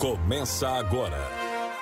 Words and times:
Começa 0.00 0.66
agora. 0.66 1.28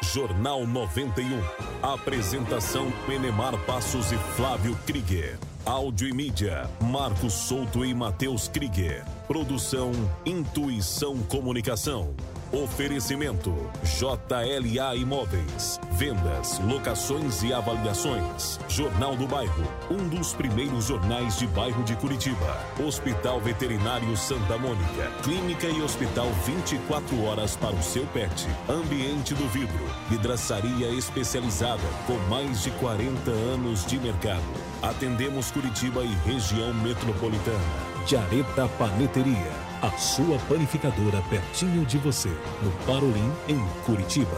Jornal 0.03 0.67
91. 0.67 1.41
Apresentação 1.81 2.91
Penemar 3.07 3.57
Passos 3.65 4.11
e 4.11 4.17
Flávio 4.35 4.77
Krieger. 4.85 5.39
Áudio 5.65 6.09
e 6.09 6.13
mídia, 6.13 6.69
Marcos 6.81 7.33
Souto 7.33 7.85
e 7.85 7.95
Matheus 7.95 8.49
Krieger. 8.49 9.05
Produção 9.29 9.93
Intuição 10.27 11.17
Comunicação. 11.29 12.13
Oferecimento 12.51 13.55
JLA 13.83 14.97
Imóveis. 14.97 15.79
Vendas, 15.93 16.59
locações 16.61 17.43
e 17.43 17.53
avaliações. 17.53 18.59
Jornal 18.69 19.15
do 19.17 19.27
Bairro, 19.27 19.65
um 19.91 20.09
dos 20.09 20.33
primeiros 20.33 20.87
jornais 20.87 21.39
de 21.39 21.47
bairro 21.49 21.83
de 21.85 21.95
Curitiba. 21.97 22.57
Hospital 22.83 23.39
Veterinário 23.41 24.17
Santa 24.17 24.57
Mônica. 24.57 25.11
Clínica 25.23 25.67
e 25.67 25.83
hospital 25.83 26.27
24 26.47 27.23
horas 27.25 27.55
para 27.55 27.75
o 27.75 27.83
seu 27.83 28.07
pet. 28.07 28.47
Ambiente 28.67 29.35
do 29.35 29.47
vidro. 29.49 29.85
Vidraçaria 30.09 30.89
especializada 30.89 31.85
com 32.07 32.17
mais 32.31 32.63
de 32.63 32.71
40 32.73 33.31
anos 33.31 33.85
de 33.85 33.99
mercado. 33.99 34.43
Atendemos 34.81 35.51
Curitiba 35.51 36.03
e 36.03 36.15
região 36.25 36.73
metropolitana. 36.73 37.59
Jareta 38.07 38.67
Paneteria 38.79 39.68
a 39.81 39.91
sua 39.97 40.39
panificadora 40.49 41.23
pertinho 41.31 41.85
de 41.87 41.99
você, 41.99 42.29
no 42.63 42.71
Parolim, 42.85 43.33
em 43.49 43.59
Curitiba. 43.85 44.37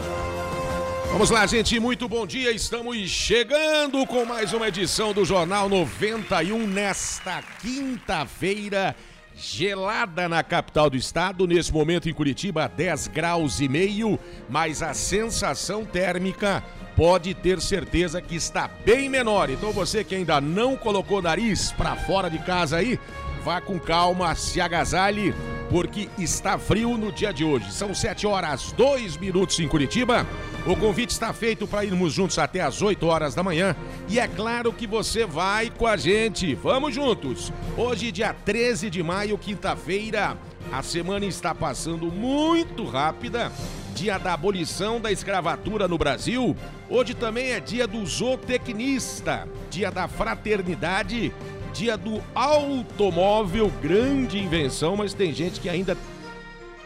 Vamos 1.11 1.29
lá, 1.29 1.45
gente, 1.47 1.79
muito 1.79 2.07
bom 2.07 2.27
dia. 2.27 2.51
Estamos 2.51 2.95
chegando 3.09 4.05
com 4.05 4.23
mais 4.23 4.53
uma 4.53 4.67
edição 4.67 5.13
do 5.13 5.25
Jornal 5.25 5.67
91 5.67 6.67
nesta 6.67 7.41
quinta-feira. 7.59 8.95
Gelada 9.35 10.29
na 10.29 10.43
capital 10.43 10.89
do 10.89 10.97
estado, 10.97 11.47
nesse 11.47 11.73
momento 11.73 12.07
em 12.07 12.13
Curitiba, 12.13 12.67
10 12.67 13.07
graus 13.07 13.59
e 13.59 13.67
meio, 13.67 14.19
mas 14.47 14.83
a 14.83 14.93
sensação 14.93 15.83
térmica 15.83 16.63
pode 16.95 17.33
ter 17.33 17.59
certeza 17.59 18.21
que 18.21 18.35
está 18.35 18.69
bem 18.85 19.09
menor. 19.09 19.49
Então 19.49 19.71
você 19.71 20.03
que 20.03 20.13
ainda 20.13 20.39
não 20.39 20.75
colocou 20.75 21.21
nariz 21.21 21.71
para 21.71 21.95
fora 21.95 22.29
de 22.29 22.37
casa 22.39 22.77
aí, 22.77 22.99
Vá 23.43 23.59
com 23.59 23.79
calma, 23.79 24.35
se 24.35 24.61
agasalhe, 24.61 25.33
porque 25.69 26.07
está 26.17 26.59
frio 26.59 26.95
no 26.95 27.11
dia 27.11 27.33
de 27.33 27.43
hoje. 27.43 27.71
São 27.71 27.91
7 27.91 28.27
horas 28.27 28.71
2 28.73 29.17
minutos 29.17 29.59
em 29.59 29.67
Curitiba. 29.67 30.27
O 30.63 30.75
convite 30.75 31.09
está 31.09 31.33
feito 31.33 31.65
para 31.65 31.83
irmos 31.83 32.13
juntos 32.13 32.37
até 32.37 32.61
as 32.61 32.83
8 32.83 33.03
horas 33.07 33.33
da 33.33 33.41
manhã. 33.41 33.75
E 34.07 34.19
é 34.19 34.27
claro 34.27 34.71
que 34.71 34.85
você 34.85 35.25
vai 35.25 35.71
com 35.71 35.87
a 35.87 35.97
gente. 35.97 36.53
Vamos 36.53 36.93
juntos. 36.93 37.51
Hoje, 37.75 38.11
dia 38.11 38.31
13 38.31 38.91
de 38.91 39.01
maio, 39.01 39.37
quinta-feira. 39.39 40.37
A 40.71 40.83
semana 40.83 41.25
está 41.25 41.55
passando 41.55 42.11
muito 42.11 42.85
rápida. 42.85 43.51
Dia 43.95 44.19
da 44.19 44.33
abolição 44.33 45.01
da 45.01 45.11
escravatura 45.11 45.87
no 45.87 45.97
Brasil. 45.97 46.55
Hoje 46.87 47.15
também 47.15 47.53
é 47.53 47.59
dia 47.59 47.87
do 47.87 48.05
zootecnista, 48.05 49.47
dia 49.69 49.89
da 49.89 50.07
fraternidade 50.07 51.33
dia 51.71 51.97
do 51.97 52.21
automóvel, 52.35 53.71
grande 53.81 54.37
invenção, 54.37 54.95
mas 54.95 55.13
tem 55.13 55.33
gente 55.33 55.59
que 55.59 55.69
ainda 55.69 55.97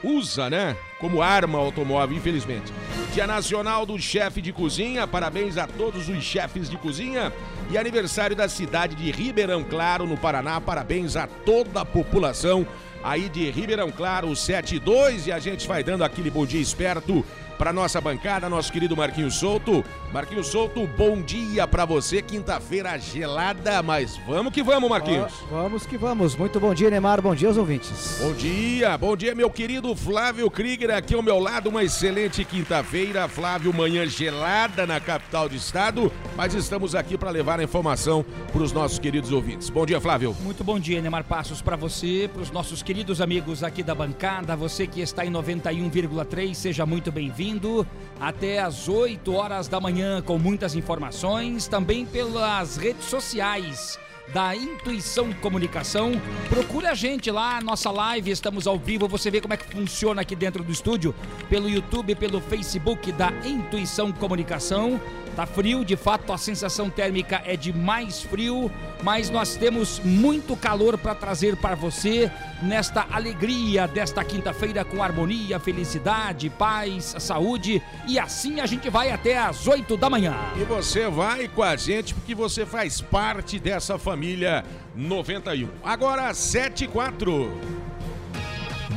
usa, 0.04 0.50
né? 0.50 0.76
Como 1.00 1.22
arma 1.22 1.58
automóvel, 1.58 2.16
infelizmente. 2.16 2.72
Dia 3.14 3.26
Nacional 3.26 3.86
do 3.86 3.98
Chefe 4.00 4.42
de 4.42 4.54
Cozinha, 4.54 5.08
parabéns 5.08 5.58
a 5.58 5.68
todos 5.68 6.10
os 6.10 6.24
chefes 6.24 6.70
de 6.70 6.78
cozinha. 6.78 7.34
E 7.72 7.78
aniversário 7.78 8.36
da 8.36 8.48
cidade 8.48 8.96
de 8.96 9.12
Ribeirão 9.12 9.64
Claro, 9.64 10.06
no 10.06 10.18
Paraná, 10.18 10.62
parabéns 10.62 11.16
a 11.16 11.28
toda 11.28 11.82
a 11.82 11.86
população 11.86 12.68
aí 13.04 13.30
de 13.30 13.50
Ribeirão 13.50 13.92
Claro, 13.92 14.36
72. 14.36 15.28
E 15.28 15.32
a 15.32 15.40
gente 15.40 15.68
vai 15.68 15.84
dando 15.84 16.04
aquele 16.04 16.30
bom 16.30 16.46
dia 16.46 16.62
esperto 16.62 17.26
para 17.58 17.72
nossa 17.72 18.00
bancada, 18.02 18.50
nosso 18.50 18.72
querido 18.72 18.96
Marquinhos 18.96 19.36
Souto. 19.36 19.84
Marquinhos 20.12 20.48
Souto, 20.48 20.86
bom 20.88 21.22
dia 21.22 21.68
para 21.68 21.86
você. 21.86 22.22
Quinta-feira 22.22 22.98
gelada, 22.98 23.82
mas 23.82 24.18
vamos 24.28 24.54
que 24.54 24.62
vamos, 24.62 24.90
Marquinhos. 24.90 25.34
vamos 25.50 25.86
que 25.86 25.98
vamos. 25.98 26.36
Muito 26.36 26.60
bom 26.60 26.74
dia, 26.74 26.90
Neymar. 26.90 27.22
Bom 27.22 27.34
dia 27.34 27.48
aos 27.48 27.58
ouvintes. 27.58 28.20
Bom 28.22 28.34
dia, 28.34 28.98
bom 28.98 29.16
dia, 29.16 29.34
meu 29.34 29.50
querido 29.50 29.96
Flávio 29.96 30.50
Krieger, 30.50 30.92
aqui 30.92 31.14
ao 31.14 31.22
meu 31.22 31.40
lado. 31.40 31.70
Uma 31.70 31.84
excelente 31.84 32.44
quinta-feira. 32.44 33.28
Flávio, 33.28 33.74
manhã 33.74 34.06
gelada 34.06 34.86
na 34.86 35.00
capital 35.00 35.48
do 35.48 35.56
estado, 35.56 36.12
mas 36.36 36.54
estamos 36.54 36.94
aqui 36.94 37.18
para 37.18 37.30
levar 37.30 37.60
a 37.60 37.64
informação 37.64 38.26
para 38.52 38.62
os 38.62 38.72
nossos 38.72 39.00
queridos 39.00 39.32
ouvintes. 39.32 39.70
Bom 39.70 39.86
dia, 39.86 40.00
Flávio. 40.02 40.36
Muito 40.42 40.64
bom 40.64 40.80
dia, 40.80 41.02
Neymar 41.02 41.24
Passos, 41.24 41.62
para 41.62 41.76
você, 41.76 42.30
para 42.32 42.42
os 42.42 42.52
nossos 42.52 42.84
queridos 42.84 43.22
amigos 43.22 43.64
aqui 43.64 43.82
da 43.82 43.96
bancada, 43.96 44.56
você 44.56 44.86
que 44.88 45.02
está 45.02 45.26
em 45.26 45.32
91,3, 45.32 46.54
seja 46.54 46.86
muito 46.86 47.12
bem-vindo 47.12 47.45
ouvindo 47.46 47.86
até 48.20 48.60
às 48.60 48.90
8 48.90 49.32
horas 49.34 49.68
da 49.68 49.80
manhã 49.80 50.22
com 50.22 50.38
muitas 50.38 50.74
informações, 50.74 51.68
também 51.68 52.06
pelas 52.06 52.76
redes 52.76 53.06
sociais 53.06 54.00
da 54.34 54.56
Intuição 54.56 55.32
Comunicação. 55.34 56.14
Procure 56.50 56.88
a 56.88 56.96
gente 56.96 57.30
lá, 57.30 57.62
nossa 57.62 57.92
live, 57.92 58.32
estamos 58.32 58.66
ao 58.66 58.80
vivo. 58.80 59.08
Você 59.08 59.30
vê 59.30 59.40
como 59.40 59.54
é 59.54 59.58
que 59.58 59.66
funciona 59.66 60.22
aqui 60.24 60.36
dentro 60.36 60.64
do 60.64 60.72
estúdio, 60.72 61.14
pelo 61.48 61.70
YouTube, 61.70 62.16
pelo 62.16 62.42
Facebook 62.42 63.12
da 63.12 63.32
Intuição 63.46 64.12
Comunicação. 64.12 65.00
Tá 65.36 65.46
frio, 65.46 65.86
de 65.86 65.96
fato 65.96 66.34
a 66.34 66.38
sensação 66.38 66.90
térmica 66.90 67.44
é 67.46 67.56
de 67.56 67.72
mais 67.72 68.22
frio, 68.24 68.72
mas 69.06 69.30
nós 69.30 69.56
temos 69.56 70.00
muito 70.00 70.56
calor 70.56 70.98
para 70.98 71.14
trazer 71.14 71.56
para 71.58 71.76
você 71.76 72.32
nesta 72.60 73.06
alegria 73.12 73.88
desta 73.88 74.24
quinta-feira 74.24 74.84
com 74.84 75.04
harmonia, 75.04 75.60
felicidade, 75.60 76.50
paz, 76.50 77.16
saúde 77.20 77.84
e 78.08 78.18
assim 78.18 78.60
a 78.60 78.66
gente 78.66 78.90
vai 78.90 79.12
até 79.12 79.38
às 79.38 79.68
8 79.68 79.96
da 79.96 80.10
manhã. 80.10 80.36
E 80.60 80.64
você 80.64 81.08
vai 81.08 81.48
com 81.48 81.62
a 81.62 81.76
gente 81.76 82.16
porque 82.16 82.34
você 82.34 82.66
faz 82.66 83.00
parte 83.00 83.60
dessa 83.60 84.00
família 84.00 84.66
91. 84.96 85.70
Agora 85.84 86.34
7 86.34 86.86
e 86.86 86.88
4. 86.88 87.62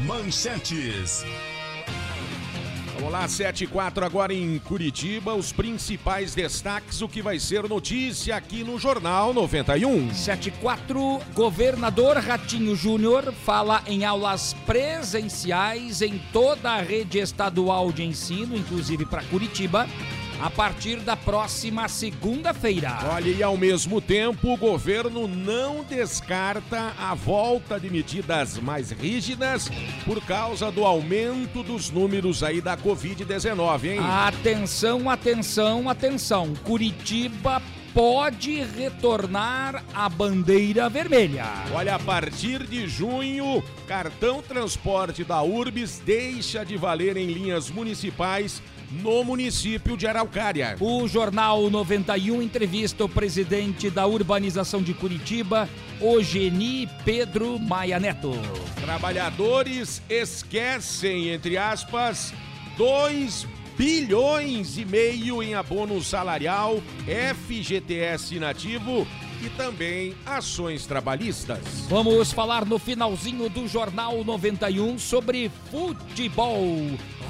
Manchetes. 0.06 1.22
Vamos 2.98 3.12
lá, 3.12 3.28
7 3.28 3.62
e 3.62 3.66
4 3.68 4.04
agora 4.04 4.34
em 4.34 4.58
Curitiba. 4.58 5.32
Os 5.32 5.52
principais 5.52 6.34
destaques, 6.34 7.00
o 7.00 7.08
que 7.08 7.22
vai 7.22 7.38
ser 7.38 7.68
notícia 7.68 8.34
aqui 8.34 8.64
no 8.64 8.76
Jornal 8.76 9.32
91. 9.32 10.12
7 10.12 10.48
e 10.48 10.50
4, 10.50 11.20
governador 11.32 12.16
Ratinho 12.16 12.74
Júnior 12.74 13.32
fala 13.32 13.84
em 13.86 14.04
aulas 14.04 14.52
presenciais 14.66 16.02
em 16.02 16.20
toda 16.32 16.72
a 16.72 16.82
rede 16.82 17.18
estadual 17.18 17.92
de 17.92 18.02
ensino, 18.02 18.56
inclusive 18.56 19.06
para 19.06 19.22
Curitiba 19.22 19.86
a 20.40 20.50
partir 20.50 20.96
da 21.00 21.16
próxima 21.16 21.88
segunda-feira. 21.88 22.98
Olha, 23.12 23.28
e 23.28 23.42
ao 23.42 23.56
mesmo 23.56 24.00
tempo, 24.00 24.52
o 24.52 24.56
governo 24.56 25.26
não 25.26 25.84
descarta 25.84 26.92
a 26.98 27.14
volta 27.14 27.78
de 27.78 27.90
medidas 27.90 28.58
mais 28.58 28.90
rígidas 28.90 29.70
por 30.04 30.24
causa 30.24 30.70
do 30.70 30.84
aumento 30.84 31.62
dos 31.62 31.90
números 31.90 32.42
aí 32.42 32.60
da 32.60 32.76
Covid-19, 32.76 33.84
hein? 33.84 33.98
Atenção, 34.00 35.10
atenção, 35.10 35.88
atenção. 35.88 36.54
Curitiba 36.64 37.60
pode 37.92 38.62
retornar 38.62 39.82
à 39.92 40.08
bandeira 40.08 40.88
vermelha. 40.88 41.44
Olha, 41.72 41.96
a 41.96 41.98
partir 41.98 42.64
de 42.64 42.86
junho, 42.86 43.62
cartão 43.86 44.40
transporte 44.40 45.24
da 45.24 45.42
Urbis 45.42 46.00
deixa 46.04 46.64
de 46.64 46.76
valer 46.76 47.16
em 47.16 47.26
linhas 47.26 47.70
municipais 47.70 48.62
no 48.90 49.22
município 49.24 49.96
de 49.96 50.06
Araucária. 50.06 50.76
O 50.80 51.06
Jornal 51.06 51.68
91 51.70 52.42
entrevista 52.42 53.04
o 53.04 53.08
presidente 53.08 53.90
da 53.90 54.06
urbanização 54.06 54.82
de 54.82 54.94
Curitiba, 54.94 55.68
Ogeni 56.00 56.88
Pedro 57.04 57.58
Maia 57.58 57.98
Neto. 58.00 58.32
Trabalhadores 58.80 60.02
esquecem, 60.08 61.28
entre 61.28 61.56
aspas, 61.56 62.32
2 62.76 63.46
bilhões 63.76 64.76
e 64.76 64.84
meio 64.84 65.42
em 65.42 65.54
abono 65.54 66.02
salarial, 66.02 66.82
FGTS 67.06 68.34
inativo 68.34 69.06
e 69.42 69.48
também 69.50 70.14
ações 70.26 70.86
trabalhistas. 70.86 71.58
Vamos 71.88 72.32
falar 72.32 72.64
no 72.64 72.78
finalzinho 72.78 73.48
do 73.48 73.68
Jornal 73.68 74.24
91 74.24 74.98
sobre 74.98 75.50
futebol. 75.70 76.66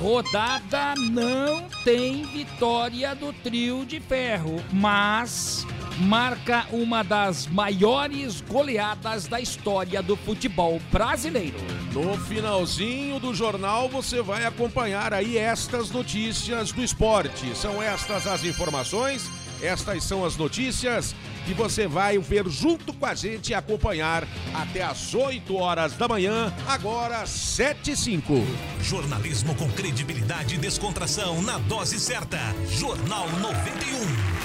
Rodada 0.01 0.95
não 0.97 1.69
tem 1.85 2.23
vitória 2.25 3.15
do 3.15 3.33
trio 3.33 3.85
de 3.85 3.99
ferro, 4.01 4.63
mas 4.73 5.67
marca 5.99 6.67
uma 6.71 7.03
das 7.03 7.47
maiores 7.47 8.41
goleadas 8.41 9.27
da 9.27 9.41
história 9.41 10.01
do 10.01 10.17
futebol 10.17 10.81
brasileiro. 10.93 11.59
No 11.93 12.17
finalzinho 12.17 13.19
do 13.19 13.35
jornal 13.35 13.89
você 13.89 14.23
vai 14.23 14.45
acompanhar 14.45 15.13
aí 15.13 15.37
estas 15.37 15.91
notícias 15.91 16.71
do 16.71 16.83
esporte. 16.83 17.57
São 17.57 17.83
estas 17.83 18.27
as 18.27 18.45
informações 18.45 19.29
Estas 19.63 20.05
são 20.05 20.25
as 20.25 20.37
notícias 20.37 21.15
que 21.45 21.53
você 21.53 21.87
vai 21.87 22.19
ver 22.19 22.49
junto 22.49 22.93
com 22.93 23.07
a 23.07 23.15
gente 23.15 23.51
e 23.51 23.55
acompanhar 23.55 24.27
até 24.55 24.83
às 24.83 25.15
8 25.15 25.57
horas 25.57 25.95
da 25.95 26.07
manhã, 26.07 26.53
agora 26.67 27.27
7 27.27 27.93
e 27.93 27.97
5. 27.97 28.35
Jornalismo 28.83 29.55
com 29.55 29.69
credibilidade 29.71 30.55
e 30.55 30.59
descontração 30.59 31.43
na 31.43 31.59
dose 31.59 31.99
certa. 31.99 32.39
Jornal 32.71 33.29
91. 33.41 34.39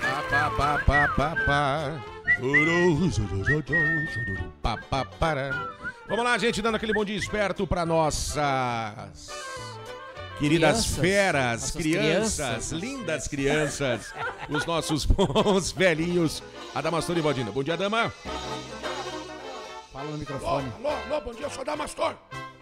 Pá, 0.00 0.50
pá, 0.50 0.78
pá, 0.78 1.08
pá, 1.08 1.36
pá. 1.44 2.04
Vamos 6.08 6.24
lá, 6.24 6.38
gente, 6.38 6.62
dando 6.62 6.76
aquele 6.76 6.92
bom 6.92 7.04
dia 7.04 7.16
esperto 7.16 7.66
para 7.66 7.84
nossas 7.84 9.30
queridas 10.40 10.70
Crianças. 10.86 10.96
feras, 10.98 11.70
crianças, 11.70 12.34
crianças. 12.36 12.72
lindas 12.72 13.28
crianças, 13.28 14.14
os 14.50 14.66
nossos 14.66 15.04
bons 15.04 15.70
velhinhos. 15.72 16.42
Adamastor 16.74 17.16
e 17.16 17.20
Valdina. 17.20 17.50
Bom 17.52 17.62
dia, 17.62 17.76
dama. 17.76 18.12
Fala 19.92 20.04
no 20.04 20.08
Alô, 20.10 20.18
microfone. 20.18 20.72
alô, 20.78 20.88
alô, 20.88 21.20
bom 21.20 21.32
dia, 21.34 21.48
sou 21.50 21.64
Damastor. 21.64 22.14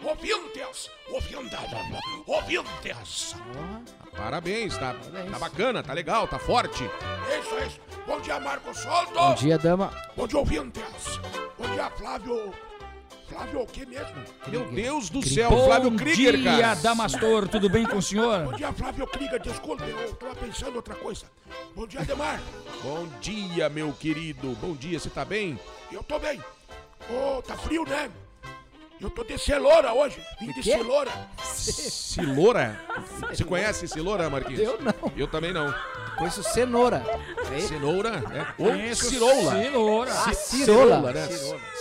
Ouvintes, 0.03 0.89
ouvintes, 1.11 1.59
ouvintes. 2.25 3.35
Parabéns, 4.15 4.77
tá, 4.77 4.93
Parabéns. 4.93 5.31
tá 5.31 5.39
bacana, 5.39 5.83
tá 5.83 5.93
legal, 5.93 6.27
tá 6.27 6.39
forte. 6.39 6.83
Isso, 6.83 7.65
isso. 7.67 7.79
Bom 8.07 8.19
dia, 8.21 8.39
Marcos 8.39 8.77
Solto. 8.79 9.13
Bom 9.13 9.33
dia, 9.35 9.57
dama. 9.57 9.91
Bom 10.15 10.25
dia, 10.27 10.39
ouvintes. 10.39 10.81
bom 11.57 11.69
dia, 11.73 11.89
Flávio. 11.91 12.53
Flávio 13.39 13.61
o 13.61 13.67
que 13.67 13.85
mesmo? 13.85 14.15
Meu 14.47 14.65
Deus 14.69 15.09
do 15.09 15.21
Krieger. 15.21 15.49
céu, 15.49 15.65
Flávio 15.65 15.91
Bom 15.91 15.95
Krieger, 15.97 16.35
dia, 16.35 16.51
cara. 16.51 16.75
Damastor, 16.75 17.47
tudo 17.47 17.69
bem 17.69 17.85
com 17.85 17.97
o 17.97 18.01
senhor? 18.01 18.43
Bom 18.43 18.53
dia, 18.53 18.73
Flávio 18.73 19.07
Krieger, 19.07 19.39
desculpe, 19.41 19.83
eu 19.89 20.13
tava 20.15 20.35
pensando 20.35 20.75
outra 20.75 20.93
coisa. 20.95 21.25
Bom 21.73 21.87
dia, 21.87 22.01
Demar. 22.01 22.41
Bom 22.83 23.07
dia, 23.21 23.69
meu 23.69 23.93
querido. 23.93 24.57
Bom 24.61 24.73
dia, 24.73 24.99
você 24.99 25.09
tá 25.09 25.23
bem? 25.23 25.57
Eu 25.89 26.03
tô 26.03 26.19
bem. 26.19 26.43
Ô, 27.09 27.41
tá 27.41 27.55
frio, 27.55 27.85
né? 27.85 28.11
Eu 28.99 29.09
tô 29.09 29.23
de 29.23 29.37
celoura 29.37 29.93
hoje. 29.93 30.21
Vim 30.41 30.47
de 30.47 30.61
quê? 30.61 30.73
celoura. 30.73 31.11
Ciloura? 31.39 32.77
Você 33.31 33.45
conhece 33.45 33.87
Ciloura, 33.87 34.29
Marquinhos? 34.29 34.59
Eu 34.59 34.77
não. 34.81 34.93
Eu 35.15 35.25
também 35.25 35.53
não. 35.53 35.73
Conheço 36.19 36.43
cenoura. 36.43 37.03
É 37.55 37.59
Cenoura, 37.61 38.11
né? 38.11 38.47
Ou 38.59 38.67
Conheço 38.67 39.05
ciroula. 39.09 39.63
Ciroula. 39.63 40.11
Ah, 40.11 40.33
Ci- 40.33 40.57
cirola. 40.65 41.11
né? 41.13 41.27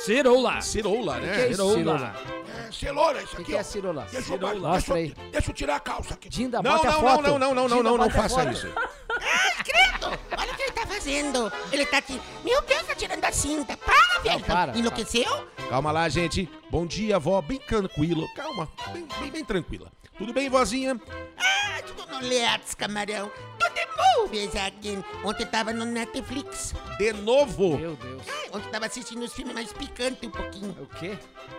Ciroula. 0.04 0.60
Ciroula, 0.62 1.14
que 1.20 1.26
é 1.26 1.28
né? 1.28 1.48
isso? 1.50 1.74
Ciroula. 1.74 2.14
É, 2.68 2.72
celoura, 2.72 3.22
isso 3.22 3.32
O 3.32 3.36
que, 3.36 3.42
aqui. 3.42 3.56
é 3.56 3.60
ó. 3.60 3.62
cirola? 3.62 4.02
Deixa 4.10 4.16
eu, 4.18 4.22
Ciroula. 4.22 4.52
deixa, 4.54 4.68
Mostra 4.68 4.94
eu, 4.94 4.96
aí. 4.98 5.14
deixa 5.32 5.50
eu 5.50 5.54
tirar 5.54 5.76
a 5.76 5.80
calça 5.80 6.14
aqui. 6.14 6.28
Dinda, 6.28 6.62
Não, 6.62 6.70
bota 6.76 6.88
a 6.88 6.92
não, 6.92 7.00
foto. 7.00 7.22
não, 7.22 7.38
não, 7.38 7.38
não, 7.38 7.54
não, 7.54 7.68
Dinda, 7.68 7.82
não, 7.82 7.96
não 7.98 8.06
bota 8.06 8.18
a 8.18 8.22
faça 8.22 8.34
foto. 8.42 8.52
isso. 8.52 8.68
Olha 10.38 10.52
o 10.52 10.56
que 10.56 10.62
ele 10.62 10.72
tá 10.72 10.86
fazendo. 10.86 11.52
Ele 11.72 11.86
tá 11.86 11.98
aqui. 11.98 12.20
Meu 12.44 12.62
Deus, 12.62 12.82
tá 12.84 12.94
tirando 12.94 13.24
a 13.24 13.32
cinta. 13.32 13.76
Para, 13.76 14.20
velho. 14.22 14.40
para, 14.44 14.78
Enlouqueceu? 14.78 15.48
Calma 15.68 15.92
lá, 15.92 16.08
gente. 16.08 16.48
Bom 16.70 16.86
dia, 16.86 17.18
vó. 17.18 17.40
Bem 17.42 17.58
tranquilo. 17.58 18.26
Calma, 18.34 18.68
bem, 18.92 19.06
bem, 19.20 19.30
bem 19.30 19.44
tranquila. 19.44 19.92
Tudo 20.16 20.32
bem, 20.32 20.48
vozinha? 20.48 21.00
Ah, 21.38 21.82
tudo 21.86 22.06
no 22.10 22.26
Leatos, 22.26 22.74
camarão. 22.74 23.30
Tudo 23.58 23.78
é 23.78 24.16
movies 24.20 24.56
aqui. 24.56 24.98
Ontem 25.22 25.46
tava 25.46 25.72
no 25.72 25.84
Netflix. 25.84 26.74
De 26.98 27.12
novo? 27.12 27.76
Meu 27.78 27.94
Deus. 27.96 28.22
Ah, 28.28 28.56
ontem 28.56 28.68
tava 28.70 28.86
assistindo 28.86 29.22
os 29.22 29.32
filmes 29.32 29.54
mais 29.54 29.72
picantes 29.72 30.26
um 30.26 30.30
pouquinho. 30.30 30.70
O 30.80 30.86
quê? 30.98 31.16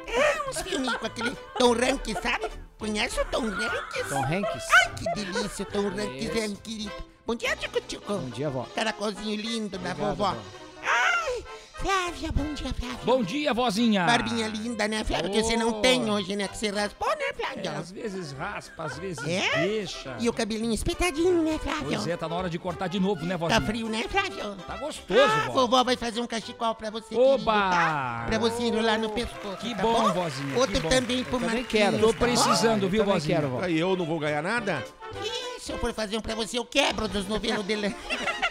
Ah, 0.08 0.50
uns 0.50 0.62
filmes 0.62 0.94
com 0.98 1.06
aquele 1.06 1.36
Tom 1.58 1.74
Hanks, 1.74 2.18
sabe? 2.22 2.50
Conhece 2.78 3.20
o 3.20 3.26
Tom 3.26 3.46
Hanks? 3.46 4.10
Tom 4.10 4.24
Hanks? 4.26 4.68
Ai, 4.84 4.96
que 4.96 5.06
delícia, 5.14 5.66
Tom 5.66 5.88
Hanks, 5.88 6.36
é 6.36 6.56
querido. 6.64 6.92
Bom 7.26 7.36
dia, 7.36 7.56
Tico 7.56 7.80
Tico. 7.82 8.12
Bom 8.12 8.30
dia, 8.30 8.50
vó. 8.50 8.64
Caracolzinho 8.74 9.40
lindo 9.40 9.78
da 9.78 9.92
Obrigado, 9.92 10.16
vovó. 10.18 10.32
vó. 10.32 10.38
Ai, 10.82 11.46
Flávia, 11.80 12.30
bom 12.34 12.54
dia, 12.54 12.74
Flávia. 12.74 13.00
Bom 13.06 13.24
dia, 13.24 13.54
vozinha. 13.54 14.06
Barbinha 14.06 14.48
linda, 14.50 14.86
né, 14.86 15.02
Flávia? 15.04 15.30
Que 15.30 15.42
você 15.42 15.56
não 15.56 15.70
Oh. 15.70 15.82
tem 15.82 16.10
hoje, 16.12 16.36
né? 16.36 16.46
Que 16.50 16.58
você 16.58 16.70
raspou, 16.70 17.08
né, 17.08 17.16
É, 17.30 17.34
Flávia? 17.34 17.72
às 17.72 17.90
vezes 17.92 18.32
raspa, 18.34 18.84
às 18.84 18.98
vezes 19.00 19.26
É? 19.26 19.62
deixa. 19.66 20.18
E 20.20 20.28
o 20.28 20.34
cabelinho 20.34 20.74
espetadinho, 20.74 21.42
né, 21.42 21.58
Flávio? 21.58 21.86
Pois 21.88 22.06
é, 22.06 22.18
tá 22.18 22.28
na 22.28 22.36
hora 22.36 22.50
de 22.50 22.60
cortar 22.60 22.88
de 22.88 23.00
novo, 23.00 23.22
né, 23.26 23.32
Tá 23.32 23.38
vozinha? 23.38 23.62
frio, 23.62 23.88
né, 23.88 24.04
Flávio? 24.10 24.56
Tá 24.68 24.76
gostoso, 24.76 25.20
Ah, 25.22 25.46
vó. 25.48 25.54
vovó 25.62 25.84
vai 25.86 25.96
fazer 25.96 26.20
um 26.20 26.28
cachecol 26.28 26.76
pra 26.76 26.90
você, 26.90 27.16
Oba! 27.16 27.54
querido, 27.54 27.70
tá? 27.72 28.24
Pra 28.28 28.38
você 28.40 28.64
enrolar 28.64 29.00
no 29.00 29.10
pescoço, 29.12 29.58
Que 29.58 29.74
tá 29.74 29.82
bom, 29.82 30.02
bom? 30.02 30.14
vozinha, 30.14 30.58
Outro 30.58 30.82
bom. 30.82 30.90
também 30.90 31.24
pro 31.24 31.40
Marquinhos, 31.40 31.68
quero. 31.70 32.00
Tô 32.00 32.12
tá 32.14 32.20
precisando, 32.20 32.84
Eu 32.84 32.90
viu, 32.90 33.06
vozinha? 33.06 33.38
quero, 33.38 33.50
vó. 33.52 33.62
Aí 33.64 33.80
eu 33.80 33.96
não 33.96 34.06
vou 34.06 34.20
ganhar 34.20 34.42
nada? 34.44 34.84
Ih, 35.24 35.62
se 35.62 35.72
eu 35.72 35.78
for 35.78 35.94
fazer 35.94 36.18
um 36.18 36.22
pra 36.22 36.36
você, 36.36 36.58
eu 36.60 36.66
quebro 36.66 37.08
dos 37.08 37.26
novelos 37.26 37.66
dele. 37.66 37.96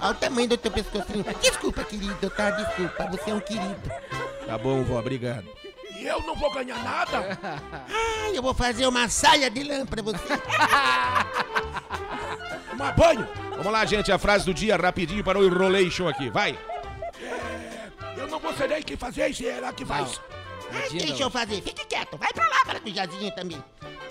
Olha 0.00 0.10
o 0.10 0.14
tamanho 0.14 0.48
do 0.48 0.56
teu 0.56 0.70
pescocinho. 0.70 1.24
Desculpa, 1.40 1.84
querido, 1.84 2.30
tá? 2.30 2.50
Desculpa, 2.50 3.06
você 3.06 3.30
é 3.30 3.34
um 3.34 3.40
querido. 3.40 3.76
Tá 4.46 4.56
bom, 4.56 4.82
vó, 4.84 4.98
obrigado. 4.98 5.44
E 5.98 6.06
eu 6.06 6.22
não 6.22 6.36
vou 6.36 6.52
ganhar 6.52 6.82
nada? 6.82 7.38
Ai, 7.88 8.36
eu 8.36 8.42
vou 8.42 8.54
fazer 8.54 8.86
uma 8.86 9.08
saia 9.08 9.50
de 9.50 9.64
lã 9.64 9.84
pra 9.84 10.00
você. 10.00 10.18
Tomar 12.70 12.92
banho? 12.92 13.28
Vamos 13.50 13.72
lá, 13.72 13.84
gente, 13.84 14.12
a 14.12 14.18
frase 14.18 14.44
do 14.44 14.54
dia 14.54 14.76
rapidinho 14.76 15.24
para 15.24 15.38
o 15.38 15.44
enrolation 15.44 16.06
aqui. 16.06 16.30
Vai. 16.30 16.56
Eu 18.16 18.28
não 18.28 18.38
gostaria 18.38 18.80
que 18.80 18.96
fazer 18.96 19.28
isso, 19.28 19.44
ela 19.44 19.72
que 19.72 19.84
faz. 19.84 20.20
Ah, 20.70 20.88
deixa 20.92 21.22
eu 21.24 21.30
fazer. 21.30 21.60
Fique 21.62 21.84
quieto. 21.86 22.16
Vai 22.16 22.32
pra 22.32 22.46
lá, 22.46 22.64
para 22.64 22.78
com 22.78 22.88
o 22.88 22.94
Jazinho 22.94 23.34
também. 23.34 23.62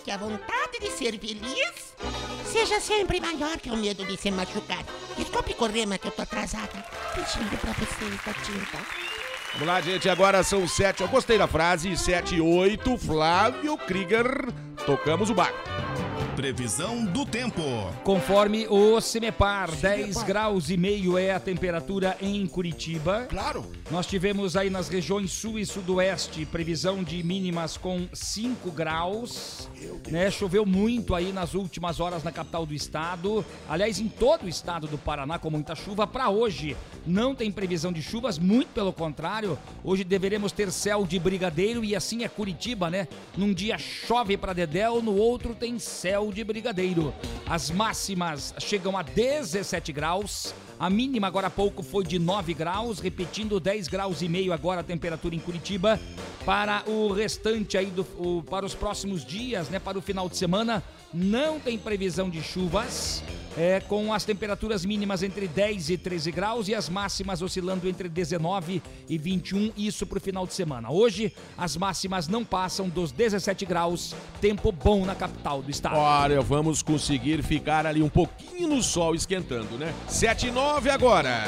Que 0.03 0.11
a 0.11 0.17
vontade 0.17 0.79
de 0.81 0.89
ser 0.89 1.17
feliz 1.17 1.95
seja 2.45 2.79
sempre 2.81 3.21
maior 3.21 3.57
que 3.57 3.69
o 3.69 3.77
medo 3.77 4.05
de 4.05 4.17
se 4.17 4.29
machucar. 4.31 4.83
Desculpe 5.17 5.53
correr, 5.55 5.85
mas 5.85 5.97
que 5.97 6.07
eu 6.07 6.11
tô 6.11 6.21
atrasada. 6.21 6.85
Beijinho 7.15 7.57
pra 7.57 7.71
vocês, 7.73 8.15
da 8.25 8.33
tinta. 8.33 8.77
Vamos 9.53 9.67
lá, 9.67 9.81
gente, 9.81 10.07
agora 10.07 10.43
são 10.43 10.67
sete. 10.67 11.01
Eu 11.01 11.07
gostei 11.07 11.37
da 11.37 11.47
frase. 11.47 11.97
Sete 11.97 12.35
e 12.35 12.41
oito. 12.41 12.97
Flávio 12.97 13.77
Krieger. 13.77 14.51
Tocamos 14.85 15.29
o 15.29 15.33
barco. 15.33 15.57
Previsão 16.37 17.03
do 17.03 17.25
tempo. 17.25 17.63
Conforme 18.03 18.67
o 18.67 19.01
CEMEPAR, 19.01 19.71
10 19.71 20.21
graus 20.21 20.69
e 20.69 20.77
meio 20.77 21.17
é 21.17 21.31
a 21.31 21.39
temperatura 21.39 22.15
em 22.21 22.45
Curitiba. 22.45 23.25
Claro. 23.27 23.65
Nós 23.89 24.05
tivemos 24.05 24.55
aí 24.55 24.69
nas 24.69 24.87
regiões 24.87 25.31
sul 25.31 25.57
e 25.57 25.65
sudoeste 25.65 26.45
previsão 26.45 27.03
de 27.03 27.23
mínimas 27.23 27.75
com 27.75 28.07
5 28.13 28.69
graus. 28.69 29.67
Né? 30.11 30.29
Choveu 30.29 30.63
muito 30.63 31.15
aí 31.15 31.31
nas 31.31 31.55
últimas 31.55 31.99
horas 31.99 32.23
na 32.23 32.31
capital 32.31 32.67
do 32.67 32.73
estado. 32.75 33.43
Aliás, 33.67 33.99
em 33.99 34.07
todo 34.07 34.43
o 34.43 34.47
estado 34.47 34.85
do 34.85 34.97
Paraná, 34.99 35.39
com 35.39 35.49
muita 35.49 35.73
chuva. 35.73 36.05
Para 36.05 36.29
hoje, 36.29 36.77
não 37.03 37.33
tem 37.33 37.51
previsão 37.51 37.91
de 37.91 38.03
chuvas, 38.03 38.37
muito 38.37 38.67
pelo 38.75 38.93
contrário. 38.93 39.57
Hoje 39.83 40.03
deveremos 40.03 40.51
ter 40.51 40.71
céu 40.71 41.03
de 41.03 41.17
brigadeiro 41.17 41.83
e 41.83 41.95
assim 41.95 42.23
é 42.23 42.29
Curitiba, 42.29 42.91
né? 42.91 43.07
Num 43.35 43.51
dia 43.55 43.79
chove 43.79 44.37
para 44.37 44.53
Dedéu, 44.53 45.01
no 45.01 45.15
outro 45.15 45.55
tem 45.55 45.79
céu 45.79 46.26
de 46.31 46.43
brigadeiro. 46.43 47.13
As 47.45 47.69
máximas 47.69 48.53
chegam 48.59 48.97
a 48.97 49.01
17 49.01 49.91
graus. 49.91 50.53
A 50.79 50.89
mínima 50.89 51.27
agora 51.27 51.47
há 51.47 51.49
pouco 51.49 51.81
foi 51.81 52.03
de 52.03 52.19
9 52.19 52.53
graus, 52.53 52.99
repetindo 52.99 53.59
10 53.59 53.87
graus 53.87 54.21
e 54.21 54.29
meio 54.29 54.53
agora 54.53 54.81
a 54.81 54.83
temperatura 54.83 55.33
em 55.35 55.39
Curitiba. 55.39 55.99
Para 56.45 56.83
o 56.87 57.11
restante 57.11 57.77
aí, 57.77 57.87
do, 57.87 58.05
o- 58.17 58.43
para 58.43 58.65
os 58.65 58.73
próximos 58.75 59.25
dias, 59.25 59.69
né, 59.69 59.79
para 59.79 59.97
o 59.97 60.01
final 60.01 60.29
de 60.29 60.37
semana, 60.37 60.83
não 61.13 61.59
tem 61.59 61.77
previsão 61.77 62.29
de 62.29 62.41
chuvas, 62.41 63.23
é, 63.57 63.79
com 63.79 64.13
as 64.13 64.23
temperaturas 64.23 64.85
mínimas 64.85 65.23
entre 65.23 65.47
10 65.47 65.89
e 65.89 65.97
13 65.97 66.31
graus 66.31 66.67
e 66.67 66.75
as 66.75 66.87
máximas 66.89 67.41
oscilando 67.41 67.89
entre 67.89 68.07
19 68.07 68.83
e 69.09 69.17
21, 69.17 69.71
isso 69.75 70.05
para 70.05 70.19
o 70.19 70.21
final 70.21 70.45
de 70.45 70.53
semana. 70.53 70.91
Hoje, 70.91 71.33
as 71.57 71.75
máximas 71.75 72.27
não 72.27 72.45
passam 72.45 72.87
dos 72.87 73.11
17 73.11 73.65
graus, 73.65 74.13
tempo 74.39 74.71
bom 74.71 75.05
na 75.05 75.15
capital 75.15 75.61
do 75.63 75.71
estado. 75.71 75.95
Olha, 75.97 76.39
vamos 76.39 76.83
conseguir 76.83 77.41
ficar 77.41 77.85
ali 77.87 78.03
um 78.03 78.09
pouquinho 78.09 78.67
no 78.67 78.83
sol 78.83 79.15
esquentando, 79.15 79.75
né? 79.77 79.91
Sete 80.07 80.47
e 80.47 80.51
nove 80.67 80.89
agora. 80.89 81.45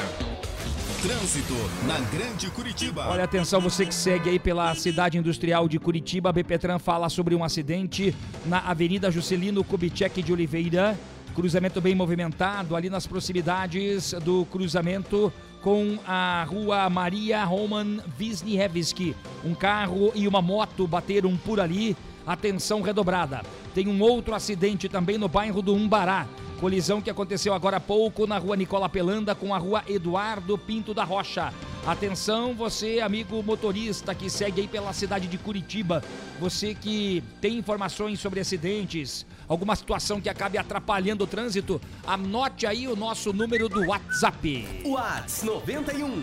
Trânsito 1.01 1.53
na 1.85 1.99
Grande 1.99 2.49
Curitiba. 2.51 3.05
Olha, 3.09 3.25
atenção, 3.25 3.59
você 3.59 3.85
que 3.85 3.93
segue 3.93 4.29
aí 4.29 4.39
pela 4.39 4.73
cidade 4.75 5.17
industrial 5.17 5.67
de 5.67 5.77
Curitiba, 5.77 6.29
a 6.29 6.31
BPTran 6.31 6.79
fala 6.79 7.09
sobre 7.09 7.35
um 7.35 7.43
acidente 7.43 8.15
na 8.45 8.59
Avenida 8.59 9.11
Juscelino 9.11 9.61
Kubitschek 9.61 10.23
de 10.23 10.31
Oliveira. 10.31 10.97
Cruzamento 11.35 11.81
bem 11.81 11.93
movimentado 11.93 12.77
ali 12.77 12.89
nas 12.89 13.05
proximidades 13.05 14.13
do 14.23 14.45
cruzamento 14.45 15.33
com 15.61 15.99
a 16.07 16.45
rua 16.49 16.89
Maria 16.89 17.43
Roman 17.43 17.97
Wisniewski. 18.17 19.13
Um 19.43 19.53
carro 19.53 20.13
e 20.15 20.29
uma 20.29 20.41
moto 20.41 20.87
bateram 20.87 21.35
por 21.35 21.59
ali. 21.59 21.95
Atenção 22.25 22.81
redobrada. 22.81 23.41
Tem 23.75 23.85
um 23.89 24.01
outro 24.01 24.33
acidente 24.33 24.87
também 24.87 25.17
no 25.17 25.27
bairro 25.27 25.61
do 25.61 25.73
Umbará. 25.73 26.25
Colisão 26.59 27.01
que 27.01 27.09
aconteceu 27.09 27.53
agora 27.53 27.77
há 27.77 27.79
pouco 27.79 28.27
na 28.27 28.37
rua 28.37 28.57
Nicola 28.57 28.89
Pelanda 28.89 29.33
com 29.33 29.55
a 29.55 29.57
rua 29.57 29.81
Eduardo 29.87 30.57
Pinto 30.57 30.93
da 30.93 31.05
Rocha. 31.05 31.53
Atenção, 31.85 32.53
você, 32.53 32.99
amigo 32.99 33.41
motorista 33.41 34.13
que 34.13 34.29
segue 34.29 34.59
aí 34.61 34.67
pela 34.67 34.91
cidade 34.93 35.27
de 35.27 35.37
Curitiba, 35.37 36.03
você 36.39 36.75
que 36.75 37.23
tem 37.41 37.57
informações 37.57 38.19
sobre 38.19 38.39
acidentes, 38.39 39.25
alguma 39.47 39.75
situação 39.75 40.21
que 40.21 40.29
acabe 40.29 40.57
atrapalhando 40.57 41.23
o 41.23 41.27
trânsito, 41.27 41.81
anote 42.05 42.67
aí 42.67 42.87
o 42.87 42.95
nosso 42.95 43.33
número 43.33 43.67
do 43.69 43.87
WhatsApp. 43.87 44.67
Whats 44.85 45.43
91 45.43 46.21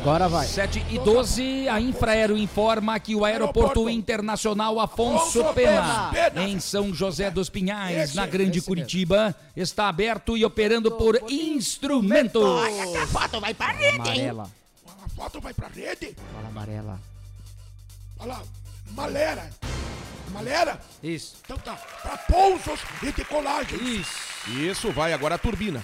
Agora 0.00 0.28
vai. 0.28 0.46
7 0.46 0.86
e 0.88 0.98
12, 1.00 1.68
a 1.68 1.78
Infraero 1.80 2.38
informa 2.38 2.98
que 2.98 3.14
o 3.14 3.24
Aeroporto 3.24 3.90
Internacional 3.90 4.80
Afonso 4.80 5.44
Pena, 5.52 6.10
em 6.36 6.58
São 6.60 6.94
José 6.94 7.30
dos 7.30 7.50
Pinhais, 7.50 8.14
na 8.14 8.24
Grande 8.24 8.62
Curitiba, 8.62 9.34
está 9.54 9.88
aberto 9.88 10.36
e 10.36 10.44
operando 10.44 10.92
por 10.92 11.20
instrumento. 11.28 12.40
Olha, 12.40 12.82
essa 12.82 13.06
foto 13.08 13.40
vai 13.40 13.52
pra 13.52 13.72
rede, 13.72 13.96
hein? 13.96 14.30
Amarela. 14.30 14.50
A 15.04 15.08
foto 15.10 15.40
vai 15.40 15.52
pra 15.52 15.68
rede. 15.68 16.14
Fala 16.34 16.48
amarela. 16.48 17.00
Olha 18.20 18.32
lá, 18.32 18.42
malera. 18.92 19.50
Malera? 20.28 20.80
Isso. 21.02 21.36
Então 21.44 21.56
tá, 21.58 21.74
pra 22.02 22.16
pousos 22.18 22.80
e 23.02 23.12
decolagem. 23.12 23.78
Isso. 24.00 24.28
Isso, 24.48 24.92
vai 24.92 25.12
agora 25.12 25.34
a 25.34 25.38
turbina. 25.38 25.82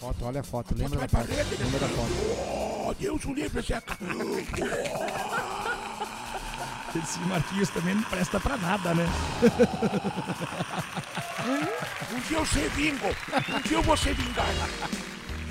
Foto, 0.00 0.24
olha 0.24 0.40
a 0.40 0.44
foto. 0.44 0.74
Lembra 0.76 0.98
da 1.00 1.06
Vai 1.06 1.08
pra 1.08 1.20
foto. 1.20 1.30
rede. 1.36 1.62
Lembra 1.62 1.80
da 1.80 1.88
foto. 1.88 2.88
Oh, 2.88 2.94
Deus 2.94 3.24
o 3.24 3.32
livre, 3.32 3.62
Zeca. 3.62 3.96
Esse 6.96 7.18
Marquinhos 7.20 7.68
também 7.70 7.94
não 7.94 8.02
presta 8.02 8.40
pra 8.40 8.56
nada, 8.56 8.94
né? 8.94 9.06
Um 12.12 12.20
dia 12.20 12.38
eu 12.38 12.46
sei 12.46 12.68
vingo. 12.70 13.06
Um 13.54 13.60
dia 13.60 13.76
eu 13.76 13.82
vou 13.82 13.96
ser 13.96 14.14
vingado. 14.14 14.48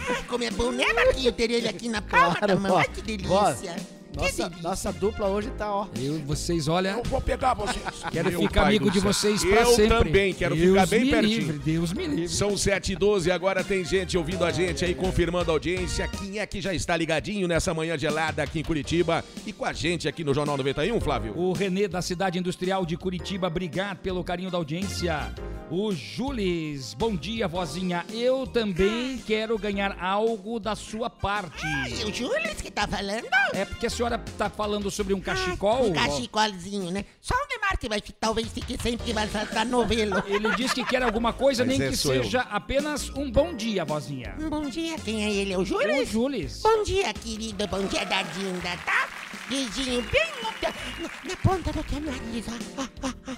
Ai, 0.10 0.24
como 0.24 0.44
é 0.44 0.50
bom, 0.52 0.72
né, 0.72 0.86
Marquinho, 0.94 1.32
ter 1.34 1.52
ele 1.52 1.68
aqui 1.68 1.90
na 1.90 2.00
da 2.00 2.08
Claro, 2.08 2.74
ó. 2.74 2.78
Ai, 2.78 2.88
que 2.88 3.02
delícia. 3.02 3.74
Que 3.76 3.97
Nossa, 4.18 4.52
nossa 4.64 4.92
dupla 4.92 5.28
hoje 5.28 5.52
tá, 5.58 5.72
ó. 5.72 5.88
Eu, 5.96 6.18
vocês, 6.26 6.68
olha, 6.68 6.90
Eu 6.90 7.04
vou 7.04 7.22
pegar 7.22 7.54
vocês. 7.54 7.80
quero 8.12 8.32
Meu 8.32 8.42
ficar 8.42 8.66
amigo 8.66 8.90
de 8.90 9.00
vocês 9.00 9.46
pra 9.46 9.62
Eu 9.62 9.68
sempre. 9.68 9.98
também, 9.98 10.34
quero 10.34 10.56
Deus 10.56 10.70
ficar 10.70 10.88
bem 10.88 11.12
pertinho. 11.12 11.38
Livre, 11.38 11.60
Deus 11.60 11.94
me 11.94 12.08
livre. 12.08 12.30
São 12.30 12.58
7 12.58 12.94
e 12.94 12.96
12 12.96 13.32
agora 13.32 13.64
tem 13.64 13.86
gente 13.86 14.18
ouvindo 14.18 14.44
a 14.44 14.52
gente 14.52 14.84
aí, 14.84 14.96
confirmando 14.96 15.52
a 15.52 15.54
audiência. 15.54 16.08
Quem 16.08 16.40
é 16.40 16.46
que 16.48 16.60
já 16.60 16.74
está 16.74 16.98
ligadinho 16.98 17.48
nessa 17.48 17.74
manhã 17.74 17.96
gelada 17.98 18.42
aqui 18.42 18.60
em 18.60 18.64
Curitiba 18.64 19.24
e 19.46 19.54
com 19.54 19.66
a 19.66 19.74
gente 19.74 20.08
aqui 20.08 20.24
no 20.24 20.34
Jornal 20.34 20.58
91, 20.58 21.00
Flávio? 21.00 21.38
O 21.38 21.54
Renê 21.54 21.88
da 21.88 22.02
cidade 22.02 22.40
industrial 22.40 22.86
de 22.86 22.98
Curitiba, 22.98 23.48
obrigado 23.48 23.98
pelo 23.98 24.24
carinho 24.24 24.50
da 24.50 24.58
audiência. 24.58 25.32
O 25.70 25.92
Jules, 25.92 26.94
bom 26.94 27.14
dia, 27.14 27.46
vozinha. 27.48 28.06
Eu 28.14 28.48
também 28.48 29.18
quero 29.18 29.58
ganhar 29.58 29.98
algo 30.02 30.60
da 30.62 30.76
sua 30.76 31.10
parte. 31.10 31.66
E 31.90 32.06
o 32.06 32.14
Júlio 32.14 32.48
que 32.56 32.72
tá 32.72 32.88
falando? 32.88 33.28
É 33.54 33.66
porque 33.66 33.88
a 33.88 33.90
senhora 33.90 34.07
tá 34.16 34.50
falando 34.50 34.92
sobre 34.92 35.14
um 35.14 35.20
cachecol? 35.20 35.88
Um 35.88 35.94
cachecolzinho, 35.94 36.92
né? 36.92 37.04
Só 37.20 37.34
o 37.34 37.48
Neymar 37.50 37.78
que 37.80 37.90
vai 37.90 38.00
talvez 38.20 38.48
fique 38.50 38.78
sempre 38.80 39.06
que 39.06 39.14
vai 39.14 39.28
saltar 39.28 39.66
novelo. 39.66 40.24
Ele 40.28 40.56
diz 40.56 40.72
que 40.72 40.86
quer 40.86 41.02
alguma 41.02 41.34
coisa, 41.34 41.66
Mas 41.66 41.78
nem 41.78 41.88
é, 41.88 41.90
que 41.90 41.98
sou 41.98 42.14
eu. 42.14 42.24
seja 42.24 42.42
apenas 42.42 43.10
um 43.10 43.32
bom 43.32 43.56
dia, 43.56 43.84
vozinha. 43.84 44.36
Um 44.40 44.50
bom 44.50 44.70
dia, 44.70 44.98
quem 45.00 45.26
é 45.26 45.32
ele? 45.32 45.54
É 45.54 45.58
o 45.58 45.62
É 45.62 45.64
o 45.64 45.66
Júlio? 45.66 46.06
Jules. 46.06 46.62
Bom 46.62 46.84
dia, 46.84 47.12
querido. 47.14 47.68
Bom 47.68 47.86
dia, 47.88 48.06
dadinda, 48.06 48.78
tá? 48.86 49.10
Dedinho 49.50 50.02
bem 50.04 50.32
no, 50.44 50.52
na, 50.62 51.10
na 51.30 51.36
ponta 51.38 51.74
do 51.74 51.84
teu 51.84 52.00
nariz. 52.00 52.46
ó. 52.48 52.82
Ah, 52.82 52.90
ah, 53.04 53.14
ah. 53.28 53.38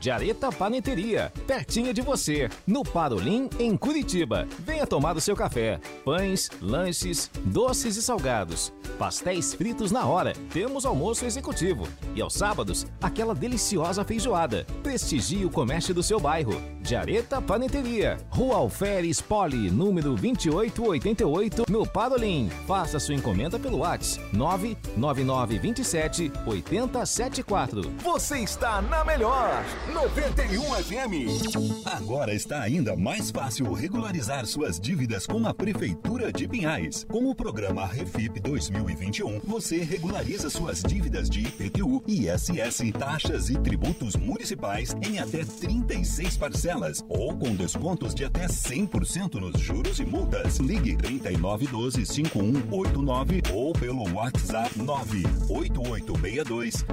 Jareta 0.00 0.52
Paneteria, 0.52 1.32
pertinho 1.46 1.92
de 1.92 2.00
você, 2.00 2.48
no 2.66 2.82
Parolim, 2.84 3.50
em 3.58 3.76
Curitiba. 3.76 4.46
Venha 4.60 4.86
tomar 4.86 5.16
o 5.16 5.20
seu 5.20 5.34
café. 5.34 5.80
Pães, 6.04 6.48
lanches, 6.62 7.28
doces 7.44 7.96
e 7.96 8.02
salgados. 8.02 8.72
Pastéis 8.96 9.54
fritos 9.54 9.90
na 9.90 10.06
hora. 10.06 10.32
Temos 10.52 10.86
almoço 10.86 11.24
executivo. 11.24 11.88
E 12.14 12.22
aos 12.22 12.34
sábados, 12.34 12.86
aquela 13.02 13.34
deliciosa 13.34 14.04
feijoada. 14.04 14.64
Prestigie 14.82 15.44
o 15.44 15.50
comércio 15.50 15.92
do 15.92 16.02
seu 16.02 16.20
bairro. 16.20 16.60
Jareta 16.82 17.42
Paneteria, 17.42 18.16
Rua 18.30 18.56
Alferes 18.56 19.20
Poli, 19.20 19.70
número 19.70 20.14
2888, 20.14 21.64
no 21.68 21.86
Parolim. 21.86 22.48
Faça 22.66 22.98
sua 22.98 23.14
encomenda 23.14 23.58
pelo 23.58 23.78
WhatsApp 23.78 24.24
99927 24.32 26.32
8074. 26.46 27.82
Você 27.98 28.38
está 28.38 28.80
na 28.80 29.04
melhor 29.04 29.62
91 29.92 30.62
FM. 30.84 31.86
Agora 31.86 32.34
está 32.34 32.60
ainda 32.60 32.94
mais 32.94 33.30
fácil 33.30 33.72
regularizar 33.72 34.44
suas 34.46 34.78
dívidas 34.78 35.26
com 35.26 35.46
a 35.46 35.54
Prefeitura 35.54 36.32
de 36.32 36.46
Pinhais. 36.46 37.04
Com 37.04 37.30
o 37.30 37.34
programa 37.34 37.86
Refip 37.86 38.38
2021, 38.40 39.40
você 39.44 39.78
regulariza 39.78 40.50
suas 40.50 40.82
dívidas 40.82 41.30
de 41.30 41.40
IPTU, 41.40 42.02
ISS, 42.06 42.92
taxas 42.98 43.48
e 43.48 43.58
tributos 43.58 44.14
municipais 44.14 44.94
em 45.02 45.18
até 45.18 45.44
36 45.44 46.36
parcelas 46.36 47.04
ou 47.08 47.36
com 47.36 47.54
descontos 47.54 48.14
de 48.14 48.24
até 48.24 48.46
100% 48.46 49.34
nos 49.34 49.60
juros 49.60 50.00
e 50.00 50.04
multas. 50.04 50.58
Ligue 50.58 50.96
3912 50.96 52.04
5189 52.04 53.42
ou 53.52 53.72
pelo 53.72 54.12
WhatsApp 54.12 54.76
98862 54.78 56.84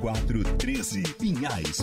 0413. 0.00 1.02
Pinhais, 1.18 1.82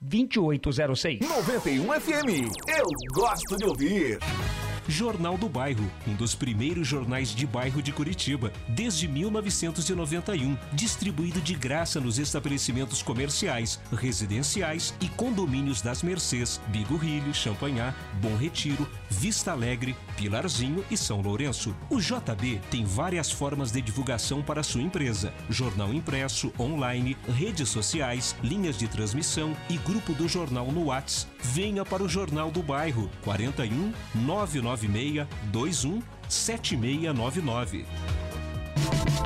2806. 0.00 1.20
91 1.20 2.00
FM. 2.00 2.52
Eu 2.68 2.86
gosto 3.14 3.56
de 3.56 3.64
ouvir. 3.64 4.18
Jornal 4.88 5.36
do 5.36 5.50
Bairro, 5.50 5.84
um 6.06 6.14
dos 6.14 6.34
primeiros 6.34 6.88
jornais 6.88 7.28
de 7.28 7.46
bairro 7.46 7.82
de 7.82 7.92
Curitiba, 7.92 8.50
desde 8.66 9.06
1991, 9.06 10.56
distribuído 10.72 11.42
de 11.42 11.54
graça 11.54 12.00
nos 12.00 12.18
estabelecimentos 12.18 13.02
comerciais, 13.02 13.78
residenciais 13.92 14.94
e 14.98 15.08
condomínios 15.10 15.82
das 15.82 16.02
Mercês, 16.02 16.58
Bigorrilho, 16.68 17.34
Champanhar, 17.34 17.94
Bom 18.22 18.34
Retiro, 18.34 18.88
Vista 19.10 19.52
Alegre, 19.52 19.94
Pilarzinho 20.16 20.82
e 20.90 20.96
São 20.96 21.20
Lourenço. 21.20 21.76
O 21.90 22.00
JB 22.00 22.58
tem 22.70 22.86
várias 22.86 23.30
formas 23.30 23.70
de 23.70 23.82
divulgação 23.82 24.42
para 24.42 24.62
sua 24.62 24.80
empresa: 24.80 25.34
jornal 25.50 25.92
impresso, 25.92 26.50
online, 26.58 27.14
redes 27.28 27.68
sociais, 27.68 28.34
linhas 28.42 28.78
de 28.78 28.88
transmissão 28.88 29.54
e 29.68 29.76
grupo 29.88 30.12
do 30.12 30.28
jornal 30.28 30.70
no 30.70 30.84
Whats. 30.84 31.26
Venha 31.40 31.82
para 31.82 32.02
o 32.02 32.08
Jornal 32.08 32.50
do 32.50 32.62
Bairro 32.62 33.10
41 33.24 33.94
996 34.14 35.26
21 35.50 36.02
7699. 36.28 37.86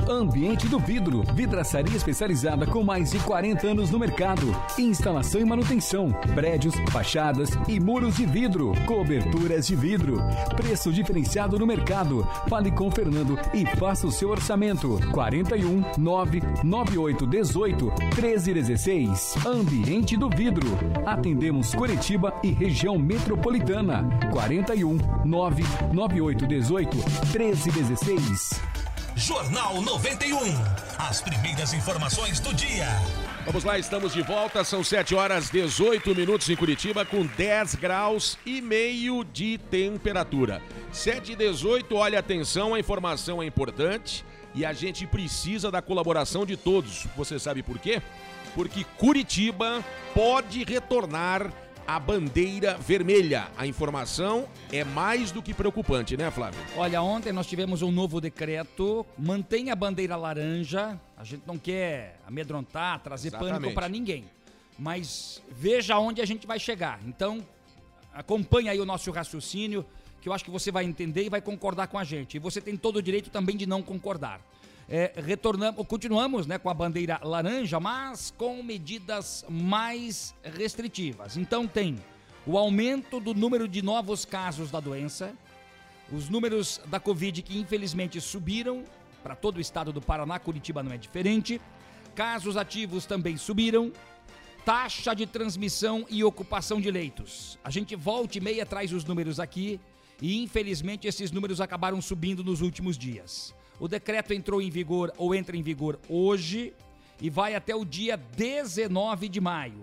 Ambiente 0.09 0.69
do 0.69 0.79
Vidro, 0.79 1.23
vidraçaria 1.35 1.97
especializada 1.97 2.67
com 2.67 2.83
mais 2.83 3.11
de 3.11 3.19
40 3.21 3.67
anos 3.67 3.91
no 3.91 3.99
mercado. 3.99 4.55
Instalação 4.79 5.41
e 5.41 5.45
manutenção, 5.45 6.11
prédios, 6.35 6.75
fachadas 6.91 7.51
e 7.69 7.81
muros 7.81 8.17
de 8.17 8.27
vidro, 8.27 8.73
coberturas 8.87 9.67
de 9.67 9.77
vidro. 9.77 10.19
Preço 10.57 10.93
diferenciado 10.93 11.59
no 11.59 11.67
mercado. 11.67 12.27
Fale 12.49 12.71
com 12.71 12.91
Fernando 12.91 13.39
e 13.55 13.65
faça 13.77 14.07
o 14.07 14.13
seu 14.13 14.31
orçamento. 14.31 14.99
41 15.13 15.83
998 15.99 17.27
18 17.27 17.85
1316. 18.15 19.35
Ambiente 19.47 20.17
do 20.17 20.29
Vidro. 20.29 20.69
Atendemos 21.07 21.75
Curitiba 21.75 22.35
e 22.43 22.51
região 22.51 22.99
metropolitana. 22.99 24.09
41 24.31 24.99
998 25.25 26.47
18 26.47 26.97
1316. 27.33 28.82
Jornal 29.17 29.81
91. 29.83 30.39
As 30.99 31.21
primeiras 31.21 31.73
informações 31.75 32.41
do 32.41 32.53
dia. 32.55 32.87
Vamos 33.45 33.65
lá, 33.65 33.79
estamos 33.79 34.13
de 34.13 34.23
volta. 34.23 34.65
São 34.65 34.83
7 34.83 35.15
horas 35.15 35.51
18 35.51 36.15
minutos 36.15 36.49
em 36.49 36.57
Curitiba, 36.57 37.05
com 37.05 37.27
10 37.27 37.75
graus 37.75 38.39
e 38.47 38.61
meio 38.61 39.23
de 39.25 39.59
temperatura. 39.59 40.63
7 40.93 41.33
e 41.33 41.37
18, 41.37 41.95
olha, 41.95 42.19
atenção, 42.19 42.75
a 42.75 42.81
informação 42.81 43.43
é 43.43 43.47
importante 43.47 44.25
e 44.55 44.65
a 44.65 44.73
gente 44.73 45.07
precisa 45.07 45.71
da 45.71 45.83
colaboração 45.83 46.47
de 46.47 46.57
todos. 46.57 47.07
Você 47.17 47.39
sabe 47.39 47.63
por 47.63 47.79
quê? 47.79 48.01
Porque 48.55 48.85
Curitiba 48.97 49.85
pode 50.15 50.65
retornar 50.65 51.53
a 51.87 51.99
bandeira 51.99 52.77
vermelha. 52.79 53.49
A 53.57 53.67
informação 53.67 54.49
é 54.73 54.85
mais 54.85 55.31
do 55.31 55.43
que 55.43 55.53
preocupante, 55.53 56.17
né, 56.17 56.31
Flávio? 56.31 56.61
Olha, 56.77 57.03
ontem 57.03 57.33
nós 57.33 57.47
tivemos 57.47 57.83
um 57.83 57.91
novo 57.91 58.21
decreto, 58.21 59.05
mantém 59.19 59.71
a 59.71 59.77
bandeira 59.77 60.17
laranja. 60.17 61.01
A 61.17 61.25
gente 61.25 61.43
não 61.47 61.59
quer 61.59 62.19
amedrontar, 62.27 63.01
trazer 63.01 63.29
Exatamente. 63.29 63.55
pânico 63.55 63.75
para 63.75 63.89
ninguém. 63.89 64.25
Mas 64.79 65.43
veja 65.51 65.99
onde 65.99 66.21
a 66.21 66.25
gente 66.25 66.47
vai 66.47 66.59
chegar. 66.59 67.01
Então, 67.07 67.47
acompanhe 68.13 68.69
aí 68.69 68.81
o 68.81 68.85
nosso 68.85 69.11
raciocínio, 69.11 69.85
que 70.21 70.29
eu 70.29 70.33
acho 70.33 70.45
que 70.45 70.51
você 70.51 70.71
vai 70.71 70.85
entender 70.85 71.25
e 71.25 71.29
vai 71.29 71.41
concordar 71.41 71.89
com 71.89 71.99
a 71.99 72.05
gente. 72.05 72.37
E 72.37 72.41
você 72.41 72.61
tem 72.61 72.77
todo 72.77 72.97
o 72.97 73.03
direito 73.03 73.31
também 73.31 73.57
de 73.57 73.67
não 73.67 73.83
concordar. 73.83 74.41
É, 74.89 75.13
retornamos, 75.17 75.87
continuamos 75.87 76.47
né, 76.47 76.59
com 76.59 76.69
a 76.69 76.75
bandeira 76.75 77.21
laranja, 77.23 77.79
mas 77.81 78.33
com 78.37 78.63
medidas 78.63 79.45
mais 79.49 80.35
restritivas. 80.43 81.37
Então 81.37 81.67
tem 81.67 81.99
o 82.47 82.59
aumento 82.59 83.21
do 83.21 83.33
número 83.35 83.69
de 83.69 83.81
novos 83.83 84.25
casos 84.25 84.71
da 84.71 84.81
doença, 84.81 85.33
os 86.11 86.29
números 86.29 86.81
da 86.87 87.01
Covid 87.01 87.41
que 87.43 87.59
infelizmente 87.59 88.21
subiram 88.21 88.85
para 89.23 89.37
todo 89.37 89.57
o 89.57 89.61
estado 89.61 89.93
do 89.93 90.03
Paraná, 90.03 90.39
Curitiba 90.39 90.83
não 90.83 90.93
é 90.93 90.99
diferente. 90.99 91.61
Casos 92.15 92.57
ativos 92.57 93.07
também 93.07 93.37
subiram. 93.37 93.93
Taxa 94.65 95.15
de 95.15 95.27
transmissão 95.27 96.07
e 96.09 96.23
ocupação 96.23 96.81
de 96.81 96.91
leitos. 96.91 97.59
A 97.65 97.71
gente 97.71 97.97
volta 97.97 98.39
e 98.39 98.41
meia 98.41 98.67
traz 98.67 98.93
os 98.93 99.05
números 99.05 99.41
aqui 99.41 99.81
e 100.21 100.43
infelizmente 100.43 101.07
esses 101.09 101.33
números 101.33 101.61
acabaram 101.61 102.01
subindo 102.01 102.45
nos 102.45 102.61
últimos 102.61 102.97
dias. 102.99 103.55
O 103.83 103.89
decreto 103.89 104.33
entrou 104.33 104.63
em 104.63 104.71
vigor 104.71 105.13
ou 105.19 105.35
entra 105.35 105.57
em 105.57 105.63
vigor 105.63 105.99
hoje 106.09 106.73
e 107.21 107.29
vai 107.29 107.57
até 107.57 107.75
o 107.75 107.85
dia 107.85 108.17
19 108.17 109.29
de 109.29 109.41
maio. 109.41 109.83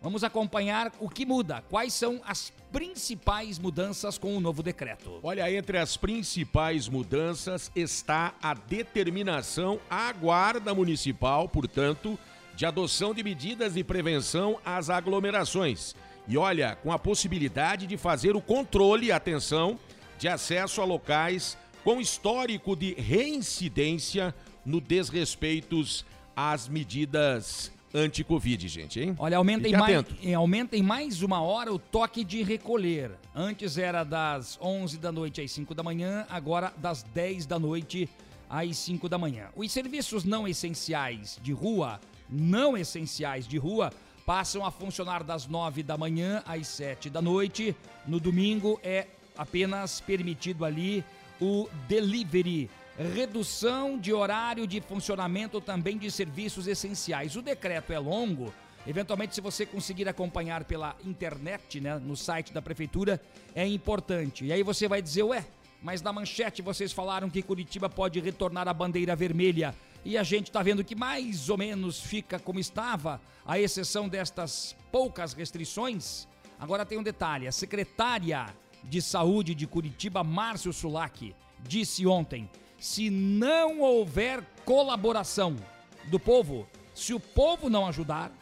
Vamos 0.00 0.22
acompanhar 0.22 0.92
o 1.00 1.08
que 1.08 1.26
muda, 1.26 1.60
quais 1.68 1.92
são 1.92 2.20
as 2.24 2.52
principais 2.70 3.58
mudanças 3.58 4.16
com 4.16 4.36
o 4.36 4.40
novo 4.40 4.62
decreto. 4.62 5.18
Olha, 5.20 5.52
entre 5.52 5.78
as 5.78 5.96
principais 5.96 6.88
mudanças 6.88 7.72
está 7.74 8.34
a 8.40 8.54
determinação 8.54 9.80
à 9.90 10.12
Guarda 10.12 10.72
Municipal, 10.72 11.48
portanto, 11.48 12.16
de 12.54 12.64
adoção 12.64 13.12
de 13.12 13.24
medidas 13.24 13.74
de 13.74 13.82
prevenção 13.82 14.60
às 14.64 14.88
aglomerações. 14.88 15.96
E 16.28 16.36
olha, 16.36 16.76
com 16.76 16.92
a 16.92 17.00
possibilidade 17.00 17.88
de 17.88 17.96
fazer 17.96 18.36
o 18.36 18.40
controle, 18.40 19.10
atenção, 19.10 19.76
de 20.20 20.28
acesso 20.28 20.80
a 20.80 20.84
locais 20.84 21.58
com 21.84 22.00
histórico 22.00 22.76
de 22.76 22.94
reincidência 22.94 24.34
no 24.64 24.80
desrespeitos 24.80 26.04
às 26.36 26.68
medidas 26.68 27.72
anti-Covid, 27.92 28.68
gente, 28.68 29.00
hein? 29.00 29.16
Olha, 29.18 29.36
aumenta 29.36 29.68
em, 29.68 29.72
mais, 29.72 30.04
aumenta 30.36 30.76
em 30.76 30.82
mais 30.82 31.22
uma 31.22 31.40
hora 31.40 31.72
o 31.72 31.78
toque 31.78 32.22
de 32.22 32.42
recolher. 32.42 33.12
Antes 33.34 33.78
era 33.78 34.04
das 34.04 34.58
11 34.60 34.98
da 34.98 35.10
noite 35.10 35.40
às 35.40 35.50
5 35.50 35.74
da 35.74 35.82
manhã, 35.82 36.26
agora 36.28 36.72
das 36.76 37.02
10 37.02 37.46
da 37.46 37.58
noite 37.58 38.08
às 38.48 38.76
5 38.78 39.08
da 39.08 39.18
manhã. 39.18 39.48
Os 39.56 39.72
serviços 39.72 40.24
não 40.24 40.46
essenciais 40.46 41.38
de 41.42 41.52
rua, 41.52 42.00
não 42.28 42.76
essenciais 42.76 43.46
de 43.46 43.58
rua, 43.58 43.92
passam 44.24 44.64
a 44.64 44.70
funcionar 44.70 45.24
das 45.24 45.46
9 45.46 45.82
da 45.82 45.96
manhã 45.96 46.42
às 46.46 46.68
7 46.68 47.10
da 47.10 47.20
noite. 47.20 47.74
No 48.06 48.20
domingo 48.20 48.78
é 48.84 49.08
apenas 49.36 50.00
permitido 50.00 50.64
ali 50.64 51.04
o 51.40 51.68
delivery. 51.88 52.70
Redução 53.14 53.98
de 53.98 54.12
horário 54.12 54.66
de 54.66 54.80
funcionamento 54.80 55.60
também 55.60 55.96
de 55.96 56.10
serviços 56.10 56.66
essenciais. 56.66 57.34
O 57.34 57.42
decreto 57.42 57.92
é 57.92 57.98
longo. 57.98 58.52
Eventualmente, 58.86 59.34
se 59.34 59.40
você 59.40 59.64
conseguir 59.64 60.08
acompanhar 60.08 60.64
pela 60.64 60.96
internet, 61.04 61.80
né, 61.80 61.98
no 61.98 62.16
site 62.16 62.52
da 62.52 62.60
prefeitura, 62.60 63.20
é 63.54 63.66
importante. 63.66 64.44
E 64.44 64.52
aí 64.52 64.62
você 64.62 64.88
vai 64.88 65.00
dizer, 65.00 65.22
ué, 65.22 65.46
mas 65.82 66.02
na 66.02 66.12
manchete 66.12 66.60
vocês 66.60 66.92
falaram 66.92 67.30
que 67.30 67.42
Curitiba 67.42 67.88
pode 67.88 68.20
retornar 68.20 68.68
à 68.68 68.74
bandeira 68.74 69.16
vermelha. 69.16 69.74
E 70.04 70.16
a 70.16 70.22
gente 70.22 70.48
está 70.48 70.62
vendo 70.62 70.84
que 70.84 70.94
mais 70.94 71.48
ou 71.48 71.58
menos 71.58 72.00
fica 72.00 72.38
como 72.38 72.58
estava, 72.58 73.20
à 73.46 73.58
exceção 73.58 74.08
destas 74.08 74.76
poucas 74.90 75.32
restrições. 75.32 76.26
Agora 76.58 76.86
tem 76.86 76.98
um 76.98 77.02
detalhe: 77.02 77.46
a 77.46 77.52
secretária 77.52 78.46
de 78.84 79.00
saúde 79.00 79.54
de 79.54 79.66
Curitiba, 79.66 80.24
Márcio 80.24 80.72
Sulac, 80.72 81.34
disse 81.60 82.06
ontem: 82.06 82.48
se 82.78 83.10
não 83.10 83.80
houver 83.80 84.44
colaboração 84.64 85.56
do 86.04 86.18
povo, 86.18 86.66
se 86.94 87.12
o 87.12 87.20
povo 87.20 87.68
não 87.68 87.86
ajudar, 87.86 88.32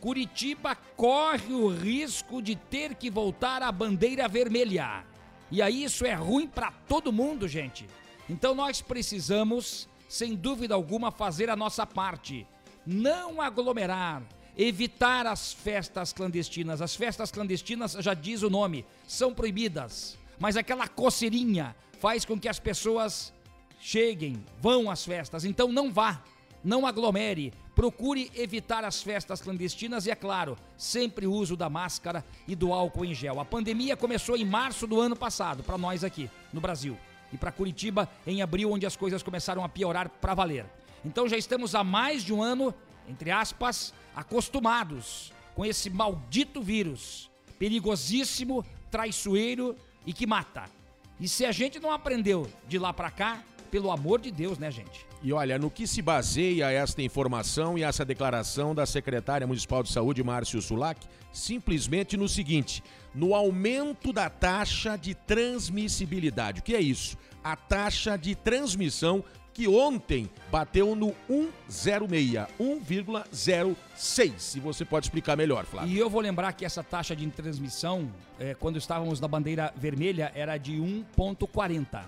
Curitiba 0.00 0.74
corre 0.96 1.52
o 1.52 1.68
risco 1.68 2.42
de 2.42 2.54
ter 2.54 2.94
que 2.94 3.10
voltar 3.10 3.62
à 3.62 3.72
bandeira 3.72 4.28
vermelha. 4.28 5.04
E 5.50 5.62
aí 5.62 5.84
isso 5.84 6.04
é 6.04 6.12
ruim 6.12 6.46
para 6.46 6.72
todo 6.88 7.12
mundo, 7.12 7.48
gente. 7.48 7.86
Então 8.28 8.54
nós 8.54 8.82
precisamos, 8.82 9.88
sem 10.08 10.34
dúvida 10.34 10.74
alguma, 10.74 11.10
fazer 11.10 11.48
a 11.48 11.56
nossa 11.56 11.86
parte. 11.86 12.46
Não 12.84 13.40
aglomerar, 13.40 14.22
evitar 14.56 15.26
as 15.26 15.52
festas 15.52 16.12
clandestinas. 16.12 16.80
As 16.80 16.96
festas 16.96 17.30
clandestinas, 17.30 17.92
já 17.92 18.14
diz 18.14 18.42
o 18.42 18.50
nome, 18.50 18.84
são 19.06 19.34
proibidas. 19.34 20.18
Mas 20.38 20.56
aquela 20.56 20.88
coceirinha 20.88 21.76
faz 21.98 22.24
com 22.24 22.38
que 22.38 22.48
as 22.48 22.58
pessoas 22.58 23.32
cheguem, 23.80 24.42
vão 24.60 24.90
às 24.90 25.04
festas. 25.04 25.44
Então 25.44 25.70
não 25.70 25.92
vá, 25.92 26.22
não 26.64 26.86
aglomere, 26.86 27.52
procure 27.74 28.30
evitar 28.34 28.84
as 28.84 29.02
festas 29.02 29.40
clandestinas 29.40 30.06
e, 30.06 30.10
é 30.10 30.14
claro, 30.14 30.56
sempre 30.76 31.26
o 31.26 31.32
uso 31.32 31.56
da 31.56 31.68
máscara 31.68 32.24
e 32.48 32.56
do 32.56 32.72
álcool 32.72 33.04
em 33.04 33.14
gel. 33.14 33.38
A 33.38 33.44
pandemia 33.44 33.96
começou 33.96 34.36
em 34.36 34.44
março 34.44 34.86
do 34.86 35.00
ano 35.00 35.14
passado, 35.14 35.62
para 35.62 35.76
nós 35.76 36.02
aqui 36.02 36.30
no 36.52 36.60
Brasil, 36.60 36.98
e 37.32 37.36
para 37.36 37.52
Curitiba 37.52 38.08
em 38.26 38.40
abril, 38.40 38.72
onde 38.72 38.86
as 38.86 38.96
coisas 38.96 39.22
começaram 39.22 39.62
a 39.62 39.68
piorar 39.68 40.08
para 40.08 40.34
valer. 40.34 40.64
Então 41.04 41.28
já 41.28 41.36
estamos 41.36 41.74
há 41.74 41.84
mais 41.84 42.22
de 42.22 42.32
um 42.32 42.42
ano, 42.42 42.74
entre 43.08 43.30
aspas, 43.30 43.92
acostumados 44.16 45.30
com 45.54 45.64
esse 45.64 45.90
maldito 45.90 46.62
vírus, 46.62 47.30
perigosíssimo, 47.58 48.64
traiçoeiro 48.90 49.76
e 50.06 50.12
que 50.12 50.26
mata. 50.26 50.64
E 51.20 51.28
se 51.28 51.44
a 51.44 51.52
gente 51.52 51.78
não 51.78 51.92
aprendeu 51.92 52.50
de 52.66 52.78
lá 52.78 52.92
para 52.92 53.10
cá, 53.10 53.42
pelo 53.70 53.90
amor 53.90 54.20
de 54.20 54.30
Deus, 54.30 54.58
né, 54.58 54.70
gente? 54.70 55.06
E 55.22 55.32
olha, 55.32 55.58
no 55.58 55.70
que 55.70 55.86
se 55.86 56.00
baseia 56.00 56.70
esta 56.70 57.02
informação 57.02 57.76
e 57.76 57.82
essa 57.82 58.04
declaração 58.04 58.74
da 58.74 58.86
secretária 58.86 59.46
municipal 59.46 59.82
de 59.82 59.90
saúde, 59.90 60.22
Márcio 60.22 60.62
Sulac? 60.62 61.06
Simplesmente 61.32 62.16
no 62.16 62.28
seguinte: 62.28 62.82
no 63.14 63.34
aumento 63.34 64.12
da 64.12 64.30
taxa 64.30 64.96
de 64.96 65.14
transmissibilidade. 65.14 66.60
O 66.60 66.62
que 66.62 66.74
é 66.74 66.80
isso? 66.80 67.16
A 67.42 67.56
taxa 67.56 68.16
de 68.16 68.34
transmissão 68.34 69.24
que 69.56 69.66
ontem 69.66 70.28
bateu 70.52 70.94
no 70.94 71.14
1,06, 71.30 72.46
1,06. 72.60 74.34
Se 74.36 74.60
você 74.60 74.84
pode 74.84 75.06
explicar 75.06 75.34
melhor, 75.34 75.64
Flávio. 75.64 75.90
E 75.90 75.98
eu 75.98 76.10
vou 76.10 76.20
lembrar 76.20 76.52
que 76.52 76.62
essa 76.62 76.82
taxa 76.82 77.16
de 77.16 77.26
transmissão, 77.28 78.12
eh, 78.38 78.54
quando 78.60 78.76
estávamos 78.76 79.18
na 79.18 79.26
bandeira 79.26 79.72
vermelha, 79.74 80.30
era 80.34 80.58
de 80.58 80.72
1,40. 80.72 82.04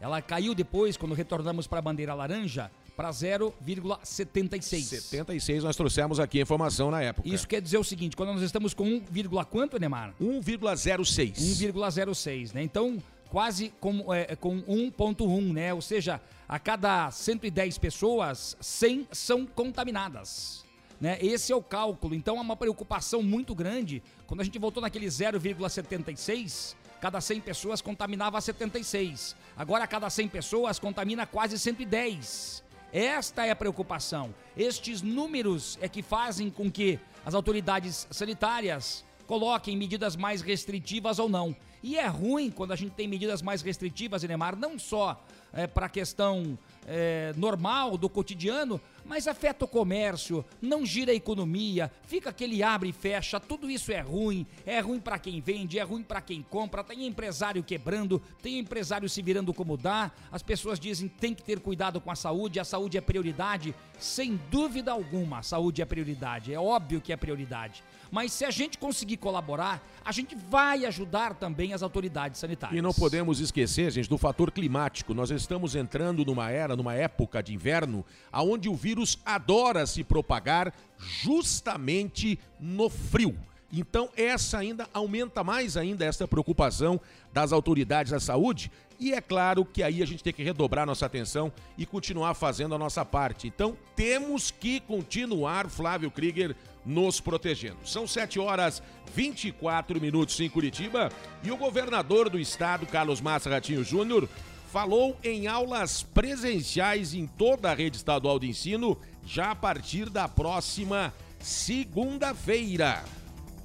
Ela 0.00 0.22
caiu 0.22 0.54
depois, 0.54 0.96
quando 0.96 1.16
retornamos 1.16 1.66
para 1.66 1.80
a 1.80 1.82
bandeira 1.82 2.14
laranja, 2.14 2.70
para 2.96 3.10
0,76. 3.10 5.00
76 5.00 5.64
nós 5.64 5.74
trouxemos 5.74 6.20
aqui 6.20 6.38
a 6.38 6.42
informação 6.42 6.92
na 6.92 7.02
época. 7.02 7.28
Isso 7.28 7.48
quer 7.48 7.60
dizer 7.60 7.78
o 7.78 7.82
seguinte, 7.82 8.14
quando 8.16 8.34
nós 8.34 8.42
estamos 8.42 8.72
com 8.72 8.84
1, 8.84 9.06
vírgula 9.10 9.44
quanto, 9.44 9.80
Neymar? 9.80 10.14
1,06. 10.20 11.38
1,06, 11.38 12.52
né? 12.52 12.62
Então, 12.62 13.02
quase 13.30 13.72
com, 13.80 14.12
é, 14.12 14.36
com 14.36 14.62
1,1, 14.62 15.52
né? 15.52 15.74
Ou 15.74 15.82
seja, 15.82 16.20
a 16.48 16.58
cada 16.58 17.10
110 17.10 17.78
pessoas, 17.78 18.56
100 18.60 19.08
são 19.12 19.46
contaminadas. 19.46 20.64
Né? 21.00 21.18
Esse 21.20 21.52
é 21.52 21.56
o 21.56 21.62
cálculo. 21.62 22.14
Então, 22.14 22.38
é 22.38 22.40
uma 22.40 22.56
preocupação 22.56 23.22
muito 23.22 23.54
grande. 23.54 24.02
Quando 24.26 24.40
a 24.40 24.44
gente 24.44 24.58
voltou 24.58 24.80
naquele 24.80 25.06
0,76, 25.06 26.74
cada 27.00 27.20
100 27.20 27.40
pessoas 27.40 27.80
contaminava 27.80 28.40
76. 28.40 29.36
Agora, 29.56 29.84
a 29.84 29.86
cada 29.86 30.08
100 30.08 30.28
pessoas 30.28 30.78
contamina 30.78 31.26
quase 31.26 31.58
110. 31.58 32.62
Esta 32.92 33.44
é 33.44 33.50
a 33.50 33.56
preocupação. 33.56 34.34
Estes 34.56 35.02
números 35.02 35.78
é 35.80 35.88
que 35.88 36.02
fazem 36.02 36.48
com 36.48 36.70
que 36.70 36.98
as 37.26 37.34
autoridades 37.34 38.06
sanitárias 38.10 39.04
coloquem 39.26 39.76
medidas 39.76 40.16
mais 40.16 40.40
restritivas 40.40 41.18
ou 41.18 41.28
não. 41.28 41.54
E 41.82 41.98
é 41.98 42.06
ruim 42.06 42.50
quando 42.50 42.72
a 42.72 42.76
gente 42.76 42.92
tem 42.92 43.06
medidas 43.06 43.42
mais 43.42 43.60
restritivas, 43.60 44.24
Enemar, 44.24 44.56
não 44.56 44.78
só 44.78 45.22
é, 45.52 45.66
para 45.66 45.86
a 45.86 45.88
questão 45.88 46.58
é, 46.86 47.34
normal 47.36 47.98
do 47.98 48.08
cotidiano, 48.08 48.80
mas 49.04 49.28
afeta 49.28 49.64
o 49.64 49.68
comércio, 49.68 50.44
não 50.60 50.84
gira 50.84 51.12
a 51.12 51.14
economia, 51.14 51.90
fica 52.06 52.30
aquele 52.30 52.62
abre 52.62 52.88
e 52.88 52.92
fecha, 52.92 53.38
tudo 53.38 53.70
isso 53.70 53.92
é 53.92 54.00
ruim, 54.00 54.46
é 54.64 54.80
ruim 54.80 55.00
para 55.00 55.18
quem 55.18 55.40
vende, 55.40 55.78
é 55.78 55.82
ruim 55.82 56.02
para 56.02 56.20
quem 56.20 56.42
compra, 56.42 56.82
tem 56.82 57.06
empresário 57.06 57.62
quebrando, 57.62 58.20
tem 58.42 58.58
empresário 58.58 59.08
se 59.08 59.22
virando 59.22 59.52
como 59.52 59.76
dá, 59.76 60.10
as 60.32 60.42
pessoas 60.42 60.78
dizem 60.78 61.08
tem 61.08 61.34
que 61.34 61.42
ter 61.42 61.60
cuidado 61.60 62.00
com 62.00 62.10
a 62.10 62.16
saúde, 62.16 62.60
a 62.60 62.64
saúde 62.64 62.96
é 62.96 63.00
prioridade, 63.00 63.74
sem 63.98 64.40
dúvida 64.50 64.92
alguma, 64.92 65.38
a 65.38 65.42
saúde 65.42 65.82
é 65.82 65.84
prioridade, 65.84 66.52
é 66.52 66.58
óbvio 66.58 67.00
que 67.00 67.12
é 67.12 67.16
prioridade. 67.16 67.82
Mas 68.10 68.32
se 68.32 68.44
a 68.44 68.50
gente 68.50 68.78
conseguir 68.78 69.16
colaborar, 69.16 69.84
a 70.04 70.12
gente 70.12 70.36
vai 70.36 70.84
ajudar 70.86 71.34
também 71.34 71.72
as 71.72 71.82
autoridades 71.82 72.38
sanitárias. 72.38 72.78
E 72.78 72.82
não 72.82 72.92
podemos 72.92 73.40
esquecer, 73.40 73.90
gente, 73.90 74.08
do 74.08 74.16
fator 74.16 74.52
climático. 74.52 75.12
Nós 75.12 75.30
estamos 75.30 75.74
entrando 75.74 76.24
numa 76.24 76.48
era, 76.48 76.76
numa 76.76 76.94
época 76.94 77.42
de 77.42 77.52
inverno, 77.52 78.04
aonde 78.30 78.68
o 78.68 78.74
vírus 78.74 78.93
adora 79.24 79.86
se 79.86 80.02
propagar 80.04 80.72
justamente 80.98 82.38
no 82.58 82.88
frio. 82.88 83.36
Então, 83.72 84.08
essa 84.16 84.58
ainda 84.58 84.88
aumenta 84.94 85.42
mais 85.42 85.76
ainda 85.76 86.04
essa 86.04 86.28
preocupação 86.28 87.00
das 87.32 87.52
autoridades 87.52 88.12
da 88.12 88.20
saúde. 88.20 88.70
E 89.00 89.12
é 89.12 89.20
claro 89.20 89.64
que 89.64 89.82
aí 89.82 90.00
a 90.00 90.06
gente 90.06 90.22
tem 90.22 90.32
que 90.32 90.44
redobrar 90.44 90.86
nossa 90.86 91.06
atenção 91.06 91.52
e 91.76 91.84
continuar 91.84 92.34
fazendo 92.34 92.74
a 92.74 92.78
nossa 92.78 93.04
parte. 93.04 93.48
Então, 93.48 93.76
temos 93.96 94.52
que 94.52 94.78
continuar, 94.80 95.68
Flávio 95.68 96.10
Krieger, 96.10 96.54
nos 96.86 97.20
protegendo. 97.20 97.78
São 97.84 98.06
7 98.06 98.38
horas 98.38 98.82
24 99.12 100.00
minutos 100.00 100.38
em 100.38 100.48
Curitiba 100.48 101.10
e 101.42 101.50
o 101.50 101.56
governador 101.56 102.28
do 102.28 102.38
estado, 102.38 102.86
Carlos 102.86 103.20
Massa 103.20 103.50
Ratinho 103.50 103.82
Júnior, 103.82 104.28
falou 104.74 105.16
em 105.22 105.46
aulas 105.46 106.02
presenciais 106.02 107.14
em 107.14 107.28
toda 107.28 107.70
a 107.70 107.74
rede 107.74 107.96
estadual 107.96 108.40
de 108.40 108.48
ensino 108.48 108.98
já 109.24 109.52
a 109.52 109.54
partir 109.54 110.10
da 110.10 110.26
próxima 110.26 111.14
segunda-feira. 111.38 113.04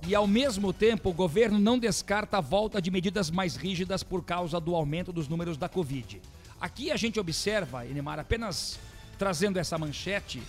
E 0.07 0.13
ao 0.13 0.27
mesmo 0.27 0.71
tempo, 0.71 1.09
o 1.09 1.13
governo 1.13 1.57
não 1.57 1.79
descarta 1.79 2.37
a 2.37 2.41
volta 2.41 2.79
de 2.79 2.91
medidas 2.91 3.31
mais 3.31 3.55
rígidas 3.55 4.03
por 4.03 4.23
causa 4.23 4.59
do 4.59 4.75
aumento 4.75 5.11
dos 5.11 5.27
números 5.27 5.57
da 5.57 5.67
Covid. 5.67 6.21
Aqui 6.61 6.91
a 6.91 6.95
gente 6.95 7.19
observa, 7.19 7.87
Enemar, 7.87 8.19
apenas 8.19 8.79
trazendo 9.17 9.57
essa 9.57 9.79
manchete, 9.79 10.43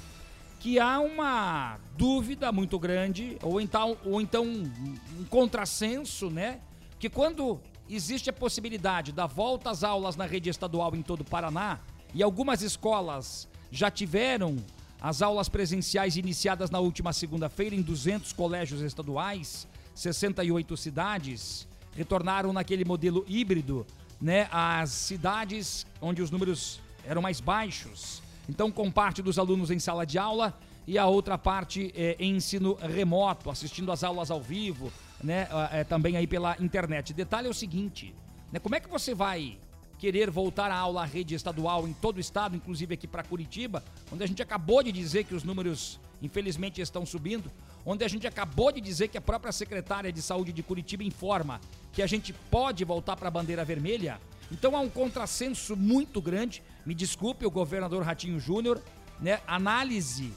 que 0.58 0.78
há 0.78 1.00
uma 1.00 1.78
dúvida 1.96 2.52
muito 2.52 2.78
grande, 2.78 3.38
ou 3.42 3.62
então, 3.62 3.96
ou 4.04 4.20
então 4.20 4.44
um 4.44 5.24
contrassenso, 5.30 6.28
né? 6.28 6.60
Que 6.98 7.08
quando 7.08 7.58
existe 7.94 8.30
a 8.30 8.32
possibilidade 8.32 9.12
da 9.12 9.26
volta 9.26 9.70
às 9.70 9.82
aulas 9.82 10.16
na 10.16 10.26
rede 10.26 10.48
estadual 10.48 10.94
em 10.94 11.02
todo 11.02 11.22
o 11.22 11.24
Paraná, 11.24 11.80
e 12.14 12.22
algumas 12.22 12.62
escolas 12.62 13.48
já 13.70 13.90
tiveram 13.90 14.56
as 15.00 15.22
aulas 15.22 15.48
presenciais 15.48 16.16
iniciadas 16.16 16.70
na 16.70 16.78
última 16.78 17.12
segunda-feira 17.12 17.74
em 17.74 17.82
200 17.82 18.32
colégios 18.32 18.80
estaduais, 18.82 19.66
68 19.94 20.76
cidades, 20.76 21.66
retornaram 21.94 22.52
naquele 22.52 22.84
modelo 22.84 23.24
híbrido, 23.26 23.86
né, 24.20 24.48
às 24.50 24.90
cidades 24.90 25.86
onde 26.00 26.20
os 26.20 26.30
números 26.30 26.80
eram 27.04 27.22
mais 27.22 27.40
baixos. 27.40 28.22
Então, 28.48 28.70
com 28.70 28.90
parte 28.90 29.22
dos 29.22 29.38
alunos 29.38 29.70
em 29.70 29.78
sala 29.78 30.04
de 30.04 30.18
aula 30.18 30.58
e 30.86 30.98
a 30.98 31.06
outra 31.06 31.38
parte 31.38 31.92
é 31.94 32.16
em 32.18 32.36
ensino 32.36 32.74
remoto, 32.74 33.48
assistindo 33.48 33.90
as 33.92 34.04
aulas 34.04 34.30
ao 34.30 34.40
vivo, 34.40 34.92
né? 35.22 35.48
É, 35.72 35.84
também 35.84 36.16
aí 36.16 36.26
pela 36.26 36.56
internet. 36.60 37.12
Detalhe 37.12 37.46
é 37.46 37.50
o 37.50 37.54
seguinte, 37.54 38.14
né? 38.52 38.58
Como 38.58 38.74
é 38.74 38.80
que 38.80 38.88
você 38.88 39.14
vai 39.14 39.58
querer 39.98 40.30
voltar 40.30 40.70
à 40.70 40.76
aula 40.76 41.02
à 41.02 41.04
rede 41.04 41.34
estadual 41.34 41.86
em 41.86 41.92
todo 41.92 42.16
o 42.16 42.20
estado, 42.20 42.56
inclusive 42.56 42.94
aqui 42.94 43.06
para 43.06 43.22
Curitiba, 43.22 43.84
onde 44.10 44.24
a 44.24 44.26
gente 44.26 44.42
acabou 44.42 44.82
de 44.82 44.90
dizer 44.90 45.24
que 45.24 45.34
os 45.34 45.44
números, 45.44 46.00
infelizmente, 46.22 46.80
estão 46.80 47.04
subindo, 47.04 47.52
onde 47.84 48.02
a 48.02 48.08
gente 48.08 48.26
acabou 48.26 48.72
de 48.72 48.80
dizer 48.80 49.08
que 49.08 49.18
a 49.18 49.20
própria 49.20 49.52
secretária 49.52 50.10
de 50.10 50.22
saúde 50.22 50.52
de 50.52 50.62
Curitiba 50.62 51.04
informa 51.04 51.60
que 51.92 52.00
a 52.02 52.06
gente 52.06 52.32
pode 52.32 52.82
voltar 52.82 53.14
para 53.14 53.28
a 53.28 53.30
bandeira 53.30 53.62
vermelha. 53.62 54.18
Então 54.50 54.74
há 54.74 54.80
um 54.80 54.88
contrassenso 54.88 55.76
muito 55.76 56.20
grande. 56.20 56.62
Me 56.86 56.94
desculpe, 56.94 57.44
o 57.44 57.50
governador 57.50 58.02
Ratinho 58.02 58.40
Júnior, 58.40 58.82
né? 59.20 59.40
Análise 59.46 60.32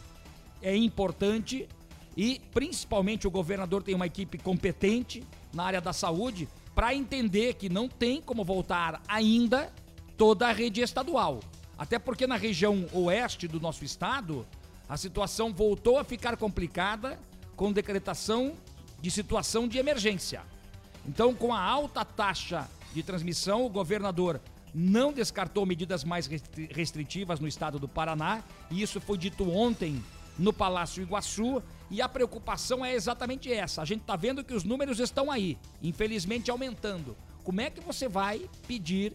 é 0.62 0.76
importante 0.76 1.68
e 2.16 2.42
principalmente 2.54 3.28
o 3.28 3.32
governador 3.32 3.84
tem 3.84 3.96
uma 3.96 4.06
equipe 4.06 4.38
competente 4.38 5.24
na 5.54 5.64
área 5.64 5.82
da 5.82 5.94
saúde 5.94 6.48
para 6.76 6.94
entender 6.94 7.56
que 7.56 7.70
não 7.70 7.88
tem 7.88 8.22
como 8.22 8.44
voltar 8.44 9.02
ainda 9.08 9.72
toda 10.18 10.48
a 10.48 10.52
rede 10.52 10.82
estadual. 10.82 11.40
Até 11.78 11.98
porque 12.00 12.28
na 12.28 12.36
região 12.36 12.86
oeste 12.94 13.48
do 13.48 13.60
nosso 13.60 13.84
estado, 13.84 14.46
a 14.88 14.98
situação 14.98 15.54
voltou 15.54 15.98
a 15.98 16.04
ficar 16.04 16.38
complicada 16.38 17.20
com 17.56 17.72
decretação 17.72 18.54
de 19.02 19.12
situação 19.12 19.68
de 19.68 19.78
emergência. 19.78 20.42
Então, 21.06 21.34
com 21.34 21.54
a 21.54 21.62
alta 21.62 22.06
taxa 22.06 22.68
de 22.94 23.04
transmissão, 23.04 23.66
o 23.66 23.70
governador 23.70 24.40
não 24.74 25.12
descartou 25.12 25.66
medidas 25.66 26.04
mais 26.04 26.28
restritivas 26.72 27.40
no 27.40 27.48
estado 27.48 27.78
do 27.78 27.88
Paraná, 27.88 28.44
e 28.72 28.82
isso 28.82 29.00
foi 29.00 29.18
dito 29.18 29.50
ontem 29.50 30.04
no 30.38 30.52
Palácio 30.52 31.04
Iguaçu, 31.04 31.62
e 31.94 32.02
a 32.02 32.10
preocupação 32.10 32.84
é 32.84 32.96
exatamente 32.96 33.54
essa. 33.54 33.80
A 33.80 33.86
gente 33.86 34.02
está 34.02 34.16
vendo 34.16 34.44
que 34.44 34.56
os 34.56 34.64
números 34.64 35.00
estão 35.00 35.30
aí, 35.30 35.60
infelizmente 35.82 36.50
aumentando. 36.50 37.16
Como 37.44 37.62
é 37.62 37.70
que 37.70 37.80
você 37.80 38.08
vai 38.08 38.50
pedir 38.68 39.14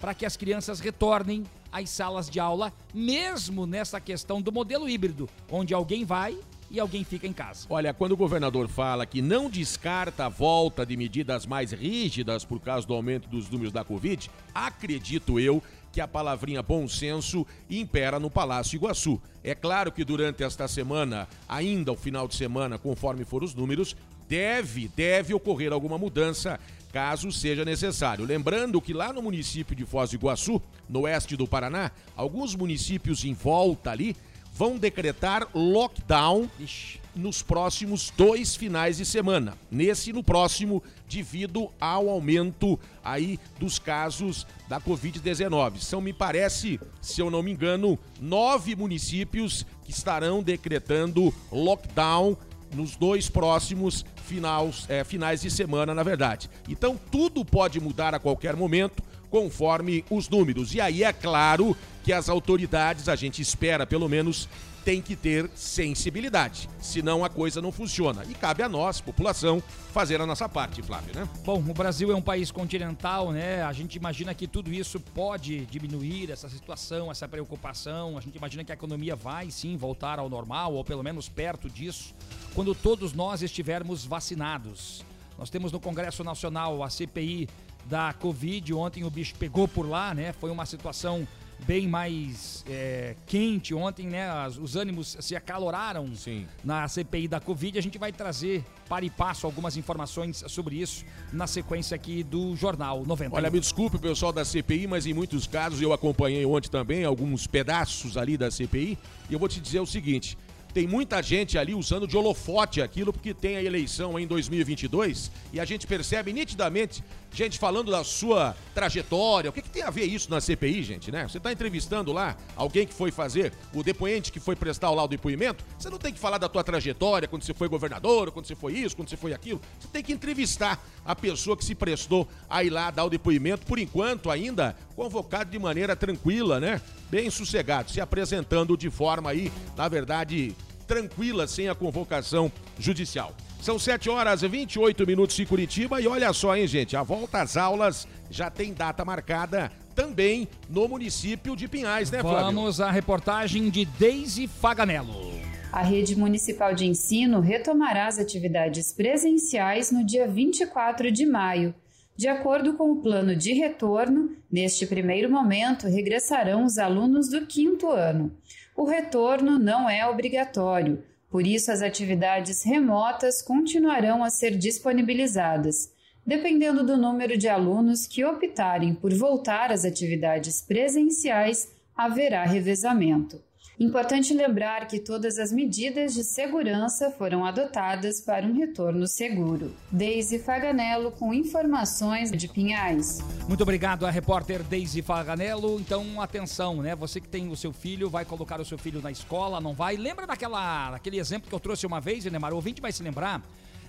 para 0.00 0.12
que 0.12 0.26
as 0.26 0.36
crianças 0.36 0.80
retornem 0.80 1.44
às 1.70 1.88
salas 1.88 2.28
de 2.28 2.40
aula, 2.40 2.72
mesmo 2.92 3.64
nessa 3.64 4.00
questão 4.00 4.42
do 4.42 4.50
modelo 4.50 4.88
híbrido, 4.88 5.28
onde 5.48 5.72
alguém 5.72 6.04
vai 6.04 6.36
e 6.68 6.80
alguém 6.80 7.04
fica 7.04 7.28
em 7.28 7.32
casa. 7.32 7.66
Olha, 7.70 7.94
quando 7.94 8.12
o 8.12 8.16
governador 8.16 8.66
fala 8.66 9.06
que 9.06 9.22
não 9.22 9.48
descarta 9.48 10.26
a 10.26 10.28
volta 10.28 10.84
de 10.84 10.96
medidas 10.96 11.46
mais 11.46 11.70
rígidas 11.70 12.44
por 12.44 12.60
causa 12.60 12.84
do 12.84 12.92
aumento 12.92 13.28
dos 13.28 13.48
números 13.48 13.72
da 13.72 13.84
Covid, 13.84 14.28
acredito 14.52 15.38
eu 15.38 15.62
que 15.96 16.00
a 16.02 16.06
palavrinha 16.06 16.62
bom 16.62 16.86
senso 16.86 17.46
impera 17.70 18.20
no 18.20 18.28
Palácio 18.28 18.76
Iguaçu. 18.76 19.18
É 19.42 19.54
claro 19.54 19.90
que 19.90 20.04
durante 20.04 20.44
esta 20.44 20.68
semana, 20.68 21.26
ainda 21.48 21.90
o 21.90 21.96
final 21.96 22.28
de 22.28 22.34
semana, 22.34 22.76
conforme 22.78 23.24
for 23.24 23.42
os 23.42 23.54
números, 23.54 23.96
deve, 24.28 24.88
deve 24.88 25.32
ocorrer 25.32 25.72
alguma 25.72 25.96
mudança 25.96 26.60
caso 26.92 27.32
seja 27.32 27.64
necessário. 27.64 28.26
Lembrando 28.26 28.78
que 28.78 28.92
lá 28.92 29.10
no 29.10 29.22
município 29.22 29.74
de 29.74 29.86
Foz 29.86 30.10
do 30.10 30.16
Iguaçu, 30.16 30.60
no 30.86 31.00
oeste 31.00 31.34
do 31.34 31.48
Paraná, 31.48 31.90
alguns 32.14 32.54
municípios 32.54 33.24
em 33.24 33.32
volta 33.32 33.90
ali 33.90 34.14
vão 34.52 34.76
decretar 34.76 35.48
lockdown 35.54 36.46
Ixi. 36.60 37.05
Nos 37.16 37.42
próximos 37.42 38.12
dois 38.16 38.54
finais 38.54 38.98
de 38.98 39.04
semana. 39.04 39.56
Nesse 39.70 40.10
e 40.10 40.12
no 40.12 40.22
próximo, 40.22 40.82
devido 41.08 41.70
ao 41.80 42.08
aumento 42.08 42.78
aí 43.02 43.40
dos 43.58 43.78
casos 43.78 44.46
da 44.68 44.80
Covid-19. 44.80 45.78
São, 45.78 46.00
me 46.00 46.12
parece, 46.12 46.78
se 47.00 47.20
eu 47.20 47.30
não 47.30 47.42
me 47.42 47.52
engano, 47.52 47.98
nove 48.20 48.76
municípios 48.76 49.64
que 49.84 49.90
estarão 49.90 50.42
decretando 50.42 51.32
lockdown 51.50 52.36
nos 52.74 52.96
dois 52.96 53.30
próximos 53.30 54.04
finais, 54.24 54.84
é, 54.88 55.04
finais 55.04 55.40
de 55.40 55.50
semana, 55.50 55.94
na 55.94 56.02
verdade. 56.02 56.50
Então 56.68 56.98
tudo 57.10 57.44
pode 57.44 57.80
mudar 57.80 58.14
a 58.14 58.18
qualquer 58.18 58.56
momento 58.56 59.02
conforme 59.36 60.02
os 60.08 60.30
números. 60.30 60.74
E 60.74 60.80
aí 60.80 61.04
é 61.04 61.12
claro 61.12 61.76
que 62.02 62.10
as 62.10 62.30
autoridades, 62.30 63.06
a 63.06 63.14
gente 63.14 63.42
espera 63.42 63.86
pelo 63.86 64.08
menos, 64.08 64.48
tem 64.82 65.02
que 65.02 65.14
ter 65.14 65.50
sensibilidade, 65.54 66.70
senão 66.80 67.22
a 67.22 67.28
coisa 67.28 67.60
não 67.60 67.70
funciona. 67.70 68.24
E 68.30 68.34
cabe 68.34 68.62
a 68.62 68.68
nós, 68.68 68.98
população, 68.98 69.62
fazer 69.92 70.22
a 70.22 70.26
nossa 70.26 70.48
parte, 70.48 70.80
Flávio, 70.80 71.14
né? 71.14 71.28
Bom, 71.44 71.58
o 71.58 71.74
Brasil 71.74 72.10
é 72.10 72.14
um 72.14 72.22
país 72.22 72.50
continental, 72.50 73.30
né? 73.30 73.62
A 73.62 73.72
gente 73.74 73.96
imagina 73.96 74.32
que 74.32 74.46
tudo 74.46 74.72
isso 74.72 74.98
pode 74.98 75.66
diminuir 75.66 76.30
essa 76.30 76.48
situação, 76.48 77.10
essa 77.10 77.28
preocupação. 77.28 78.16
A 78.16 78.22
gente 78.22 78.38
imagina 78.38 78.64
que 78.64 78.72
a 78.72 78.74
economia 78.74 79.14
vai 79.14 79.50
sim 79.50 79.76
voltar 79.76 80.18
ao 80.18 80.30
normal, 80.30 80.72
ou 80.72 80.82
pelo 80.82 81.02
menos 81.02 81.28
perto 81.28 81.68
disso, 81.68 82.14
quando 82.54 82.74
todos 82.74 83.12
nós 83.12 83.42
estivermos 83.42 84.06
vacinados. 84.06 85.04
Nós 85.38 85.50
temos 85.50 85.72
no 85.72 85.80
Congresso 85.80 86.24
Nacional 86.24 86.82
a 86.82 86.90
CPI 86.90 87.48
da 87.84 88.12
Covid. 88.12 88.72
Ontem 88.74 89.04
o 89.04 89.10
bicho 89.10 89.34
pegou 89.36 89.68
por 89.68 89.88
lá, 89.88 90.14
né? 90.14 90.32
Foi 90.32 90.50
uma 90.50 90.66
situação 90.66 91.26
bem 91.64 91.88
mais 91.88 92.64
é, 92.68 93.14
quente 93.26 93.72
ontem, 93.74 94.06
né? 94.06 94.28
As, 94.28 94.58
os 94.58 94.76
ânimos 94.76 95.16
se 95.20 95.34
acaloraram 95.34 96.14
Sim. 96.14 96.46
na 96.64 96.86
CPI 96.86 97.28
da 97.28 97.40
Covid. 97.40 97.78
A 97.78 97.82
gente 97.82 97.98
vai 97.98 98.12
trazer 98.12 98.64
para 98.88 99.04
e 99.04 99.10
passo 99.10 99.46
algumas 99.46 99.76
informações 99.76 100.44
sobre 100.48 100.76
isso 100.76 101.04
na 101.32 101.46
sequência 101.46 101.94
aqui 101.94 102.22
do 102.22 102.54
Jornal 102.56 103.04
90. 103.04 103.34
Olha, 103.34 103.50
me 103.50 103.60
desculpe 103.60 103.98
pessoal 103.98 104.32
da 104.32 104.44
CPI, 104.44 104.86
mas 104.86 105.06
em 105.06 105.14
muitos 105.14 105.46
casos 105.46 105.80
eu 105.80 105.92
acompanhei 105.92 106.44
ontem 106.44 106.68
também 106.68 107.04
alguns 107.04 107.46
pedaços 107.46 108.16
ali 108.16 108.36
da 108.36 108.50
CPI 108.50 108.98
e 109.28 109.32
eu 109.32 109.38
vou 109.38 109.48
te 109.48 109.60
dizer 109.60 109.80
o 109.80 109.86
seguinte. 109.86 110.36
Tem 110.76 110.86
muita 110.86 111.22
gente 111.22 111.56
ali 111.56 111.74
usando 111.74 112.06
de 112.06 112.18
holofote 112.18 112.82
aquilo 112.82 113.10
porque 113.10 113.32
tem 113.32 113.56
a 113.56 113.62
eleição 113.62 114.18
em 114.18 114.26
2022 114.26 115.30
e 115.50 115.58
a 115.58 115.64
gente 115.64 115.86
percebe 115.86 116.34
nitidamente 116.34 117.02
gente 117.36 117.58
falando 117.58 117.90
da 117.90 118.02
sua 118.02 118.56
trajetória. 118.74 119.50
O 119.50 119.52
que, 119.52 119.60
que 119.60 119.68
tem 119.68 119.82
a 119.82 119.90
ver 119.90 120.04
isso 120.04 120.30
na 120.30 120.40
CPI, 120.40 120.82
gente, 120.82 121.12
né? 121.12 121.28
Você 121.28 121.36
está 121.36 121.52
entrevistando 121.52 122.12
lá 122.12 122.36
alguém 122.56 122.86
que 122.86 122.94
foi 122.94 123.10
fazer, 123.10 123.52
o 123.74 123.82
depoente 123.82 124.32
que 124.32 124.40
foi 124.40 124.56
prestar 124.56 124.90
o 124.90 124.94
laudo 124.94 125.10
do 125.10 125.16
depoimento, 125.18 125.64
você 125.78 125.90
não 125.90 125.98
tem 125.98 126.12
que 126.12 126.18
falar 126.18 126.38
da 126.38 126.48
tua 126.48 126.64
trajetória, 126.64 127.28
quando 127.28 127.42
você 127.42 127.52
foi 127.52 127.68
governador, 127.68 128.30
quando 128.30 128.46
você 128.46 128.54
foi 128.54 128.72
isso, 128.72 128.96
quando 128.96 129.10
você 129.10 129.16
foi 129.16 129.34
aquilo. 129.34 129.60
Você 129.78 129.88
tem 129.88 130.02
que 130.02 130.12
entrevistar 130.12 130.82
a 131.04 131.14
pessoa 131.14 131.56
que 131.56 131.64
se 131.64 131.74
prestou 131.74 132.26
a 132.48 132.64
ir 132.64 132.70
lá 132.70 132.90
dar 132.90 133.04
o 133.04 133.10
depoimento, 133.10 133.66
por 133.66 133.78
enquanto 133.78 134.30
ainda 134.30 134.74
convocado 134.94 135.50
de 135.50 135.58
maneira 135.58 135.94
tranquila, 135.94 136.58
né? 136.58 136.80
Bem 137.10 137.30
sossegado, 137.30 137.90
se 137.90 138.00
apresentando 138.00 138.76
de 138.76 138.90
forma 138.90 139.30
aí, 139.30 139.52
na 139.76 139.88
verdade, 139.88 140.54
tranquila, 140.86 141.46
sem 141.46 141.68
a 141.68 141.74
convocação 141.74 142.50
judicial. 142.78 143.34
São 143.60 143.78
7 143.78 144.10
horas 144.10 144.42
e 144.42 144.48
28 144.48 145.06
minutos 145.06 145.38
em 145.38 145.46
Curitiba 145.46 146.00
e 146.00 146.06
olha 146.06 146.32
só, 146.32 146.56
hein, 146.56 146.66
gente, 146.66 146.96
a 146.96 147.02
volta 147.02 147.40
às 147.40 147.56
aulas 147.56 148.06
já 148.30 148.50
tem 148.50 148.72
data 148.72 149.04
marcada 149.04 149.72
também 149.94 150.46
no 150.68 150.86
município 150.86 151.56
de 151.56 151.66
Pinhais, 151.66 152.10
né, 152.10 152.20
Flávio? 152.20 152.44
Vamos 152.44 152.80
à 152.80 152.90
reportagem 152.90 153.70
de 153.70 153.84
Deise 153.84 154.46
Faganello. 154.46 155.34
A 155.72 155.82
rede 155.82 156.16
municipal 156.16 156.74
de 156.74 156.86
ensino 156.86 157.40
retomará 157.40 158.06
as 158.06 158.18
atividades 158.18 158.92
presenciais 158.92 159.90
no 159.90 160.04
dia 160.04 160.28
24 160.28 161.10
de 161.10 161.26
maio. 161.26 161.74
De 162.16 162.28
acordo 162.28 162.74
com 162.74 162.92
o 162.92 163.02
plano 163.02 163.36
de 163.36 163.52
retorno, 163.52 164.34
neste 164.50 164.86
primeiro 164.86 165.30
momento 165.30 165.86
regressarão 165.86 166.64
os 166.64 166.78
alunos 166.78 167.28
do 167.28 167.46
quinto 167.46 167.90
ano. 167.90 168.34
O 168.74 168.84
retorno 168.84 169.58
não 169.58 169.88
é 169.88 170.06
obrigatório, 170.06 171.02
por 171.30 171.46
isso 171.46 171.70
as 171.70 171.82
atividades 171.82 172.64
remotas 172.64 173.42
continuarão 173.42 174.24
a 174.24 174.30
ser 174.30 174.56
disponibilizadas. 174.56 175.92
Dependendo 176.26 176.84
do 176.84 176.96
número 176.96 177.36
de 177.36 177.48
alunos 177.48 178.06
que 178.06 178.24
optarem 178.24 178.94
por 178.94 179.12
voltar 179.12 179.70
às 179.70 179.84
atividades 179.84 180.62
presenciais, 180.62 181.70
haverá 181.94 182.44
revezamento. 182.44 183.45
Importante 183.78 184.32
lembrar 184.32 184.88
que 184.88 184.98
todas 184.98 185.36
as 185.38 185.52
medidas 185.52 186.14
de 186.14 186.24
segurança 186.24 187.10
foram 187.10 187.44
adotadas 187.44 188.22
para 188.22 188.46
um 188.46 188.54
retorno 188.54 189.06
seguro. 189.06 189.70
Deise 189.92 190.38
Faganello 190.38 191.10
com 191.10 191.34
informações 191.34 192.32
de 192.32 192.48
Pinhais. 192.48 193.18
Muito 193.46 193.62
obrigado 193.62 194.06
a 194.06 194.10
repórter 194.10 194.62
Deise 194.62 195.02
Faganello. 195.02 195.78
Então, 195.78 196.22
atenção, 196.22 196.80
né? 196.80 196.96
Você 196.96 197.20
que 197.20 197.28
tem 197.28 197.50
o 197.50 197.56
seu 197.56 197.70
filho, 197.70 198.08
vai 198.08 198.24
colocar 198.24 198.58
o 198.62 198.64
seu 198.64 198.78
filho 198.78 199.02
na 199.02 199.10
escola, 199.10 199.60
não 199.60 199.74
vai? 199.74 199.94
Lembra 199.98 200.26
daquela, 200.26 200.92
daquele 200.92 201.18
exemplo 201.18 201.46
que 201.46 201.54
eu 201.54 201.60
trouxe 201.60 201.86
uma 201.86 202.00
vez, 202.00 202.24
Neymar? 202.24 202.54
O 202.54 202.56
ouvinte 202.56 202.80
vai 202.80 202.92
se 202.92 203.02
lembrar 203.02 203.42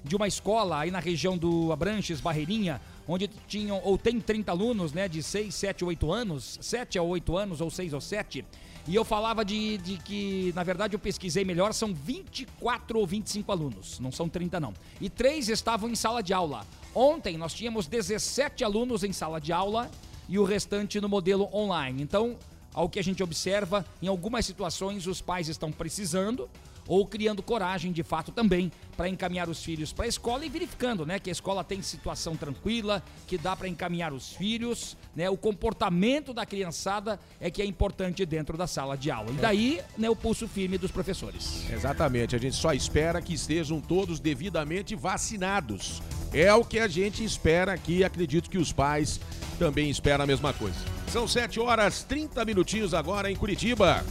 de 0.03 0.17
uma 0.17 0.27
escola 0.27 0.79
aí 0.79 0.91
na 0.91 0.99
região 0.99 1.37
do 1.37 1.71
Abranches, 1.71 2.19
Barreirinha, 2.19 2.81
onde 3.07 3.29
tinham 3.47 3.79
ou 3.81 3.97
tem 3.97 4.19
30 4.19 4.51
alunos, 4.51 4.91
né, 4.91 5.07
de 5.07 5.23
6, 5.23 5.55
7, 5.55 5.85
8 5.85 6.11
anos, 6.11 6.57
7 6.61 6.99
a 6.99 7.03
8 7.03 7.37
anos 7.37 7.61
ou 7.61 7.71
6 7.71 7.93
ou 7.93 8.01
7, 8.01 8.45
e 8.87 8.95
eu 8.95 9.03
falava 9.03 9.43
de, 9.43 9.77
de 9.79 9.97
que, 9.97 10.53
na 10.55 10.63
verdade, 10.63 10.95
eu 10.95 10.99
pesquisei 10.99 11.43
melhor, 11.43 11.73
são 11.73 11.93
24 11.93 12.97
ou 12.97 13.05
25 13.05 13.51
alunos, 13.51 13.99
não 13.99 14.11
são 14.13 14.29
30 14.29 14.59
não. 14.61 14.73
E 15.01 15.09
três 15.09 15.49
estavam 15.49 15.89
em 15.89 15.95
sala 15.95 16.23
de 16.23 16.33
aula. 16.33 16.65
Ontem 16.95 17.37
nós 17.37 17.53
tínhamos 17.53 17.85
17 17.85 18.63
alunos 18.63 19.03
em 19.03 19.11
sala 19.11 19.41
de 19.41 19.51
aula 19.51 19.91
e 20.29 20.39
o 20.39 20.45
restante 20.45 21.01
no 21.01 21.09
modelo 21.09 21.49
online. 21.53 22.01
Então, 22.01 22.37
ao 22.73 22.87
que 22.87 22.97
a 22.97 23.03
gente 23.03 23.21
observa, 23.21 23.85
em 24.01 24.07
algumas 24.07 24.45
situações 24.45 25.05
os 25.05 25.19
pais 25.19 25.49
estão 25.49 25.69
precisando, 25.69 26.49
ou 26.87 27.05
criando 27.05 27.43
coragem 27.43 27.91
de 27.91 28.01
fato 28.01 28.31
também 28.31 28.71
para 28.95 29.09
encaminhar 29.09 29.49
os 29.49 29.63
filhos 29.63 29.91
para 29.91 30.05
a 30.05 30.07
escola 30.07 30.45
e 30.45 30.49
verificando, 30.49 31.05
né, 31.05 31.19
que 31.19 31.29
a 31.29 31.31
escola 31.31 31.63
tem 31.63 31.81
situação 31.81 32.35
tranquila, 32.35 33.03
que 33.27 33.37
dá 33.37 33.55
para 33.55 33.67
encaminhar 33.67 34.13
os 34.13 34.31
filhos, 34.33 34.95
né, 35.17 35.27
o 35.31 35.35
comportamento 35.35 36.31
da 36.31 36.45
criançada 36.45 37.19
é 37.41 37.49
que 37.49 37.59
é 37.59 37.65
importante 37.65 38.23
dentro 38.23 38.55
da 38.55 38.67
sala 38.67 38.95
de 38.95 39.09
aula. 39.09 39.31
E 39.31 39.33
daí, 39.33 39.81
né, 39.97 40.07
o 40.07 40.15
pulso 40.15 40.47
firme 40.47 40.77
dos 40.77 40.91
professores. 40.91 41.67
Exatamente, 41.71 42.35
a 42.35 42.39
gente 42.39 42.55
só 42.55 42.71
espera 42.71 43.19
que 43.19 43.33
estejam 43.33 43.81
todos 43.81 44.19
devidamente 44.19 44.95
vacinados. 44.95 46.03
É 46.31 46.53
o 46.53 46.63
que 46.63 46.77
a 46.77 46.87
gente 46.87 47.23
espera 47.23 47.73
aqui, 47.73 48.03
acredito 48.03 48.47
que 48.47 48.59
os 48.59 48.71
pais 48.71 49.19
também 49.57 49.89
esperam 49.89 50.23
a 50.23 50.27
mesma 50.27 50.53
coisa. 50.53 50.77
São 51.11 51.27
7 51.27 51.59
horas 51.59 52.03
30 52.03 52.45
minutinhos 52.45 52.93
agora 52.93 53.31
em 53.31 53.35
Curitiba. 53.35 54.05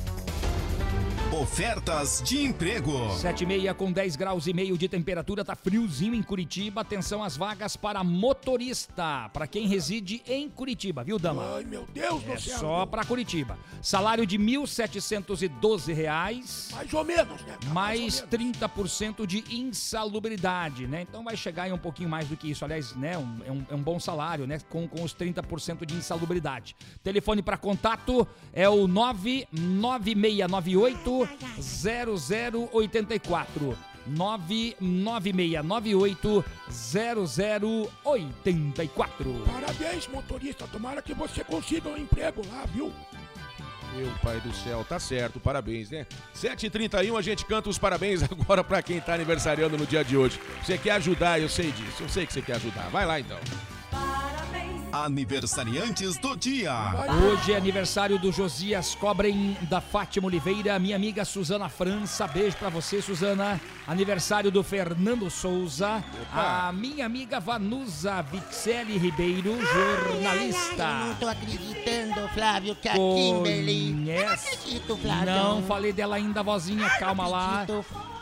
Ofertas 1.41 2.23
de 2.25 2.43
emprego. 2.43 3.11
7 3.19 3.45
e 3.45 3.47
meia 3.47 3.75
com 3.75 3.93
10 3.93 4.17
graus 4.17 4.47
e 4.47 4.55
meio 4.55 4.79
de 4.79 4.89
temperatura, 4.89 5.45
tá 5.45 5.55
friozinho 5.55 6.15
em 6.15 6.23
Curitiba. 6.23 6.81
Atenção 6.81 7.23
às 7.23 7.37
vagas 7.37 7.77
para 7.77 8.03
motorista, 8.03 9.29
para 9.35 9.47
quem 9.47 9.69
reside 9.69 10.23
em 10.27 10.49
Curitiba, 10.49 11.05
viu, 11.05 11.19
dama? 11.19 11.57
Ai, 11.57 11.65
meu 11.65 11.87
Deus 11.93 12.23
É 12.27 12.35
do 12.37 12.41
céu. 12.41 12.59
só 12.59 12.87
para 12.87 13.05
Curitiba. 13.05 13.59
Salário 13.83 14.25
de 14.25 14.39
1.712 14.39 15.93
reais. 15.93 16.71
Mais 16.73 16.95
ou 16.95 17.05
menos, 17.05 17.43
né? 17.43 17.55
cara? 17.61 17.75
Mais 17.75 18.25
30% 18.31 19.27
de 19.27 19.45
insalubridade, 19.55 20.87
né? 20.87 21.03
Então 21.03 21.23
vai 21.23 21.37
chegar 21.37 21.69
em 21.69 21.73
um 21.73 21.79
pouquinho 21.79 22.09
mais 22.09 22.27
do 22.29 22.37
que 22.37 22.51
isso. 22.51 22.65
Aliás, 22.65 22.97
né? 22.97 23.19
Um- 23.19 23.41
é, 23.47 23.53
um, 23.53 23.63
é 23.73 23.75
um 23.75 23.83
bom 23.83 24.01
salário, 24.01 24.47
né? 24.47 24.59
Com, 24.71 24.89
com 24.89 25.03
os 25.03 25.15
30% 25.15 25.85
de 25.85 25.95
insalubridade. 25.97 26.75
Telefone 27.05 27.43
para 27.43 27.59
contato 27.59 28.27
é 28.55 28.67
o 28.69 28.87
99698 28.89 31.26
0084. 31.61 33.77
99698 34.07 36.45
0084. 36.71 39.43
Parabéns, 39.45 40.07
motorista. 40.09 40.69
Tomara 40.69 41.03
que 41.03 41.13
você 41.13 41.43
consiga 41.43 41.89
um 41.89 41.97
emprego 41.97 42.41
lá, 42.49 42.65
viu? 42.67 42.93
Meu 43.97 44.13
pai 44.23 44.39
do 44.41 44.53
céu, 44.53 44.85
tá 44.87 45.01
certo, 45.01 45.41
parabéns, 45.41 45.91
né? 45.91 46.07
7h31 46.35 47.19
a 47.19 47.23
gente 47.23 47.47
canta 47.47 47.71
os 47.71 47.79
parabéns 47.79 48.23
agora 48.31 48.63
pra 48.63 48.83
quem 48.83 49.01
tá 49.01 49.15
aniversariando 49.15 49.79
no 49.79 49.87
dia 49.87 50.05
de 50.05 50.17
hoje. 50.17 50.39
Você 50.63 50.77
quer 50.77 50.91
ajudar, 50.93 51.41
eu 51.41 51.49
sei 51.49 51.73
disso, 51.73 52.03
eu 52.03 52.09
sei 52.09 52.27
que 52.27 52.33
você 52.33 52.43
quer 52.43 52.57
ajudar. 52.57 52.89
Vai 52.91 53.07
lá 53.07 53.19
então. 53.19 53.39
Aniversariantes 55.05 56.17
do 56.17 56.35
dia. 56.35 56.73
Hoje 57.23 57.53
é 57.53 57.57
aniversário 57.57 58.19
do 58.19 58.33
Josias 58.33 58.95
Cobrem, 58.95 59.57
da 59.69 59.81
Fátima 59.81 60.27
Oliveira, 60.27 60.79
minha 60.79 60.97
amiga 60.97 61.25
Suzana 61.25 61.69
França. 61.69 62.27
Beijo 62.27 62.57
pra 62.57 62.71
você, 62.71 63.03
Suzana. 63.03 63.61
Aniversário 63.87 64.51
do 64.51 64.63
Fernando 64.63 65.29
Souza. 65.29 66.03
A 66.33 66.73
minha 66.73 67.05
amiga 67.05 67.39
Vanusa 67.39 68.23
Vitzelli 68.23 68.97
Ribeiro, 68.97 69.57
jornalista. 69.65 70.87
Ai, 70.87 71.09
não 71.09 71.15
tô 71.17 71.29
acreditando, 71.29 72.29
Flávio, 72.35 72.75
que 72.75 72.89
a 72.89 72.95
Kimberly. 72.95 73.93
Conhece? 73.93 74.55
acredito, 74.55 74.97
Flávio. 74.97 75.27
Não 75.27 75.63
falei 75.63 75.93
dela 75.93 76.17
ainda, 76.17 76.43
vozinha, 76.43 76.89
calma 76.99 77.29
lá. 77.29 77.67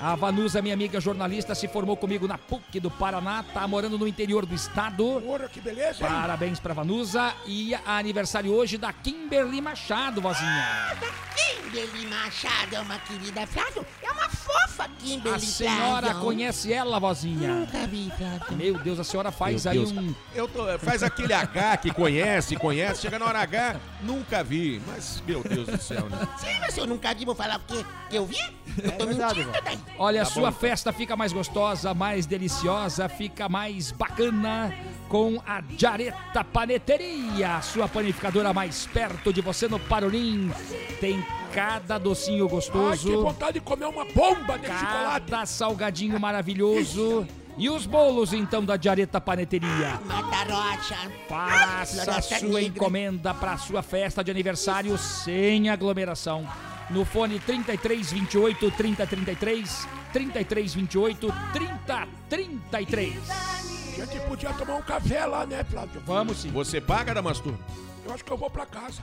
A 0.00 0.14
Vanusa, 0.16 0.60
minha 0.60 0.74
amiga 0.74 1.00
jornalista, 1.00 1.54
se 1.54 1.68
formou 1.68 1.96
comigo 1.96 2.26
na 2.26 2.36
PUC 2.36 2.80
do 2.80 2.90
Paraná, 2.90 3.44
tá 3.54 3.66
morando 3.66 3.98
no 3.98 4.06
interior 4.06 4.44
do 4.44 4.54
estado. 4.54 5.22
Ora, 5.26 5.48
que 5.48 5.60
beleza, 5.60 6.04
hein? 6.04 6.10
Parabéns 6.10 6.60
pra 6.64 6.74
Vanusa. 6.74 7.34
E 7.46 7.74
a 7.74 7.98
aniversário 7.98 8.50
hoje 8.52 8.78
da 8.78 8.90
Kimberly 8.92 9.60
Machado, 9.60 10.20
vozinha. 10.20 10.96
Kimberly 11.36 12.06
Machado 12.06 12.74
é 12.74 12.80
uma 12.80 12.98
querida, 13.00 13.46
Flávio. 13.46 13.84
É 14.02 14.10
uma 14.10 14.28
fofa, 14.30 14.88
Kimberly, 14.98 15.36
A 15.36 15.38
senhora 15.38 16.06
Flávio. 16.06 16.22
conhece 16.22 16.72
ela, 16.72 16.98
vozinha? 16.98 17.54
Nunca 17.54 17.86
vi, 17.86 18.10
Flávio. 18.16 18.56
Meu 18.56 18.78
Deus, 18.78 18.98
a 18.98 19.04
senhora 19.04 19.30
faz 19.30 19.64
Meu 19.64 19.72
aí 19.72 19.78
Deus. 19.78 19.92
um. 19.92 20.14
Eu 20.34 20.48
tô- 20.48 20.78
faz 20.78 21.02
aquele 21.02 21.32
H 21.34 21.76
que 21.78 21.92
conhece, 21.92 22.56
conhece, 22.56 23.02
chega 23.02 23.18
na 23.18 23.26
hora 23.26 23.40
H, 23.40 23.76
nunca 24.02 24.42
vi. 24.42 24.80
Mas, 24.86 25.22
meu 25.26 25.42
Deus 25.42 25.66
do 25.68 25.78
céu, 25.82 26.08
né? 26.08 26.26
Sim, 26.38 26.58
mas 26.60 26.76
eu 26.78 26.86
nunca 26.86 27.12
vi, 27.14 27.24
vou 27.24 27.34
falar 27.34 27.56
o 27.58 27.60
quê? 27.60 27.84
Que 28.08 28.16
eu 28.16 28.24
vi? 28.26 28.38
Eu 28.82 28.92
tô 28.92 29.06
mentindo, 29.06 29.52
daí. 29.64 29.78
Olha, 29.98 30.22
a 30.22 30.24
Tá 30.24 30.30
sua 30.30 30.50
bom. 30.50 30.56
festa 30.58 30.92
fica 30.92 31.16
mais 31.16 31.32
gostosa, 31.32 31.92
mais 31.92 32.24
deliciosa, 32.26 33.08
fica 33.08 33.48
mais 33.48 33.90
bacana 33.92 34.72
com 35.08 35.42
a 35.46 35.62
Jareta 35.76 36.43
Paneteria, 36.44 37.60
sua 37.62 37.88
panificadora 37.88 38.52
mais 38.52 38.86
perto 38.86 39.32
de 39.32 39.40
você 39.40 39.66
no 39.68 39.78
Parolim. 39.80 40.50
Tem 41.00 41.24
cada 41.52 41.98
docinho 41.98 42.44
Ai, 42.44 42.48
que 42.48 42.54
gostoso, 42.54 43.22
vontade 43.22 43.54
de 43.54 43.60
comer 43.60 43.86
uma 43.86 44.04
bomba 44.04 44.58
de 44.58 44.66
chocolate. 44.66 45.26
cada 45.30 45.46
salgadinho 45.46 46.18
maravilhoso. 46.20 47.26
E 47.56 47.70
os 47.70 47.86
bolos, 47.86 48.32
então, 48.32 48.64
da 48.64 48.76
Jareta 48.76 49.20
Paneteria? 49.20 50.00
Mata 50.06 50.52
rocha. 50.52 50.96
Faça 51.28 52.20
sua 52.22 52.48
Negra. 52.48 52.62
encomenda 52.62 53.32
para 53.32 53.56
sua 53.56 53.80
festa 53.80 54.24
de 54.24 54.30
aniversário 54.30 54.98
sem 54.98 55.68
aglomeração. 55.68 56.44
No 56.90 57.04
fone 57.04 57.38
3328 57.38 58.70
3033, 58.72 59.88
3328 60.12 61.32
3033. 61.52 63.14
A 64.02 64.04
gente 64.06 64.20
podia 64.26 64.52
tomar 64.52 64.74
um 64.76 64.82
café 64.82 65.24
lá, 65.24 65.46
né, 65.46 65.64
Flávio? 65.64 66.02
Vamos 66.04 66.38
sim. 66.38 66.50
Você 66.50 66.80
paga, 66.80 67.14
Damastor? 67.14 67.54
Eu 68.04 68.12
acho 68.12 68.24
que 68.24 68.30
eu 68.32 68.36
vou 68.36 68.50
pra 68.50 68.66
casa. 68.66 69.02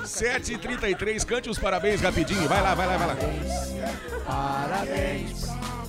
7h33, 0.00 1.24
cante 1.26 1.48
os 1.48 1.58
parabéns 1.58 2.00
rapidinho. 2.00 2.48
Vai 2.48 2.62
lá, 2.62 2.74
vai 2.74 2.86
lá, 2.86 2.96
vai 2.96 3.06
lá. 3.08 3.16
Parabéns. 4.26 5.46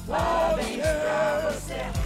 Parabéns 0.07 0.81
pra 0.81 1.51
você. 1.51 2.05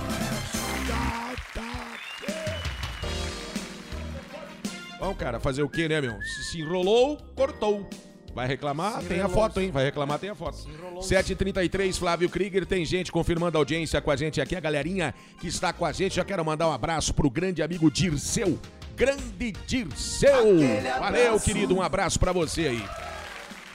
Bom, 4.99 5.15
cara, 5.15 5.39
fazer 5.39 5.63
o 5.63 5.69
quê, 5.69 5.87
né, 5.87 6.01
meu? 6.01 6.21
Se 6.21 6.43
se 6.51 6.61
enrolou, 6.61 7.17
cortou. 7.35 7.89
Vai 8.33 8.47
reclamar? 8.47 9.01
Se 9.01 9.07
tem 9.07 9.21
a 9.21 9.29
foto, 9.29 9.59
hein? 9.59 9.71
Vai 9.71 9.85
reclamar, 9.85 10.19
tem 10.19 10.29
a 10.29 10.35
foto. 10.35 10.57
7h33, 10.99 11.97
Flávio 11.97 12.29
Krieger, 12.29 12.65
tem 12.65 12.85
gente 12.85 13.11
confirmando 13.11 13.57
a 13.57 13.61
audiência 13.61 13.99
com 14.01 14.11
a 14.11 14.15
gente 14.15 14.39
aqui, 14.39 14.55
a 14.55 14.59
galerinha 14.59 15.13
que 15.39 15.47
está 15.47 15.73
com 15.73 15.85
a 15.85 15.91
gente. 15.91 16.15
Já 16.15 16.23
quero 16.25 16.43
mandar 16.45 16.67
um 16.67 16.71
abraço 16.71 17.13
pro 17.13 17.29
grande 17.29 17.61
amigo 17.61 17.89
Dirceu. 17.91 18.59
Grande 18.95 19.53
Dirceu! 19.65 20.57
Valeu, 20.99 21.39
querido, 21.39 21.75
um 21.75 21.81
abraço 21.81 22.19
pra 22.19 22.31
você 22.31 22.67
aí. 22.67 22.83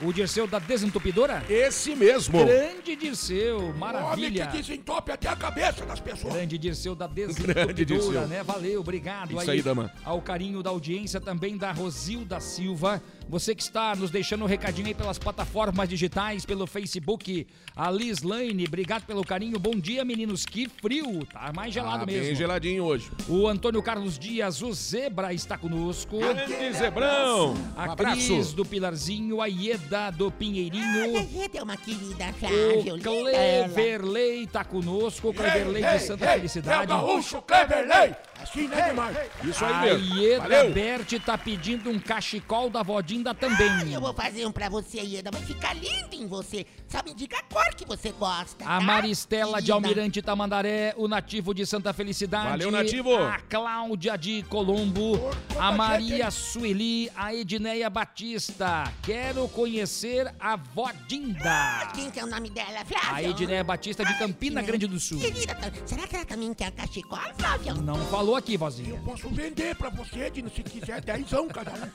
O 0.01 0.11
Dirceu 0.11 0.45
da 0.45 0.59
Desentupidora? 0.59 1.41
Esse 1.49 1.95
mesmo. 1.95 2.45
Grande 2.45 2.97
Dirceu, 2.97 3.59
Homem 3.59 3.73
maravilha. 3.75 4.47
que 4.47 4.57
desentope 4.57 5.09
até 5.09 5.29
a 5.29 5.35
cabeça 5.37 5.85
das 5.85 6.01
pessoas. 6.01 6.33
Grande 6.33 6.57
Dirceu 6.57 6.93
da 6.93 7.07
Grande 7.07 7.33
Desentupidora, 7.33 7.85
Dirceu. 7.85 8.27
né? 8.27 8.43
Valeu, 8.43 8.81
obrigado 8.81 9.31
Isso 9.37 9.49
aí, 9.49 9.61
dama. 9.61 9.89
ao 10.03 10.21
carinho 10.21 10.61
da 10.61 10.69
audiência 10.69 11.21
também 11.21 11.55
da 11.57 11.71
Rosilda 11.71 12.41
Silva. 12.41 13.01
Você 13.27 13.55
que 13.55 13.61
está 13.63 13.95
nos 13.95 14.11
deixando 14.11 14.43
um 14.43 14.47
recadinho 14.47 14.87
aí 14.87 14.93
pelas 14.93 15.17
plataformas 15.17 15.89
digitais, 15.89 16.45
pelo 16.45 16.67
Facebook, 16.67 17.47
a 17.75 17.89
Liz 17.89 18.21
Lane, 18.21 18.65
obrigado 18.67 19.03
pelo 19.05 19.23
carinho. 19.25 19.57
Bom 19.59 19.71
dia, 19.71 20.05
meninos. 20.05 20.45
Que 20.45 20.69
frio, 20.69 21.25
tá 21.25 21.51
mais 21.53 21.73
gelado 21.73 22.03
Ah, 22.03 22.05
mesmo. 22.05 22.21
Bem 22.27 22.35
geladinho 22.35 22.83
hoje. 22.83 23.09
O 23.27 23.47
Antônio 23.47 23.81
Carlos 23.81 24.19
Dias, 24.19 24.61
o 24.61 24.71
Zebra, 24.73 25.33
está 25.33 25.57
conosco. 25.57 26.19
Grande 26.19 26.73
Zebrão. 26.73 27.55
A 27.75 27.87
Um 27.87 27.91
abraço. 27.91 28.15
Cris 28.27 28.53
do 28.53 28.63
Pilarzinho, 28.63 29.41
a 29.41 29.47
Ieda 29.47 30.11
do 30.11 30.29
Pinheirinho. 30.31 31.17
Essa 31.17 31.57
é 31.57 31.63
uma 31.63 31.77
querida, 31.77 32.29
O 32.29 32.33
Flávio. 32.33 32.95
linda 32.95 33.09
ela. 33.09 33.69
Cleverley 33.69 34.47
tá 34.47 34.63
conosco, 34.63 35.29
o 35.29 35.33
Cleverley 35.33 35.83
de 35.83 35.99
Santa 35.99 36.25
É 36.25 36.29
o 36.29 36.33
Felicidade. 36.35 36.87
gaúcho 36.87 37.41
Cleverley. 37.41 38.15
Não 38.55 38.77
é 38.77 38.89
demais. 38.89 39.17
Isso 39.43 39.65
A 39.65 39.79
aí 39.79 39.97
mesmo. 39.97 40.15
Ieda 40.15 40.41
Valeu. 40.43 40.71
Berti 40.73 41.19
tá 41.19 41.37
pedindo 41.37 41.89
um 41.89 41.99
cachecol 41.99 42.69
da 42.69 42.83
Vodinda 42.83 43.31
Ai, 43.31 43.35
também. 43.35 43.93
eu 43.93 44.01
vou 44.01 44.13
fazer 44.13 44.45
um 44.45 44.51
pra 44.51 44.69
você, 44.69 44.99
Ieda. 45.01 45.31
Vai 45.31 45.41
ficar 45.41 45.73
lindo 45.73 46.13
em 46.13 46.27
você. 46.27 46.65
Só 46.87 47.01
me 47.03 47.13
diga 47.13 47.37
a 47.37 47.43
cor 47.43 47.73
que 47.75 47.85
você 47.85 48.11
gosta. 48.11 48.63
A 48.63 48.67
tá? 48.67 48.79
Maristela 48.81 49.61
de. 49.61 49.71
Almirante 49.71 50.21
Tamandaré, 50.21 50.93
o 50.97 51.07
nativo 51.07 51.53
de 51.53 51.65
Santa 51.65 51.91
Felicidade. 51.93 52.49
Valeu, 52.49 52.71
nativo. 52.71 53.13
A 53.15 53.39
Cláudia 53.39 54.17
de 54.17 54.43
Colombo, 54.43 55.19
a 55.59 55.71
Maria 55.71 56.31
Sueli, 56.31 57.11
a 57.15 57.33
Edneia 57.35 57.89
Batista. 57.89 58.91
Quero 59.03 59.47
conhecer 59.49 60.33
a 60.39 60.55
Vodinda. 60.55 61.91
Quem 61.93 62.09
que 62.09 62.19
é 62.19 62.23
o 62.23 62.27
nome 62.27 62.49
dela, 62.49 62.83
Flávio? 62.85 63.13
A 63.15 63.23
Edneia 63.23 63.63
Batista 63.63 64.03
de 64.05 64.17
Campina 64.17 64.61
Grande 64.61 64.87
do 64.87 64.99
Sul. 64.99 65.19
Querida, 65.19 65.53
tá- 65.55 65.71
será 65.85 66.07
que 66.07 66.15
ela 66.15 66.25
também 66.25 66.53
quer 66.53 66.71
cachecol, 66.71 67.19
Flávio? 67.37 67.75
Não 67.81 67.97
falou 68.05 68.34
aqui, 68.35 68.57
vozinha. 68.57 68.99
Posso 69.05 69.29
vender 69.29 69.75
pra 69.75 69.89
você, 69.89 70.29
Dino, 70.29 70.49
se 70.49 70.61
quiser, 70.63 70.99
dezão 71.01 71.47
cada 71.47 71.71
um. 71.71 71.89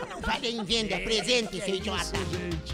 Eu 0.00 0.06
não 0.08 0.22
falei 0.22 0.56
em 0.56 0.64
venda, 0.64 0.98
presente, 1.00 1.60
seu 1.60 1.74
idiota. 1.74 2.12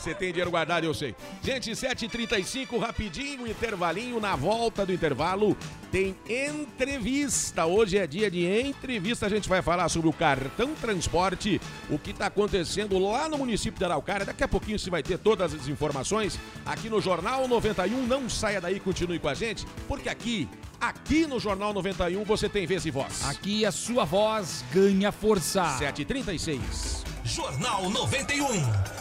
Você 0.00 0.14
tem 0.14 0.30
dinheiro 0.30 0.50
guardado, 0.50 0.84
eu 0.84 0.94
sei. 0.94 1.14
Gente, 1.42 1.72
7h35, 1.72 2.78
rapidinho, 2.78 3.46
intervalinho. 3.46 4.18
Na 4.18 4.34
volta 4.34 4.86
do 4.86 4.94
intervalo 4.94 5.54
tem 5.92 6.16
entrevista. 6.26 7.66
Hoje 7.66 7.98
é 7.98 8.06
dia 8.06 8.30
de 8.30 8.46
entrevista. 8.46 9.26
A 9.26 9.28
gente 9.28 9.46
vai 9.46 9.60
falar 9.60 9.90
sobre 9.90 10.08
o 10.08 10.12
cartão 10.12 10.74
transporte, 10.74 11.60
o 11.90 11.98
que 11.98 12.12
está 12.12 12.26
acontecendo 12.26 12.98
lá 12.98 13.28
no 13.28 13.36
município 13.36 13.78
de 13.78 13.84
Araucária. 13.84 14.24
Daqui 14.24 14.42
a 14.42 14.48
pouquinho 14.48 14.78
você 14.78 14.88
vai 14.88 15.02
ter 15.02 15.18
todas 15.18 15.52
as 15.52 15.68
informações 15.68 16.40
aqui 16.64 16.88
no 16.88 17.00
Jornal 17.02 17.46
91. 17.46 18.06
Não 18.06 18.26
saia 18.26 18.58
daí, 18.58 18.80
continue 18.80 19.18
com 19.18 19.28
a 19.28 19.34
gente, 19.34 19.66
porque 19.86 20.08
aqui, 20.08 20.48
aqui 20.80 21.26
no 21.26 21.38
Jornal 21.38 21.72
91 21.74 22.24
você 22.24 22.48
tem 22.48 22.66
vez 22.66 22.86
e 22.86 22.90
voz. 22.90 23.24
Aqui 23.24 23.66
a 23.66 23.72
sua 23.72 24.04
voz 24.04 24.64
ganha 24.72 25.12
força. 25.12 25.62
7h36. 25.78 27.04
Jornal 27.24 27.90
91. 27.90 28.46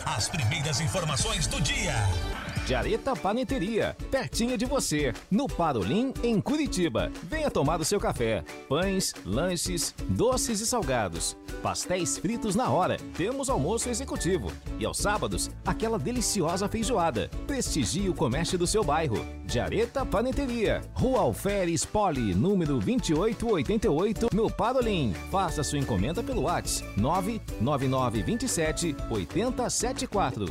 As 0.06 0.28
primeiras 0.28 0.82
informações 0.82 1.48
do 1.48 1.62
dia. 1.62 1.96
Jareta 2.70 3.16
Paneteria, 3.16 3.98
pertinho 4.12 4.56
de 4.56 4.64
você, 4.64 5.12
no 5.32 5.48
Parolim, 5.48 6.14
em 6.22 6.40
Curitiba. 6.40 7.12
Venha 7.24 7.50
tomar 7.50 7.82
o 7.82 7.84
seu 7.84 8.00
café. 8.00 8.44
Pães, 8.68 9.12
lanches, 9.26 9.96
doces 10.08 10.62
e 10.62 10.68
salgados. 10.68 11.36
Pastéis 11.64 12.20
fritos 12.20 12.54
na 12.54 12.70
hora. 12.70 12.98
Temos 13.18 13.50
almoço 13.50 13.90
executivo. 13.90 14.52
E 14.78 14.86
aos 14.86 15.00
sábados, 15.00 15.50
aquela 15.66 15.98
deliciosa 15.98 16.70
feijoada. 16.70 17.28
Prestigie 17.48 18.08
o 18.08 18.14
comércio 18.14 18.56
do 18.56 18.68
seu 18.68 18.84
bairro. 18.84 19.26
Jareta 19.48 20.06
Paneteria, 20.06 20.84
Rua 20.94 21.22
Alferes 21.22 21.84
Poli, 21.84 22.36
número 22.36 22.78
2888, 22.78 24.28
no 24.32 24.48
Parolim. 24.48 25.12
Faça 25.32 25.64
sua 25.64 25.80
encomenda 25.80 26.22
pelo 26.22 26.44
WhatsApp 26.44 26.88
99927 26.96 28.96
8074. 29.10 30.46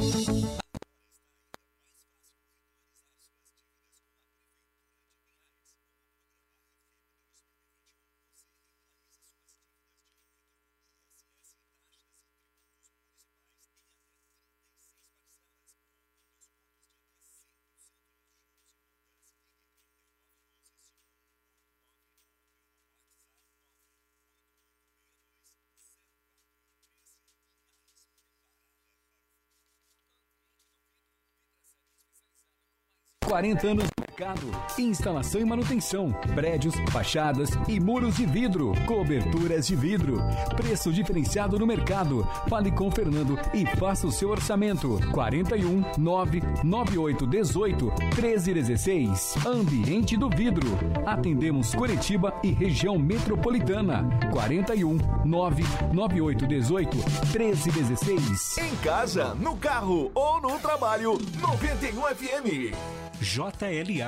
40 33.29 33.71
anos. 33.71 33.85
no 33.85 34.08
mercado. 34.19 34.51
Instalação 34.79 35.41
e 35.41 35.45
manutenção. 35.45 36.11
Prédios, 36.35 36.75
fachadas 36.91 37.51
e 37.69 37.79
muros 37.79 38.17
de 38.17 38.27
vidro. 38.27 38.73
Coberturas 38.85 39.69
de 39.69 39.77
vidro. 39.77 40.19
Preço 40.57 40.93
diferenciado 40.93 41.57
no 41.59 41.67
mercado. 41.67 42.27
Fale 42.49 42.73
com 42.73 42.89
o 42.89 42.91
Fernando 42.91 43.39
e 43.55 43.65
faça 43.77 44.07
o 44.07 44.13
seu 44.13 44.31
orçamento. 44.31 44.99
41 45.13 45.85
998 45.97 47.27
18 47.27 47.85
1316. 48.17 49.47
Ambiente 49.47 50.17
do 50.17 50.29
vidro. 50.29 50.69
Atendemos 51.07 51.75
Curitiba 51.75 52.35
e 52.43 52.51
região 52.51 52.99
metropolitana. 52.99 54.05
41 54.33 54.99
998 55.25 56.47
18 56.47 56.97
1316. 56.97 58.59
Em 58.59 58.77
casa, 58.77 59.35
no 59.35 59.57
carro 59.57 60.11
ou 60.13 60.41
no 60.41 60.59
trabalho, 60.59 61.19
91 61.41 62.03
FM. 62.15 62.99
JLA 63.21 64.08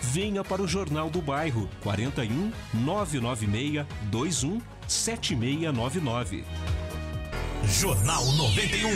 Venha 0.00 0.42
para 0.42 0.62
o 0.62 0.68
Jornal 0.68 1.10
do 1.10 1.20
Bairro 1.20 1.68
41 1.82 2.52
996 2.74 3.86
21 4.10 4.60
7699. 4.88 6.44
Jornal 7.64 8.24
91. 8.32 8.90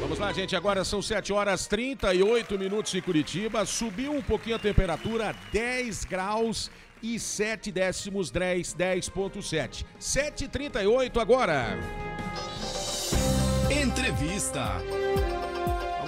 Vamos 0.00 0.18
lá, 0.18 0.32
gente. 0.32 0.56
Agora 0.56 0.84
são 0.84 1.02
7 1.02 1.32
horas 1.32 1.66
38 1.66 2.58
minutos 2.58 2.94
em 2.94 3.02
Curitiba. 3.02 3.64
Subiu 3.66 4.12
um 4.12 4.22
pouquinho 4.22 4.56
a 4.56 4.58
temperatura, 4.58 5.34
10 5.52 6.04
graus 6.04 6.70
e 7.02 7.20
7 7.20 7.70
décimos 7.70 8.30
10, 8.30 8.74
10.7. 8.74 9.84
7h38 10.00 11.20
agora. 11.20 11.78
Entrevista. 13.70 14.82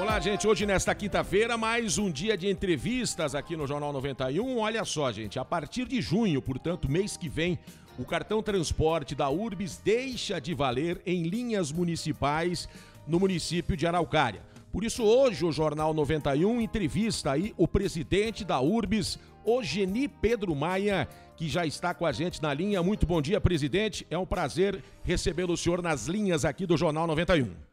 Vamos 0.09 0.25
lá, 0.25 0.33
gente. 0.33 0.49
Hoje, 0.49 0.65
nesta 0.65 0.95
quinta-feira, 0.95 1.59
mais 1.59 1.99
um 1.99 2.11
dia 2.11 2.35
de 2.35 2.49
entrevistas 2.49 3.35
aqui 3.35 3.55
no 3.55 3.67
Jornal 3.67 3.93
91. 3.93 4.57
Olha 4.57 4.83
só, 4.83 5.13
gente. 5.13 5.39
A 5.39 5.45
partir 5.45 5.87
de 5.87 6.01
junho, 6.01 6.41
portanto, 6.41 6.91
mês 6.91 7.15
que 7.15 7.29
vem, 7.29 7.59
o 7.99 8.07
cartão 8.07 8.43
transporte 8.43 9.15
da 9.15 9.29
Urbis 9.29 9.77
deixa 9.85 10.41
de 10.41 10.55
valer 10.55 11.03
em 11.05 11.25
linhas 11.25 11.71
municipais 11.71 12.67
no 13.07 13.21
município 13.21 13.77
de 13.77 13.87
Araucária. 13.87 14.41
Por 14.73 14.83
isso, 14.83 15.05
hoje, 15.05 15.45
o 15.45 15.53
Jornal 15.53 15.93
91 15.93 16.59
entrevista 16.59 17.33
aí 17.33 17.53
o 17.59 17.69
presidente 17.69 18.47
da 18.47 18.59
Urbis, 18.63 19.19
Ogeni 19.45 20.09
Pedro 20.09 20.57
Maia, 20.57 21.07
que 21.37 21.51
já 21.51 21.67
está 21.67 21.93
com 21.93 22.07
a 22.07 22.13
gente 22.13 22.41
na 22.41 22.55
linha. 22.55 22.83
Muito 22.83 23.05
bom 23.05 23.21
dia, 23.21 23.43
presidente. 23.43 24.07
É 24.09 24.17
um 24.17 24.25
prazer 24.25 24.83
recebê-lo, 25.05 25.55
senhor, 25.55 25.83
nas 25.83 26.07
linhas 26.07 26.47
aqui 26.47 26.65
do 26.65 26.79
Jornal 26.79 27.07
91. 27.07 27.68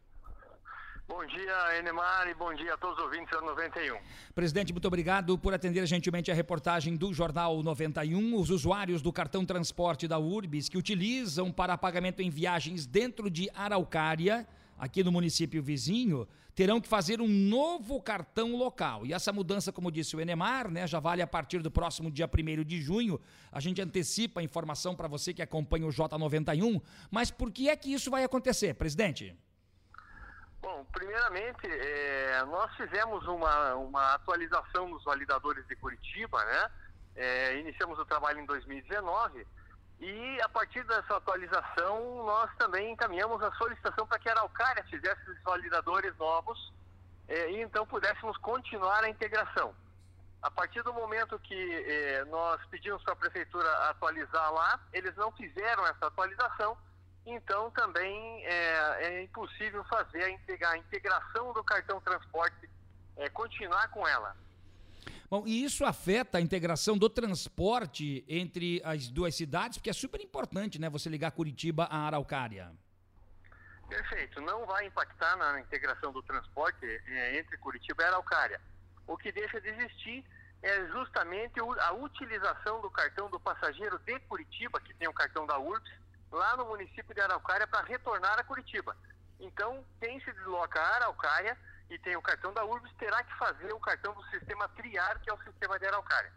Bom 1.08 1.24
dia, 1.28 1.78
Enemar, 1.78 2.28
e 2.28 2.34
bom 2.34 2.52
dia 2.54 2.74
a 2.74 2.78
todos 2.78 2.98
os 2.98 3.04
ouvintes 3.04 3.30
da 3.30 3.40
91. 3.40 3.98
Presidente, 4.34 4.74
muito 4.74 4.88
obrigado 4.88 5.38
por 5.38 5.54
atender 5.54 5.86
gentilmente 5.86 6.32
a 6.32 6.34
reportagem 6.34 6.96
do 6.96 7.14
Jornal 7.14 7.62
91. 7.62 8.36
Os 8.36 8.50
usuários 8.50 9.04
do 9.04 9.14
cartão 9.14 9.46
transporte 9.46 10.08
da 10.08 10.18
Urbis 10.18 10.68
que 10.68 10.80
utilizam 10.80 11.52
para 11.52 11.78
pagamento 11.78 12.22
em 12.22 12.30
viagens 12.32 12.88
dentro 12.88 13.30
de 13.30 13.48
Araucária 13.54 14.48
aqui 14.78 15.04
no 15.04 15.12
município 15.12 15.62
vizinho, 15.64 16.28
terão 16.54 16.80
que 16.80 16.88
fazer 16.88 17.22
um 17.22 17.28
novo 17.28 18.02
cartão 18.02 18.56
local. 18.56 19.06
E 19.06 19.14
essa 19.14 19.32
mudança, 19.32 19.72
como 19.72 19.92
disse 19.92 20.16
o 20.16 20.22
Enemar, 20.22 20.70
né, 20.70 20.88
já 20.88 21.00
vale 21.00 21.22
a 21.22 21.28
partir 21.28 21.62
do 21.62 21.72
próximo 21.72 22.12
dia 22.12 22.28
1 22.28 22.64
de 22.64 22.82
junho. 22.82 23.20
A 23.52 23.60
gente 23.60 23.82
antecipa 23.82 24.40
a 24.40 24.44
informação 24.44 24.96
para 24.96 25.08
você 25.08 25.34
que 25.34 25.42
acompanha 25.42 25.86
o 25.86 25.90
J91. 25.90 26.82
Mas 27.12 27.32
por 27.32 27.52
que 27.52 27.70
é 27.70 27.76
que 27.76 27.94
isso 27.94 28.10
vai 28.10 28.24
acontecer, 28.24 28.74
presidente? 28.74 29.36
Bom, 30.66 30.84
primeiramente, 30.92 31.68
é, 31.68 32.44
nós 32.46 32.76
fizemos 32.76 33.24
uma, 33.28 33.76
uma 33.76 34.16
atualização 34.16 34.90
nos 34.90 35.04
validadores 35.04 35.64
de 35.68 35.76
Curitiba, 35.76 36.44
né? 36.44 36.72
É, 37.16 37.60
iniciamos 37.60 38.00
o 38.00 38.06
trabalho 38.06 38.40
em 38.40 38.48
2019 38.48 39.46
e 40.00 40.42
a 40.42 40.50
partir 40.50 40.84
dessa 40.86 41.18
atualização 41.18 42.26
nós 42.26 42.50
também 42.58 42.92
encaminhamos 42.92 43.44
a 43.44 43.52
solicitação 43.52 44.08
para 44.08 44.18
que 44.18 44.28
a 44.28 44.32
Araucária 44.32 44.84
fizesse 44.86 45.22
esses 45.30 45.44
validadores 45.44 46.18
novos 46.18 46.74
é, 47.28 47.52
e 47.52 47.62
então 47.62 47.86
pudéssemos 47.86 48.36
continuar 48.38 49.04
a 49.04 49.10
integração. 49.10 49.72
A 50.42 50.50
partir 50.50 50.82
do 50.82 50.92
momento 50.94 51.38
que 51.42 51.86
é, 51.86 52.26
nós 52.26 52.60
pedimos 52.72 53.04
para 53.04 53.14
a 53.14 53.18
prefeitura 53.18 53.72
atualizar 53.90 54.52
lá, 54.52 54.80
eles 54.92 55.16
não 55.16 55.32
fizeram 55.32 55.86
essa 55.86 56.08
atualização 56.08 56.76
então 57.26 57.72
também 57.72 58.46
é, 58.46 58.98
é 59.00 59.24
impossível 59.24 59.84
fazer 59.86 60.24
a, 60.24 60.30
integra 60.30 60.70
a, 60.70 60.78
integração 60.78 61.54
do 61.54 61.64
cartão 61.64 62.00
transporte, 62.02 62.70
é, 63.18 63.30
continuar 63.30 63.88
com 63.90 64.08
ela. 64.08 64.36
Bom, 65.30 65.44
e 65.46 65.64
isso 65.64 65.84
afeta 65.84 66.38
a 66.38 66.42
integração 66.42 66.98
do 66.98 67.10
transporte 67.10 68.24
entre 68.28 68.82
as 68.86 69.08
duas 69.08 69.34
cidades, 69.36 69.78
porque 69.80 69.90
é 69.90 69.94
super 69.94 70.22
importante, 70.22 70.80
né, 70.80 70.88
você 70.90 71.10
ligar 71.10 71.32
Curitiba 71.32 71.86
a 71.86 72.06
Araucária. 72.06 72.72
Perfeito, 73.90 74.40
não 74.42 74.66
vai 74.66 74.86
impactar 74.86 75.36
na 75.36 75.60
integração 75.60 76.12
do 76.12 76.22
transporte 76.24 76.86
é, 76.86 77.40
entre 77.40 77.58
Curitiba 77.58 78.04
e 78.04 78.06
Araucária. 78.06 78.62
O 79.08 79.18
que 79.18 79.32
deixa 79.32 79.60
de 79.62 79.70
existir 79.70 80.24
é 80.62 80.88
justamente 80.88 81.60
a 81.60 81.94
utilização 81.94 82.82
do 82.82 82.90
cartão 82.90 83.30
do 83.30 83.40
passageiro 83.40 84.00
de 84.00 84.20
Curitiba, 84.22 84.80
que 84.82 84.94
tem 84.96 85.08
o 85.08 85.14
cartão 85.14 85.46
da 85.46 85.60
URBS, 85.60 86.05
lá 86.36 86.56
no 86.58 86.66
município 86.66 87.16
de 87.16 87.22
Araucária 87.22 87.66
para 87.66 87.86
retornar 87.86 88.38
a 88.38 88.44
Curitiba. 88.44 88.96
Então, 89.40 89.84
quem 90.00 90.20
se 90.20 90.32
desloca 90.34 90.80
a 90.80 90.96
Araucária 90.96 91.58
e 91.90 91.98
tem 92.00 92.16
o 92.16 92.22
cartão 92.22 92.54
da 92.54 92.66
URBS 92.66 92.94
terá 92.98 93.24
que 93.24 93.34
fazer 93.38 93.74
o 93.74 93.80
cartão 93.80 94.14
do 94.14 94.24
sistema 94.26 94.68
Triar, 94.70 95.20
que 95.22 95.30
é 95.30 95.34
o 95.34 95.44
sistema 95.44 95.80
de 95.80 95.86
Araucária. 95.86 96.32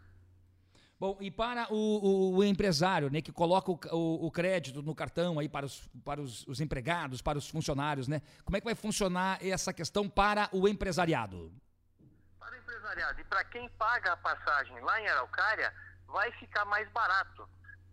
Bom, 0.99 1.17
e 1.21 1.31
para 1.31 1.71
o, 1.71 1.75
o, 1.75 2.37
o 2.37 2.43
empresário, 2.43 3.09
né, 3.09 3.21
que 3.21 3.31
coloca 3.31 3.71
o, 3.71 4.27
o, 4.27 4.31
crédito 4.31 4.81
no 4.81 4.93
cartão 4.93 5.39
aí 5.39 5.47
para, 5.47 5.65
os, 5.65 5.87
para 6.03 6.19
os, 6.19 6.45
os, 6.45 6.59
empregados, 6.59 7.21
para 7.21 7.37
os 7.37 7.49
funcionários, 7.49 8.09
né? 8.09 8.21
Como 8.43 8.57
é 8.57 8.59
que 8.59 8.65
vai 8.65 8.75
funcionar 8.75 9.39
essa 9.41 9.71
questão 9.71 10.09
para 10.09 10.49
o 10.51 10.67
empresariado? 10.67 11.53
Para 12.37 12.53
o 12.53 12.57
empresariado 12.57 13.21
e 13.21 13.23
para 13.23 13.45
quem 13.45 13.69
paga 13.69 14.11
a 14.11 14.17
passagem 14.17 14.77
lá 14.81 14.99
em 14.99 15.07
Araucária, 15.07 15.73
vai 16.05 16.29
ficar 16.33 16.65
mais 16.65 16.89
barato. 16.91 17.47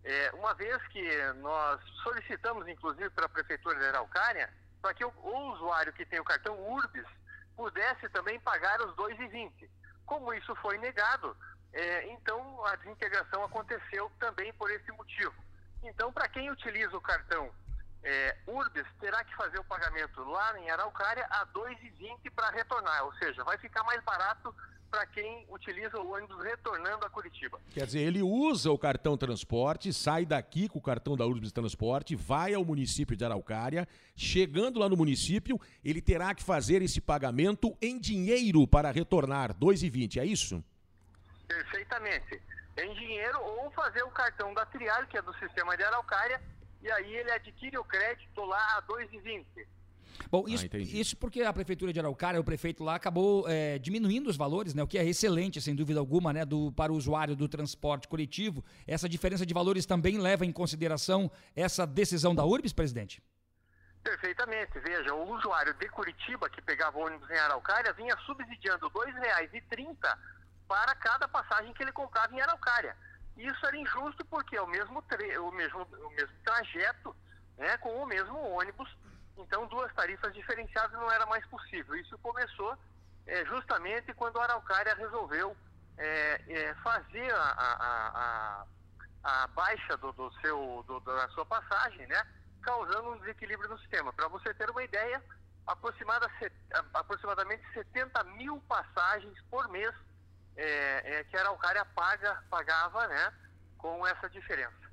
É, 0.09 0.31
uma 0.35 0.53
vez 0.53 0.81
que 0.87 1.33
nós 1.41 1.81
solicitamos, 2.01 2.65
inclusive, 2.65 3.09
para 3.09 3.25
a 3.25 3.29
Prefeitura 3.29 3.77
de 3.77 3.87
Araucária, 3.87 4.49
para 4.81 4.93
que 4.93 5.03
o, 5.03 5.09
o, 5.09 5.51
usuário 5.51 5.91
que 5.91 6.05
tem 6.05 6.17
o 6.17 6.23
cartão 6.23 6.57
URBS 6.57 7.05
pudesse 7.57 8.07
também 8.11 8.39
pagar 8.39 8.79
os 8.79 8.95
2,20. 8.95 9.69
Como 10.05 10.33
isso 10.33 10.55
foi 10.55 10.77
negado, 10.77 11.35
é, 11.73 12.07
então 12.07 12.65
a 12.67 12.77
desintegração 12.77 13.43
aconteceu 13.43 14.09
também 14.17 14.53
por 14.53 14.71
esse 14.71 14.89
motivo. 14.93 15.35
Então, 15.83 16.13
para 16.13 16.29
quem 16.29 16.49
utiliza 16.49 16.95
o 16.95 17.01
cartão 17.01 17.51
é, 18.01 18.37
terá 19.01 19.25
que 19.25 19.35
fazer 19.35 19.59
o 19.59 19.65
pagamento 19.65 20.23
lá 20.23 20.57
em 20.57 20.69
Araucária 20.69 21.27
a 21.29 21.45
2,20 21.47 22.31
para 22.33 22.49
retornar, 22.51 23.03
ou 23.03 23.13
seja, 23.15 23.43
vai 23.43 23.57
ficar 23.57 23.83
mais 23.83 24.01
barato 24.05 24.55
para 24.89 25.05
quem 25.07 25.45
utiliza 25.49 25.97
o 25.99 26.11
ônibus 26.11 26.41
retornando 26.43 27.05
a 27.05 27.09
Curitiba. 27.09 27.59
Quer 27.71 27.85
dizer, 27.85 27.99
ele 27.99 28.21
usa 28.21 28.71
o 28.71 28.77
cartão 28.77 29.17
transporte, 29.17 29.91
sai 29.93 30.25
daqui 30.25 30.67
com 30.67 30.79
o 30.79 30.81
cartão 30.81 31.15
da 31.15 31.25
Urbis 31.25 31.51
Transporte, 31.51 32.15
vai 32.15 32.53
ao 32.53 32.63
município 32.63 33.15
de 33.15 33.23
Araucária, 33.23 33.87
chegando 34.15 34.79
lá 34.79 34.89
no 34.89 34.97
município, 34.97 35.59
ele 35.83 36.01
terá 36.01 36.33
que 36.33 36.43
fazer 36.43 36.81
esse 36.81 37.01
pagamento 37.01 37.77
em 37.81 37.99
dinheiro 37.99 38.67
para 38.67 38.91
retornar, 38.91 39.53
2,20, 39.53 40.17
é 40.17 40.25
isso? 40.25 40.63
Perfeitamente. 41.47 42.41
Em 42.77 42.93
dinheiro 42.93 43.39
ou 43.41 43.71
fazer 43.71 44.03
o 44.03 44.11
cartão 44.11 44.53
da 44.53 44.65
Triar, 44.65 45.07
que 45.07 45.17
é 45.17 45.21
do 45.21 45.33
sistema 45.35 45.75
de 45.75 45.83
Araucária, 45.83 46.41
e 46.81 46.91
aí 46.91 47.15
ele 47.15 47.31
adquire 47.31 47.77
o 47.77 47.83
crédito 47.83 48.41
lá 48.45 48.77
a 48.77 48.81
2,20. 48.83 49.45
Bom, 50.29 50.45
ah, 50.47 50.49
isso, 50.49 50.65
ah, 50.71 50.77
isso 50.77 51.17
porque 51.17 51.41
a 51.41 51.53
prefeitura 51.53 51.93
de 51.93 51.99
Araucária, 51.99 52.39
o 52.39 52.43
prefeito 52.43 52.83
lá, 52.83 52.95
acabou 52.95 53.47
é, 53.47 53.77
diminuindo 53.79 54.29
os 54.29 54.37
valores, 54.37 54.73
né? 54.73 54.83
O 54.83 54.87
que 54.87 54.97
é 54.97 55.05
excelente, 55.05 55.61
sem 55.61 55.75
dúvida 55.75 55.99
alguma, 55.99 56.33
né? 56.33 56.45
Do, 56.45 56.71
para 56.71 56.91
o 56.91 56.95
usuário 56.95 57.35
do 57.35 57.47
transporte 57.47 58.07
coletivo. 58.07 58.63
Essa 58.85 59.07
diferença 59.07 59.45
de 59.45 59.53
valores 59.53 59.85
também 59.85 60.17
leva 60.17 60.45
em 60.45 60.51
consideração 60.51 61.31
essa 61.55 61.85
decisão 61.85 62.33
da 62.33 62.45
URBS, 62.45 62.73
presidente? 62.73 63.21
Perfeitamente. 64.03 64.79
Veja, 64.79 65.13
o 65.13 65.35
usuário 65.35 65.73
de 65.73 65.89
Curitiba 65.89 66.49
que 66.49 66.61
pegava 66.61 66.97
ônibus 66.97 67.29
em 67.29 67.37
Araucária 67.37 67.91
vinha 67.93 68.15
subsidiando 68.25 68.87
R$ 68.87 69.11
2,30 69.11 70.17
para 70.67 70.95
cada 70.95 71.27
passagem 71.27 71.73
que 71.73 71.83
ele 71.83 71.91
comprava 71.91 72.33
em 72.33 72.41
Araucária. 72.41 72.95
Isso 73.37 73.65
era 73.65 73.77
injusto 73.77 74.25
porque 74.25 74.55
é 74.55 74.61
o 74.61 74.67
mesmo, 74.67 74.99
o 74.99 75.51
mesmo, 75.51 75.81
o 75.83 76.09
mesmo 76.09 76.33
trajeto 76.43 77.15
né, 77.57 77.77
com 77.77 77.89
o 78.01 78.05
mesmo 78.05 78.37
ônibus 78.37 78.89
então, 79.37 79.67
duas 79.67 79.93
tarifas 79.93 80.33
diferenciadas 80.33 80.91
não 80.93 81.11
era 81.11 81.25
mais 81.25 81.45
possível. 81.47 81.95
Isso 81.95 82.17
começou 82.19 82.77
é, 83.25 83.45
justamente 83.45 84.13
quando 84.13 84.39
a 84.39 84.43
Araucária 84.43 84.95
resolveu 84.95 85.55
é, 85.97 86.41
é, 86.47 86.75
fazer 86.75 87.33
a, 87.33 87.43
a, 87.43 88.65
a, 89.23 89.43
a 89.43 89.47
baixa 89.47 89.97
do, 89.97 90.11
do 90.13 90.31
seu, 90.41 90.83
do, 90.87 90.99
da 91.01 91.27
sua 91.29 91.45
passagem, 91.45 92.05
né? 92.07 92.25
causando 92.61 93.11
um 93.11 93.19
desequilíbrio 93.19 93.69
no 93.69 93.79
sistema. 93.79 94.11
Para 94.11 94.27
você 94.27 94.53
ter 94.53 94.69
uma 94.69 94.83
ideia, 94.83 95.23
aproximada, 95.65 96.29
aproximadamente 96.93 97.63
70 97.73 98.23
mil 98.23 98.59
passagens 98.67 99.39
por 99.49 99.67
mês 99.69 99.93
é, 100.55 101.19
é, 101.19 101.23
que 101.25 101.37
a 101.37 101.41
Araucária 101.41 101.85
paga, 101.85 102.43
pagava 102.49 103.07
né, 103.07 103.33
com 103.77 104.05
essa 104.05 104.29
diferença. 104.29 104.86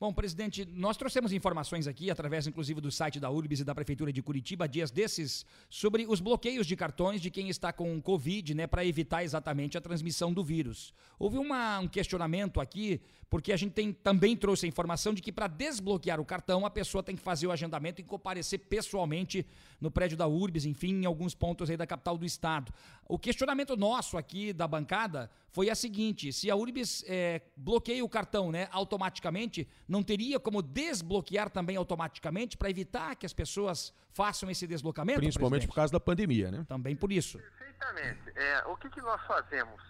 Bom, 0.00 0.14
presidente, 0.14 0.64
nós 0.64 0.96
trouxemos 0.96 1.30
informações 1.30 1.86
aqui, 1.86 2.10
através 2.10 2.46
inclusive 2.46 2.80
do 2.80 2.90
site 2.90 3.20
da 3.20 3.30
URBS 3.30 3.60
e 3.60 3.64
da 3.64 3.74
Prefeitura 3.74 4.10
de 4.10 4.22
Curitiba, 4.22 4.66
dias 4.66 4.90
desses, 4.90 5.44
sobre 5.68 6.06
os 6.08 6.20
bloqueios 6.20 6.66
de 6.66 6.74
cartões 6.74 7.20
de 7.20 7.30
quem 7.30 7.50
está 7.50 7.70
com 7.70 8.00
Covid, 8.00 8.54
né, 8.54 8.66
para 8.66 8.82
evitar 8.82 9.22
exatamente 9.24 9.76
a 9.76 9.80
transmissão 9.80 10.32
do 10.32 10.42
vírus. 10.42 10.94
Houve 11.18 11.36
uma, 11.36 11.80
um 11.80 11.86
questionamento 11.86 12.62
aqui, 12.62 12.98
porque 13.28 13.52
a 13.52 13.58
gente 13.58 13.72
tem, 13.72 13.92
também 13.92 14.34
trouxe 14.34 14.64
a 14.64 14.68
informação 14.70 15.12
de 15.12 15.20
que 15.20 15.30
para 15.30 15.46
desbloquear 15.46 16.18
o 16.18 16.24
cartão, 16.24 16.64
a 16.64 16.70
pessoa 16.70 17.02
tem 17.02 17.14
que 17.14 17.20
fazer 17.20 17.48
o 17.48 17.52
agendamento 17.52 18.00
e 18.00 18.04
comparecer 18.04 18.58
pessoalmente 18.58 19.46
no 19.78 19.90
prédio 19.90 20.16
da 20.16 20.26
URBS, 20.26 20.64
enfim, 20.64 21.02
em 21.02 21.04
alguns 21.04 21.34
pontos 21.34 21.68
aí 21.68 21.76
da 21.76 21.86
capital 21.86 22.16
do 22.16 22.24
estado. 22.24 22.72
O 23.06 23.18
questionamento 23.18 23.76
nosso 23.76 24.16
aqui 24.16 24.54
da 24.54 24.66
bancada 24.66 25.30
foi 25.50 25.68
a 25.68 25.74
seguinte: 25.74 26.32
se 26.32 26.50
a 26.50 26.56
URBS 26.56 27.04
é, 27.08 27.42
bloqueia 27.56 28.04
o 28.04 28.08
cartão 28.08 28.50
né, 28.50 28.68
automaticamente, 28.70 29.68
não 29.88 30.02
teria 30.02 30.38
como 30.38 30.62
desbloquear 30.62 31.50
também 31.50 31.76
automaticamente 31.76 32.56
para 32.56 32.70
evitar 32.70 33.16
que 33.16 33.26
as 33.26 33.32
pessoas 33.32 33.92
façam 34.12 34.50
esse 34.50 34.66
deslocamento? 34.66 35.20
Principalmente 35.20 35.60
presidente? 35.60 35.68
por 35.68 35.74
causa 35.74 35.92
da 35.92 36.00
pandemia, 36.00 36.50
né? 36.50 36.64
Também 36.68 36.96
por 36.96 37.10
isso. 37.12 37.38
Perfeitamente. 37.38 38.20
É, 38.36 38.64
o 38.66 38.76
que, 38.76 38.88
que 38.90 39.00
nós 39.00 39.20
fazemos? 39.26 39.80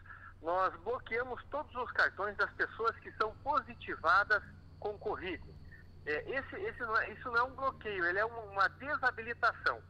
Nós 0.42 0.74
bloqueamos 0.82 1.42
todos 1.50 1.74
os 1.74 1.90
cartões 1.92 2.36
das 2.36 2.50
pessoas 2.52 2.96
que 3.00 3.12
são 3.12 3.34
positivadas 3.44 4.42
com 4.78 4.96
Covid. 4.98 5.42
É, 6.06 6.30
esse, 6.30 6.56
esse 6.56 6.80
não 6.80 6.96
é, 6.96 7.12
isso 7.12 7.24
não 7.26 7.36
é 7.36 7.42
um 7.42 7.54
bloqueio, 7.54 8.06
ele 8.06 8.18
é 8.18 8.24
uma 8.24 8.68
desabilitação. 8.68 9.82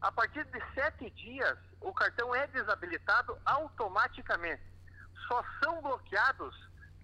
A 0.00 0.10
partir 0.12 0.44
de 0.46 0.74
sete 0.74 1.10
dias, 1.10 1.58
o 1.80 1.92
cartão 1.92 2.34
é 2.34 2.46
desabilitado 2.46 3.36
automaticamente. 3.44 4.62
Só 5.26 5.42
são 5.62 5.80
bloqueados 5.82 6.54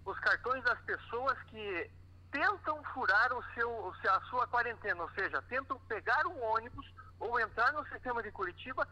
os 0.05 0.19
cartões 0.21 0.63
das 0.65 0.79
pessoas 0.81 1.39
que 1.45 1.91
tentam 2.31 2.83
furar 2.93 3.33
o 3.33 3.43
seu, 3.55 3.95
a 4.11 4.21
sua 4.23 4.47
quarentena, 4.47 5.03
ou 5.03 5.11
seja, 5.11 5.41
tentam 5.43 5.79
pegar 5.81 6.27
um 6.27 6.43
ônibus 6.43 6.87
ou 7.19 7.39
entrar 7.41 7.73
no 7.73 7.87
sistema 7.89 8.23
de 8.23 8.31
Curitiba 8.33 8.87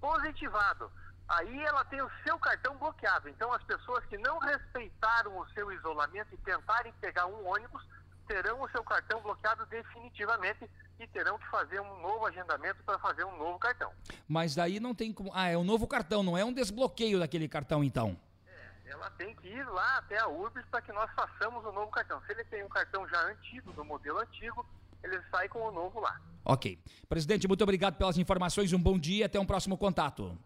positivado. 0.00 0.90
Aí 1.28 1.62
ela 1.64 1.84
tem 1.86 2.00
o 2.02 2.10
seu 2.22 2.38
cartão 2.38 2.76
bloqueado. 2.76 3.28
Então 3.28 3.52
as 3.52 3.62
pessoas 3.64 4.04
que 4.06 4.18
não 4.18 4.38
respeitaram 4.38 5.36
o 5.38 5.48
seu 5.50 5.72
isolamento 5.72 6.34
e 6.34 6.38
tentarem 6.38 6.92
pegar 7.00 7.26
um 7.26 7.46
ônibus 7.46 7.82
terão 8.26 8.62
o 8.62 8.68
seu 8.70 8.82
cartão 8.84 9.20
bloqueado 9.20 9.66
definitivamente 9.66 10.70
e 10.98 11.06
terão 11.08 11.38
que 11.38 11.46
fazer 11.48 11.80
um 11.80 12.00
novo 12.00 12.26
agendamento 12.26 12.82
para 12.84 12.98
fazer 12.98 13.24
um 13.24 13.36
novo 13.36 13.58
cartão. 13.58 13.90
Mas 14.28 14.54
daí 14.54 14.78
não 14.78 14.94
tem 14.94 15.12
como. 15.12 15.30
Ah, 15.34 15.48
é 15.48 15.56
um 15.56 15.64
novo 15.64 15.86
cartão, 15.86 16.22
não 16.22 16.38
é 16.38 16.44
um 16.44 16.52
desbloqueio 16.52 17.18
daquele 17.18 17.48
cartão 17.48 17.82
então? 17.82 18.16
Ela 18.86 19.10
tem 19.10 19.34
que 19.36 19.48
ir 19.48 19.64
lá 19.66 19.98
até 19.98 20.18
a 20.18 20.28
URBS 20.28 20.66
para 20.70 20.82
que 20.82 20.92
nós 20.92 21.10
façamos 21.12 21.64
o 21.64 21.72
novo 21.72 21.90
cartão. 21.90 22.20
Se 22.26 22.32
ele 22.32 22.44
tem 22.44 22.64
um 22.64 22.68
cartão 22.68 23.08
já 23.08 23.20
antigo, 23.28 23.72
do 23.72 23.84
modelo 23.84 24.18
antigo, 24.18 24.66
ele 25.02 25.20
sai 25.30 25.48
com 25.48 25.60
o 25.60 25.72
novo 25.72 26.00
lá. 26.00 26.20
Ok. 26.44 26.78
Presidente, 27.08 27.48
muito 27.48 27.62
obrigado 27.62 27.96
pelas 27.96 28.18
informações. 28.18 28.72
Um 28.72 28.80
bom 28.80 28.98
dia. 28.98 29.26
Até 29.26 29.40
um 29.40 29.46
próximo 29.46 29.78
contato. 29.78 30.38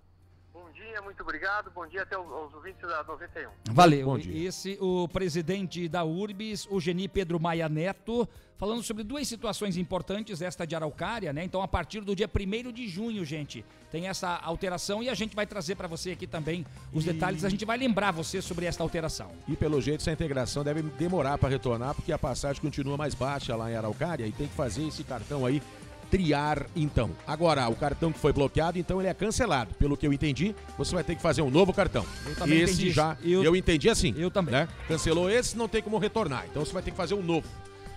Bom 0.68 0.74
dia, 0.74 1.00
muito 1.00 1.22
obrigado. 1.22 1.70
Bom 1.70 1.86
dia 1.86 2.02
até 2.02 2.14
aos, 2.14 2.30
aos 2.30 2.52
ouvintes 2.52 2.82
da 2.82 3.02
91. 3.02 3.48
Valeu. 3.72 4.04
Bom 4.04 4.18
dia. 4.18 4.48
Esse, 4.48 4.76
o 4.82 5.08
presidente 5.08 5.88
da 5.88 6.04
URBS, 6.04 6.66
o 6.70 6.78
Geni 6.78 7.08
Pedro 7.08 7.40
Maia 7.40 7.70
Neto, 7.70 8.28
falando 8.58 8.82
sobre 8.82 9.02
duas 9.02 9.26
situações 9.26 9.78
importantes, 9.78 10.42
esta 10.42 10.66
de 10.66 10.76
Araucária, 10.76 11.32
né? 11.32 11.42
Então, 11.42 11.62
a 11.62 11.68
partir 11.68 12.02
do 12.02 12.14
dia 12.14 12.28
1 12.28 12.70
de 12.70 12.86
junho, 12.86 13.24
gente, 13.24 13.64
tem 13.90 14.08
essa 14.08 14.36
alteração 14.36 15.02
e 15.02 15.08
a 15.08 15.14
gente 15.14 15.34
vai 15.34 15.46
trazer 15.46 15.74
para 15.74 15.88
você 15.88 16.10
aqui 16.10 16.26
também 16.26 16.66
os 16.92 17.06
E- 17.06 17.12
detalhes. 17.14 17.44
A 17.46 17.48
gente 17.48 17.64
vai 17.64 17.78
lembrar 17.78 18.10
você 18.10 18.42
sobre 18.42 18.66
esta 18.66 18.82
alteração. 18.82 19.30
E 19.48 19.56
pelo 19.56 19.80
jeito 19.80 20.02
essa 20.02 20.12
integração 20.12 20.62
deve 20.62 20.82
demorar 20.82 21.38
para 21.38 21.48
retornar, 21.48 21.94
porque 21.94 22.12
a 22.12 22.18
passagem 22.18 22.60
continua 22.60 22.96
mais 22.98 23.14
baixa 23.14 23.56
lá 23.56 23.70
em 23.70 23.74
Araucária 23.74 24.26
e 24.26 24.32
tem 24.32 24.46
que 24.46 24.54
fazer 24.54 24.86
esse 24.86 25.02
cartão 25.02 25.46
aí 25.46 25.62
triar 26.10 26.66
então. 26.74 27.10
Agora, 27.26 27.68
o 27.68 27.74
cartão 27.76 28.12
que 28.12 28.18
foi 28.18 28.32
bloqueado, 28.32 28.78
então 28.78 29.00
ele 29.00 29.08
é 29.08 29.14
cancelado. 29.14 29.74
Pelo 29.74 29.96
que 29.96 30.06
eu 30.06 30.12
entendi, 30.12 30.54
você 30.76 30.94
vai 30.94 31.04
ter 31.04 31.14
que 31.14 31.22
fazer 31.22 31.42
um 31.42 31.50
novo 31.50 31.72
cartão. 31.72 32.04
Eu 32.26 32.34
também 32.34 32.60
esse 32.60 32.74
entendi 32.74 32.90
já. 32.92 33.16
Eu- 33.22 33.44
eu, 33.44 33.56
entendi 33.56 33.88
assim. 33.88 34.14
Eu 34.16 34.30
também. 34.30 34.52
Né? 34.52 34.68
Cancelou 34.86 35.30
esse, 35.30 35.56
não 35.56 35.68
tem 35.68 35.82
como 35.82 35.98
retornar. 35.98 36.44
Então 36.50 36.64
você 36.64 36.72
vai 36.72 36.82
ter 36.82 36.90
que 36.90 36.96
fazer 36.96 37.14
um 37.14 37.22
novo. 37.22 37.46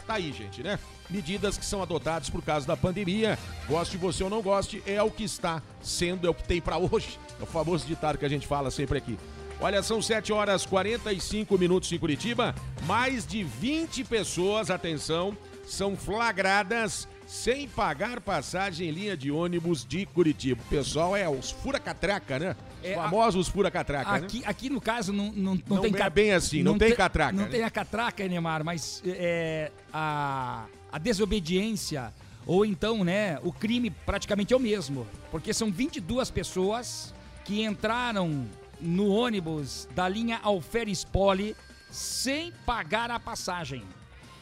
Tá 0.06 0.16
aí, 0.16 0.34
gente, 0.34 0.64
né? 0.64 0.80
Medidas 1.10 1.58
que 1.58 1.66
são 1.66 1.82
adotadas 1.82 2.30
por 2.30 2.42
causa 2.42 2.66
da 2.66 2.76
pandemia. 2.76 3.38
Goste 3.68 3.98
você 3.98 4.24
ou 4.24 4.30
não 4.30 4.42
goste, 4.42 4.82
é 4.86 5.02
o 5.02 5.12
que 5.12 5.24
está 5.24 5.62
sendo, 5.82 6.26
é 6.26 6.30
o 6.30 6.34
que 6.34 6.44
tem 6.44 6.60
para 6.60 6.78
hoje. 6.78 7.20
É 7.40 7.44
o 7.44 7.46
famoso 7.46 7.86
ditado 7.86 8.18
que 8.18 8.26
a 8.26 8.30
gente 8.30 8.48
fala 8.48 8.72
sempre 8.72 8.98
aqui. 8.98 9.18
Olha, 9.60 9.84
são 9.84 10.02
7 10.02 10.34
horas 10.34 10.66
45 10.66 11.56
minutos 11.58 11.92
em 11.92 11.98
Curitiba. 12.00 12.56
Mais 12.88 13.28
de 13.28 13.44
20 13.44 14.04
pessoas, 14.04 14.72
atenção, 14.72 15.38
são 15.68 15.96
flagradas 15.96 17.08
sem 17.32 17.66
pagar 17.66 18.20
passagem 18.20 18.90
em 18.90 18.92
linha 18.92 19.16
de 19.16 19.32
ônibus 19.32 19.86
de 19.86 20.06
Curitiba. 20.06 20.62
O 20.62 20.66
pessoal 20.70 21.16
é 21.16 21.30
os 21.30 21.50
fura-catraca, 21.50 22.38
né? 22.38 22.56
Os 22.82 22.86
É, 22.90 22.96
famosos 22.96 23.48
fura-catraca, 23.48 24.12
né? 24.12 24.18
Aqui, 24.26 24.44
aqui 24.46 24.70
no 24.70 24.82
caso 24.82 25.14
não, 25.14 25.32
não, 25.32 25.56
não, 25.56 25.62
Não 25.78 25.82
tem 25.82 25.96
é 25.96 25.98
ca- 25.98 26.10
bem 26.10 26.34
assim, 26.34 26.62
não 26.62 26.78
tem 26.78 26.90
te- 26.92 26.98
catraca, 26.98 27.32
Não 27.32 27.46
né? 27.46 27.50
tem 27.50 27.64
a 27.64 27.70
catraca, 27.70 28.28
Neymar, 28.28 28.66
mas 28.66 29.02
é, 29.06 29.72
a, 29.94 30.66
a 30.92 30.98
desobediência 31.00 32.14
ou 32.46 32.66
então, 32.66 33.02
né, 33.02 33.40
o 33.44 33.54
crime 33.54 33.90
praticamente 33.90 34.54
é 34.54 34.58
o 34.58 34.60
mesmo, 34.60 35.08
porque 35.32 35.54
são 35.54 35.72
22 35.72 36.30
pessoas 36.32 37.14
que 37.46 37.64
entraram 37.64 38.46
no 38.82 39.08
ônibus 39.08 39.88
da 39.96 40.10
linha 40.10 40.38
Alferes 40.44 41.06
Poli 41.06 41.56
sem 41.90 42.52
pagar 42.66 43.10
a 43.10 43.18
passagem 43.20 43.84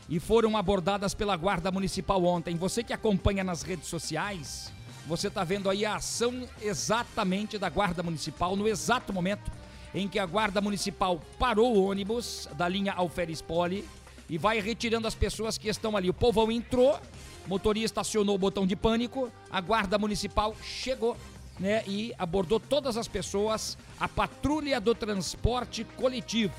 e 0.09 0.19
foram 0.19 0.57
abordadas 0.57 1.13
pela 1.13 1.37
Guarda 1.37 1.71
Municipal 1.71 2.23
ontem. 2.25 2.55
Você 2.55 2.83
que 2.83 2.91
acompanha 2.91 3.43
nas 3.43 3.61
redes 3.61 3.87
sociais, 3.87 4.73
você 5.05 5.27
está 5.27 5.43
vendo 5.43 5.69
aí 5.69 5.85
a 5.85 5.95
ação 5.95 6.47
exatamente 6.61 7.57
da 7.59 7.69
Guarda 7.69 8.01
Municipal 8.01 8.55
no 8.55 8.67
exato 8.67 9.13
momento 9.13 9.51
em 9.93 10.07
que 10.07 10.17
a 10.17 10.25
Guarda 10.25 10.61
Municipal 10.61 11.21
parou 11.37 11.75
o 11.75 11.83
ônibus 11.83 12.49
da 12.57 12.67
linha 12.67 12.93
Alferes 12.93 13.41
Poli 13.41 13.87
e 14.27 14.37
vai 14.37 14.59
retirando 14.59 15.07
as 15.07 15.15
pessoas 15.15 15.57
que 15.57 15.69
estão 15.69 15.95
ali. 15.95 16.09
O 16.09 16.13
povão 16.13 16.51
entrou, 16.51 16.99
motorista 17.47 18.01
acionou 18.01 18.35
o 18.35 18.39
botão 18.39 18.65
de 18.65 18.75
pânico, 18.75 19.31
a 19.49 19.61
Guarda 19.61 19.97
Municipal 19.97 20.55
chegou. 20.63 21.15
Né, 21.59 21.83
e 21.85 22.15
abordou 22.17 22.57
todas 22.57 22.95
as 22.95 23.05
pessoas, 23.05 23.77
a 23.99 24.07
patrulha 24.07 24.79
do 24.79 24.95
transporte 24.95 25.83
coletivo. 25.83 26.53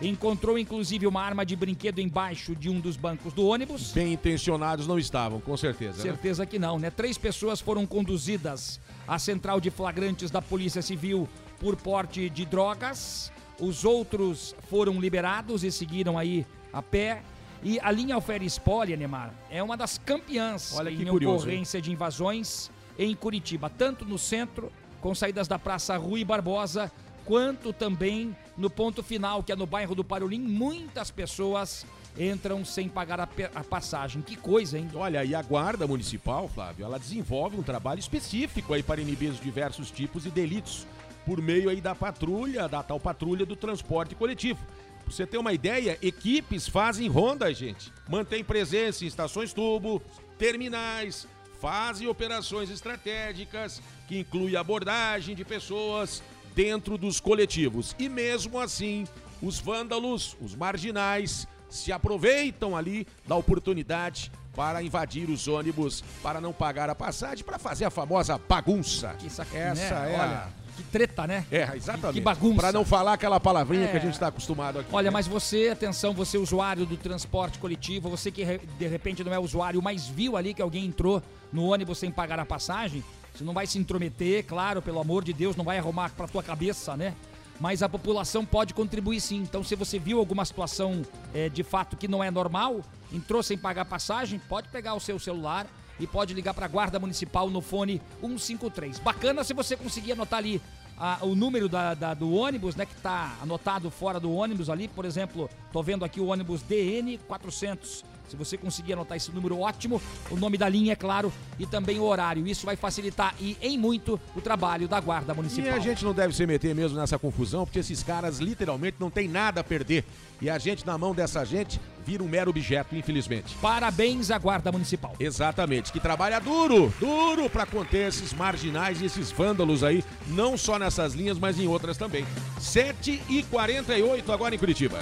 Encontrou 0.00 0.58
inclusive 0.58 1.06
uma 1.06 1.22
arma 1.22 1.44
de 1.44 1.56
brinquedo 1.56 2.00
embaixo 2.00 2.54
de 2.54 2.68
um 2.68 2.80
dos 2.80 2.96
bancos 2.96 3.32
do 3.32 3.46
ônibus. 3.46 3.92
Bem 3.92 4.12
intencionados 4.12 4.86
não 4.86 4.98
estavam, 4.98 5.40
com 5.40 5.56
certeza. 5.56 5.96
né? 5.98 6.02
Certeza 6.02 6.44
que 6.44 6.58
não, 6.58 6.78
né? 6.78 6.90
Três 6.90 7.16
pessoas 7.16 7.60
foram 7.60 7.86
conduzidas 7.86 8.78
à 9.08 9.18
central 9.18 9.60
de 9.60 9.70
flagrantes 9.70 10.30
da 10.30 10.42
Polícia 10.42 10.82
Civil 10.82 11.28
por 11.58 11.76
porte 11.76 12.28
de 12.28 12.44
drogas. 12.44 13.32
Os 13.58 13.84
outros 13.86 14.54
foram 14.68 15.00
liberados 15.00 15.64
e 15.64 15.72
seguiram 15.72 16.18
aí 16.18 16.46
a 16.72 16.82
pé. 16.82 17.22
E 17.62 17.80
a 17.80 17.90
linha 17.90 18.14
Alferes 18.14 18.58
Poli, 18.58 18.94
Neymar, 18.94 19.32
é 19.50 19.62
uma 19.62 19.78
das 19.78 19.96
campeãs 19.96 20.76
Olha 20.76 20.90
em 20.90 21.06
curioso, 21.06 21.44
ocorrência 21.44 21.80
de 21.80 21.90
invasões 21.90 22.70
em 22.98 23.14
Curitiba, 23.14 23.70
tanto 23.70 24.04
no 24.04 24.18
centro, 24.18 24.70
com 25.00 25.14
saídas 25.14 25.48
da 25.48 25.58
Praça 25.58 25.96
Rui 25.96 26.22
Barbosa, 26.22 26.92
quanto 27.24 27.72
também 27.72 28.36
no 28.56 28.70
ponto 28.70 29.02
final, 29.02 29.42
que 29.42 29.52
é 29.52 29.56
no 29.56 29.66
bairro 29.66 29.94
do 29.94 30.04
Parolim. 30.04 30.40
Muitas 30.40 31.10
pessoas 31.10 31.86
entram 32.18 32.64
sem 32.64 32.88
pagar 32.88 33.20
a, 33.20 33.28
a 33.54 33.64
passagem. 33.64 34.22
Que 34.22 34.36
coisa, 34.36 34.78
hein? 34.78 34.88
Olha, 34.94 35.24
e 35.24 35.34
a 35.34 35.42
Guarda 35.42 35.86
Municipal, 35.86 36.48
Flávio, 36.48 36.84
ela 36.84 36.98
desenvolve 36.98 37.56
um 37.56 37.62
trabalho 37.62 38.00
específico 38.00 38.72
aí 38.72 38.82
para 38.82 39.00
inibir 39.00 39.30
os 39.30 39.40
diversos 39.40 39.90
tipos 39.90 40.22
de 40.22 40.30
delitos 40.30 40.86
por 41.24 41.42
meio 41.42 41.68
aí 41.68 41.80
da 41.80 41.94
patrulha, 41.94 42.68
da 42.68 42.82
tal 42.82 43.00
patrulha 43.00 43.44
do 43.44 43.56
transporte 43.56 44.14
coletivo. 44.14 44.64
Pra 45.04 45.12
você 45.12 45.26
ter 45.26 45.38
uma 45.38 45.52
ideia, 45.52 45.98
equipes 46.00 46.68
fazem 46.68 47.08
ronda, 47.08 47.52
gente. 47.52 47.92
Mantém 48.08 48.42
presença 48.42 49.04
em 49.04 49.08
estações 49.08 49.52
tubo, 49.52 50.00
terminais, 50.38 51.28
fazem 51.60 52.06
operações 52.06 52.70
estratégicas 52.70 53.82
que 54.06 54.18
inclui 54.18 54.56
abordagem 54.56 55.34
de 55.34 55.44
pessoas 55.44 56.22
dentro 56.56 56.96
dos 56.98 57.20
coletivos. 57.20 57.94
E 57.98 58.08
mesmo 58.08 58.58
assim, 58.58 59.06
os 59.40 59.60
vândalos, 59.60 60.36
os 60.40 60.56
marginais, 60.56 61.46
se 61.68 61.92
aproveitam 61.92 62.74
ali 62.76 63.06
da 63.28 63.36
oportunidade 63.36 64.32
para 64.54 64.82
invadir 64.82 65.28
os 65.28 65.46
ônibus, 65.46 66.02
para 66.22 66.40
não 66.40 66.50
pagar 66.52 66.88
a 66.88 66.94
passagem, 66.94 67.44
para 67.44 67.58
fazer 67.58 67.84
a 67.84 67.90
famosa 67.90 68.38
bagunça. 68.48 69.14
Que 69.18 69.28
sac- 69.28 69.54
Essa 69.54 70.00
né? 70.00 70.12
é 70.14 70.18
Olha, 70.18 70.24
a... 70.24 70.48
que 70.74 70.82
treta, 70.84 71.26
né? 71.26 71.44
É, 71.52 71.70
exatamente. 71.76 72.14
Que 72.14 72.20
bagunça. 72.22 72.56
Para 72.56 72.72
não 72.72 72.82
falar 72.82 73.12
aquela 73.12 73.38
palavrinha 73.38 73.84
É. 73.84 73.88
que 73.88 73.96
a 73.98 74.00
gente 74.00 74.14
está 74.14 74.28
acostumado 74.28 74.78
aqui. 74.78 74.88
Olha, 74.90 75.10
mas 75.10 75.26
você, 75.26 75.68
atenção, 75.68 76.14
você 76.14 76.38
usuário 76.38 76.86
do 76.86 76.96
transporte 76.96 77.58
coletivo, 77.58 78.08
você 78.08 78.30
que 78.30 78.42
de 78.78 78.86
repente 78.86 79.22
não 79.22 79.34
é 79.34 79.38
usuário, 79.38 79.82
mas 79.82 80.06
viu 80.06 80.38
ali 80.38 80.54
que 80.54 80.62
alguém 80.62 80.86
entrou 80.86 81.22
no 81.52 81.66
ônibus 81.66 81.98
sem 81.98 82.10
pagar 82.10 82.40
a 82.40 82.46
passagem, 82.46 83.04
você 83.36 83.44
não 83.44 83.52
vai 83.54 83.66
se 83.66 83.78
intrometer, 83.78 84.44
claro, 84.46 84.80
pelo 84.82 85.00
amor 85.00 85.22
de 85.24 85.32
Deus, 85.32 85.56
não 85.56 85.64
vai 85.64 85.78
arrumar 85.78 86.10
pra 86.10 86.26
tua 86.26 86.42
cabeça, 86.42 86.96
né? 86.96 87.14
Mas 87.60 87.82
a 87.82 87.88
população 87.88 88.44
pode 88.44 88.74
contribuir 88.74 89.20
sim. 89.20 89.38
Então, 89.38 89.64
se 89.64 89.74
você 89.74 89.98
viu 89.98 90.18
alguma 90.18 90.44
situação 90.44 91.02
é, 91.34 91.48
de 91.48 91.62
fato 91.62 91.96
que 91.96 92.06
não 92.06 92.22
é 92.22 92.30
normal, 92.30 92.80
entrou 93.12 93.42
sem 93.42 93.56
pagar 93.56 93.84
passagem, 93.86 94.38
pode 94.38 94.68
pegar 94.68 94.94
o 94.94 95.00
seu 95.00 95.18
celular 95.18 95.66
e 95.98 96.06
pode 96.06 96.34
ligar 96.34 96.52
para 96.52 96.66
a 96.66 96.68
Guarda 96.68 96.98
Municipal 96.98 97.48
no 97.48 97.62
fone 97.62 98.00
153. 98.20 98.98
Bacana 98.98 99.42
se 99.42 99.54
você 99.54 99.74
conseguir 99.76 100.12
anotar 100.12 100.38
ali 100.38 100.60
a- 100.98 101.18
o 101.22 101.34
número 101.34 101.66
da, 101.68 101.94
da- 101.94 102.12
do 102.14 102.30
ônibus, 102.34 102.74
né, 102.76 102.84
que 102.84 102.94
está 102.94 103.34
anotado 103.42 103.90
fora 103.90 104.20
do 104.20 104.30
ônibus 104.34 104.68
ali. 104.68 104.86
Por 104.88 105.06
exemplo, 105.06 105.48
tô 105.72 105.82
vendo 105.82 106.04
aqui 106.04 106.20
o 106.20 106.26
ônibus 106.26 106.60
DN 106.62 107.16
400. 107.26 108.04
Se 108.28 108.36
você 108.36 108.56
conseguir 108.56 108.92
anotar 108.94 109.16
esse 109.16 109.30
número, 109.32 109.58
ótimo. 109.60 110.00
O 110.30 110.36
nome 110.36 110.58
da 110.58 110.68
linha, 110.68 110.92
é 110.92 110.96
claro, 110.96 111.32
e 111.58 111.66
também 111.66 111.98
o 111.98 112.04
horário. 112.04 112.46
Isso 112.46 112.66
vai 112.66 112.76
facilitar 112.76 113.34
e 113.40 113.56
em 113.60 113.78
muito 113.78 114.20
o 114.34 114.40
trabalho 114.40 114.88
da 114.88 115.00
Guarda 115.00 115.32
E 115.32 115.36
Municipal. 115.36 115.74
a 115.74 115.78
gente 115.78 116.04
não 116.04 116.12
deve 116.12 116.34
se 116.34 116.46
meter 116.46 116.74
mesmo 116.74 116.98
nessa 116.98 117.18
confusão, 117.18 117.64
porque 117.64 117.78
esses 117.78 118.02
caras 118.02 118.38
literalmente 118.38 118.96
não 118.98 119.10
tem 119.10 119.28
nada 119.28 119.60
a 119.60 119.64
perder. 119.64 120.04
E 120.40 120.50
a 120.50 120.58
gente, 120.58 120.86
na 120.86 120.98
mão 120.98 121.14
dessa 121.14 121.44
gente, 121.44 121.80
vira 122.04 122.22
um 122.22 122.28
mero 122.28 122.50
objeto, 122.50 122.94
infelizmente. 122.94 123.56
Parabéns 123.60 124.30
à 124.30 124.38
Guarda 124.38 124.70
Municipal. 124.70 125.14
Exatamente, 125.18 125.92
que 125.92 125.98
trabalha 125.98 126.38
duro, 126.40 126.92
duro 127.00 127.48
para 127.48 127.64
conter 127.64 128.08
esses 128.08 128.32
marginais 128.34 129.00
e 129.00 129.06
esses 129.06 129.30
vândalos 129.32 129.82
aí, 129.82 130.04
não 130.28 130.56
só 130.56 130.78
nessas 130.78 131.14
linhas, 131.14 131.38
mas 131.38 131.58
em 131.58 131.66
outras 131.66 131.96
também. 131.96 132.24
7 132.60 133.22
e 133.28 133.42
48 133.44 134.30
agora 134.32 134.54
em 134.54 134.58
Curitiba. 134.58 134.98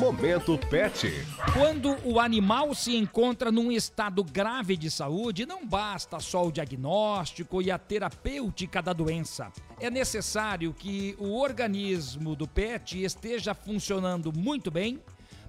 Momento 0.00 0.58
Pet. 0.70 1.12
Quando 1.52 1.94
o 2.06 2.18
animal 2.18 2.74
se 2.74 2.96
encontra 2.96 3.52
num 3.52 3.70
estado 3.70 4.24
grave 4.24 4.74
de 4.74 4.90
saúde, 4.90 5.44
não 5.44 5.66
basta 5.66 6.18
só 6.20 6.46
o 6.46 6.50
diagnóstico 6.50 7.60
e 7.60 7.70
a 7.70 7.78
terapêutica 7.78 8.80
da 8.80 8.94
doença. 8.94 9.52
É 9.78 9.90
necessário 9.90 10.72
que 10.72 11.14
o 11.18 11.38
organismo 11.38 12.34
do 12.34 12.48
pet 12.48 13.02
esteja 13.04 13.52
funcionando 13.52 14.32
muito 14.32 14.70
bem 14.70 14.98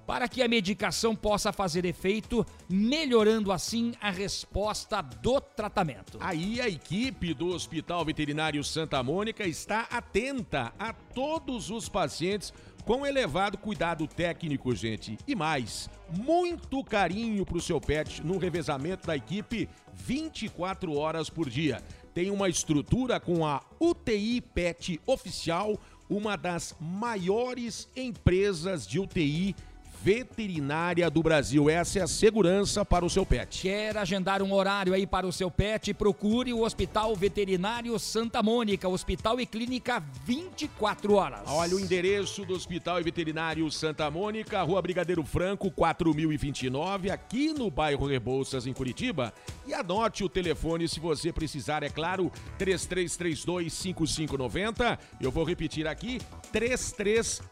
para 0.06 0.28
que 0.28 0.42
a 0.42 0.48
medicação 0.48 1.14
possa 1.14 1.52
fazer 1.52 1.84
efeito, 1.84 2.44
melhorando 2.68 3.52
assim 3.52 3.94
a 4.00 4.10
resposta 4.10 5.00
do 5.00 5.40
tratamento. 5.40 6.18
Aí 6.20 6.60
a 6.60 6.68
equipe 6.68 7.32
do 7.32 7.48
Hospital 7.48 8.04
Veterinário 8.04 8.62
Santa 8.64 9.02
Mônica 9.02 9.46
está 9.46 9.86
atenta 9.90 10.72
a 10.78 10.92
todos 10.92 11.70
os 11.70 11.88
pacientes 11.88 12.52
com 12.84 13.06
elevado 13.06 13.56
cuidado 13.56 14.06
técnico, 14.06 14.74
gente. 14.74 15.16
E 15.26 15.34
mais, 15.34 15.88
muito 16.10 16.82
carinho 16.82 17.46
pro 17.46 17.60
seu 17.60 17.80
pet 17.80 18.24
no 18.24 18.38
revezamento 18.38 19.06
da 19.06 19.16
equipe 19.16 19.68
24 19.94 20.94
horas 20.96 21.30
por 21.30 21.48
dia. 21.48 21.82
Tem 22.14 22.30
uma 22.30 22.48
estrutura 22.48 23.18
com 23.18 23.46
a 23.46 23.62
UTI 23.80 24.40
Pet 24.40 25.00
Oficial, 25.06 25.78
uma 26.10 26.36
das 26.36 26.76
maiores 26.78 27.88
empresas 27.96 28.86
de 28.86 28.98
UTI 28.98 29.56
veterinária 30.02 31.08
do 31.08 31.22
Brasil. 31.22 31.70
Essa 31.70 32.00
é 32.00 32.02
a 32.02 32.08
segurança 32.08 32.84
para 32.84 33.04
o 33.04 33.10
seu 33.10 33.24
pet. 33.24 33.62
Quer 33.62 33.96
agendar 33.96 34.42
um 34.42 34.52
horário 34.52 34.92
aí 34.92 35.06
para 35.06 35.26
o 35.26 35.32
seu 35.32 35.48
pet? 35.48 35.94
Procure 35.94 36.52
o 36.52 36.62
Hospital 36.62 37.14
Veterinário 37.14 37.96
Santa 38.00 38.42
Mônica, 38.42 38.88
Hospital 38.88 39.40
e 39.40 39.46
Clínica 39.46 40.02
24 40.24 41.14
horas. 41.14 41.42
Olha 41.46 41.76
o 41.76 41.80
endereço 41.80 42.44
do 42.44 42.52
Hospital 42.52 43.00
e 43.00 43.04
Veterinário 43.04 43.70
Santa 43.70 44.10
Mônica, 44.10 44.60
Rua 44.62 44.82
Brigadeiro 44.82 45.24
Franco, 45.24 45.70
4029, 45.70 47.08
aqui 47.08 47.52
no 47.52 47.70
bairro 47.70 48.06
Rebouças, 48.06 48.66
em 48.66 48.72
Curitiba. 48.72 49.32
E 49.64 49.72
anote 49.72 50.24
o 50.24 50.28
telefone 50.28 50.88
se 50.88 50.98
você 50.98 51.32
precisar, 51.32 51.84
é 51.84 51.88
claro, 51.88 52.32
3332 52.58 53.72
5590. 53.72 54.98
Eu 55.20 55.30
vou 55.30 55.44
repetir 55.44 55.86
aqui, 55.86 56.18
3332 56.50 57.51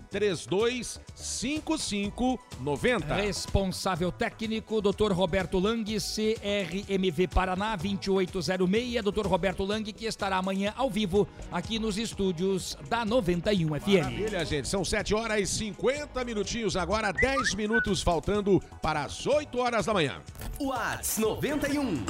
5590. 1.14 3.14
Responsável 3.14 4.10
técnico, 4.10 4.80
Dr. 4.80 5.12
Roberto 5.12 5.58
Lang, 5.58 5.84
CRMV 5.84 7.28
Paraná 7.28 7.76
2806. 7.76 9.04
Dr. 9.04 9.26
Roberto 9.26 9.64
Lang, 9.64 9.92
que 9.92 10.06
estará 10.06 10.38
amanhã 10.38 10.72
ao 10.76 10.90
vivo 10.90 11.28
aqui 11.52 11.78
nos 11.78 11.96
estúdios 11.96 12.76
da 12.88 13.04
91 13.04 13.80
FM. 13.80 14.02
Maravilha, 14.02 14.44
gente. 14.44 14.68
São 14.68 14.84
7 14.84 15.14
horas 15.14 15.40
e 15.40 15.46
50 15.46 16.24
minutinhos 16.24 16.76
agora, 16.76 17.12
10 17.12 17.54
minutos 17.54 18.02
faltando 18.02 18.60
para 18.82 19.04
as 19.04 19.26
8 19.26 19.58
horas 19.58 19.86
da 19.86 19.94
manhã. 19.94 20.20
Whats 20.60 21.18
91 21.18 22.04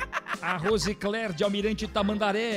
A 0.42 0.58
Rosicler 0.58 1.32
de 1.32 1.42
Almirante 1.42 1.88
Tamandaré. 1.88 2.49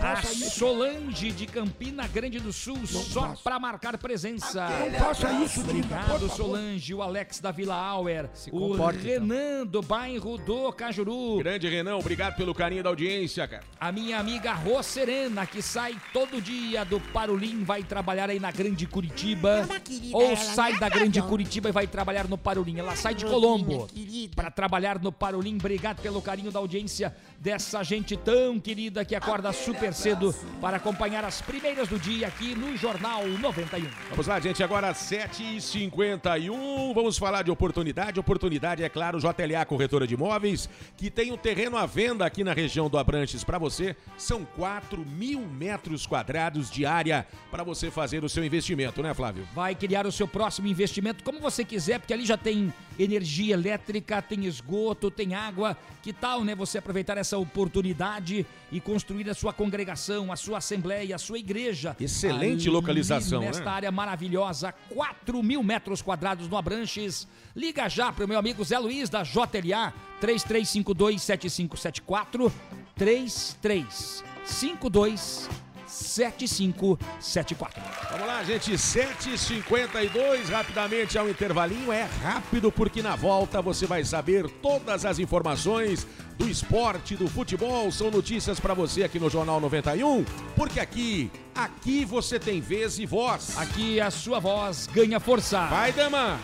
A. 0.00 0.16
Solange 0.50 1.30
de 1.32 1.46
Campina 1.46 2.06
Grande 2.06 2.38
do 2.40 2.52
Sul, 2.52 2.86
só 2.86 3.34
para 3.42 3.58
marcar 3.58 3.96
presença. 3.98 4.68
Não 4.68 4.98
faça 4.98 5.32
isso, 5.44 5.60
Obrigado. 5.60 6.28
Solange, 6.30 6.94
o 6.94 7.02
Alex 7.02 7.40
da 7.40 7.50
Vila 7.50 7.74
Auer, 7.74 8.28
o 8.50 8.70
comporte, 8.70 8.98
então. 9.00 9.10
Renan 9.12 9.66
do 9.66 9.82
bairro 9.82 10.38
do 10.38 10.72
Cajuru. 10.72 11.38
Grande 11.38 11.68
Renan, 11.68 11.96
obrigado 11.96 12.36
pelo 12.36 12.54
carinho 12.54 12.82
da 12.82 12.88
audiência, 12.90 13.46
cara. 13.46 13.62
A 13.78 13.90
minha 13.92 14.18
amiga 14.18 14.52
Rô 14.52 14.82
Serena, 14.82 15.46
que 15.46 15.60
sai 15.62 15.96
todo 16.12 16.40
dia 16.40 16.84
do 16.84 17.00
Parolim, 17.00 17.64
vai 17.64 17.82
trabalhar 17.82 18.30
aí 18.30 18.38
na 18.40 18.50
Grande 18.50 18.86
Curitiba. 18.86 19.66
querida, 19.84 20.16
Ou 20.16 20.36
sai 20.36 20.72
me 20.72 20.80
da 20.80 20.88
Grande 20.88 21.18
agradou. 21.18 21.28
Curitiba 21.30 21.68
e 21.68 21.72
vai 21.72 21.86
trabalhar 21.86 22.28
no 22.28 22.38
Parolim. 22.38 22.78
Ela 22.78 22.96
sai 22.96 23.14
de 23.14 23.24
Colombo 23.24 23.88
para 24.34 24.50
trabalhar 24.50 25.00
no 25.00 25.12
Parolim. 25.12 25.56
Obrigado 25.56 26.00
pelo 26.00 26.20
carinho 26.22 26.50
da 26.50 26.58
audiência 26.58 27.14
dessa 27.38 27.82
gente 27.82 28.16
tão 28.16 28.58
querida 28.58 29.04
que 29.04 29.14
acorda 29.14 29.52
super 29.52 29.92
cedo 29.92 30.34
para 30.60 30.76
acompanhar 30.76 31.24
as 31.24 31.40
primeiras 31.40 31.88
do 31.88 31.98
dia 31.98 32.28
aqui 32.28 32.54
no 32.54 32.76
Jornal 32.76 33.26
91. 33.26 33.88
Vamos 34.10 34.26
lá, 34.26 34.40
gente, 34.40 34.62
agora 34.62 34.92
7h51. 34.92 36.94
Vamos 36.94 37.18
falar 37.18 37.42
de 37.42 37.50
oportunidade. 37.50 38.20
Oportunidade, 38.20 38.82
é 38.82 38.88
claro, 38.88 39.18
JLA 39.18 39.64
Corretora 39.66 40.06
de 40.06 40.14
Imóveis, 40.14 40.68
que 40.96 41.10
tem 41.10 41.32
um 41.32 41.36
terreno 41.36 41.76
à 41.76 41.86
venda 41.86 42.24
aqui 42.24 42.44
na 42.44 42.52
região 42.52 42.88
do 42.88 42.98
Abrantes 42.98 43.44
para 43.44 43.58
você. 43.58 43.96
São 44.16 44.44
4 44.56 45.04
mil 45.04 45.40
metros 45.40 46.06
quadrados 46.06 46.70
de 46.70 46.86
área 46.86 47.26
para 47.50 47.64
você 47.64 47.90
fazer 47.90 48.24
o 48.24 48.28
seu 48.28 48.44
investimento, 48.44 49.02
né, 49.02 49.12
Flávio? 49.14 49.46
Vai 49.54 49.74
criar 49.74 50.06
o 50.06 50.12
seu 50.12 50.28
próximo 50.28 50.68
investimento 50.68 51.24
como 51.24 51.40
você 51.40 51.64
quiser, 51.64 51.98
porque 51.98 52.12
ali 52.12 52.24
já 52.24 52.36
tem 52.36 52.72
energia 52.98 53.54
elétrica, 53.54 54.22
tem 54.22 54.44
esgoto, 54.44 55.10
tem 55.10 55.34
água. 55.34 55.76
Que 56.02 56.12
tal, 56.12 56.44
né, 56.44 56.54
você 56.54 56.78
aproveitar 56.78 57.18
essa 57.18 57.25
oportunidade 57.34 58.44
e 58.70 58.78
construir 58.80 59.30
a 59.30 59.34
sua 59.34 59.52
congregação, 59.52 60.30
a 60.30 60.36
sua 60.36 60.58
assembleia, 60.58 61.16
a 61.16 61.18
sua 61.18 61.38
igreja. 61.38 61.96
Excelente 61.98 62.62
ali 62.62 62.70
localização, 62.70 63.40
Nesta 63.40 63.64
né? 63.64 63.70
área 63.70 63.90
maravilhosa, 63.90 64.74
4 64.90 65.42
mil 65.42 65.62
metros 65.62 66.02
quadrados 66.02 66.46
no 66.48 66.56
Abranches. 66.56 67.26
Liga 67.54 67.88
já 67.88 68.12
para 68.12 68.26
o 68.26 68.28
meu 68.28 68.38
amigo 68.38 68.62
Zé 68.62 68.78
Luiz 68.78 69.08
da 69.08 69.22
JLA, 69.22 69.94
33527574, 70.20 72.52
3352 72.94 75.65
7574. 75.86 77.82
Vamos 78.10 78.26
lá, 78.26 78.42
gente, 78.42 78.72
7h52, 78.72 80.50
rapidamente 80.50 81.18
ao 81.18 81.28
intervalinho. 81.28 81.92
É 81.92 82.08
rápido 82.22 82.72
porque 82.72 83.02
na 83.02 83.14
volta 83.16 83.62
você 83.62 83.86
vai 83.86 84.04
saber 84.04 84.48
todas 84.62 85.04
as 85.04 85.18
informações 85.18 86.06
do 86.36 86.48
esporte, 86.48 87.16
do 87.16 87.28
futebol. 87.28 87.90
São 87.90 88.10
notícias 88.10 88.60
para 88.60 88.74
você 88.74 89.04
aqui 89.04 89.18
no 89.18 89.30
Jornal 89.30 89.60
91, 89.60 90.24
porque 90.54 90.80
aqui, 90.80 91.30
aqui 91.54 92.04
você 92.04 92.38
tem 92.38 92.60
vez 92.60 92.98
e 92.98 93.06
voz. 93.06 93.56
Aqui 93.58 94.00
a 94.00 94.10
sua 94.10 94.38
voz 94.40 94.86
ganha 94.86 95.20
força. 95.20 95.66
Vai, 95.66 95.92
Dama! 95.92 96.38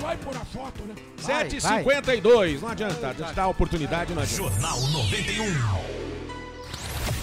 Vai 0.00 0.16
pôr 0.16 0.36
a 0.36 0.44
foto, 0.44 0.82
né? 0.82 0.94
7h52, 1.20 2.60
não 2.60 2.68
adianta, 2.68 3.08
a 3.08 3.12
gente 3.12 3.32
dá 3.34 3.44
a 3.44 3.48
oportunidade, 3.48 4.12
não 4.12 4.22
adianta. 4.22 4.50
Jornal 4.50 4.80
91. 4.80 6.01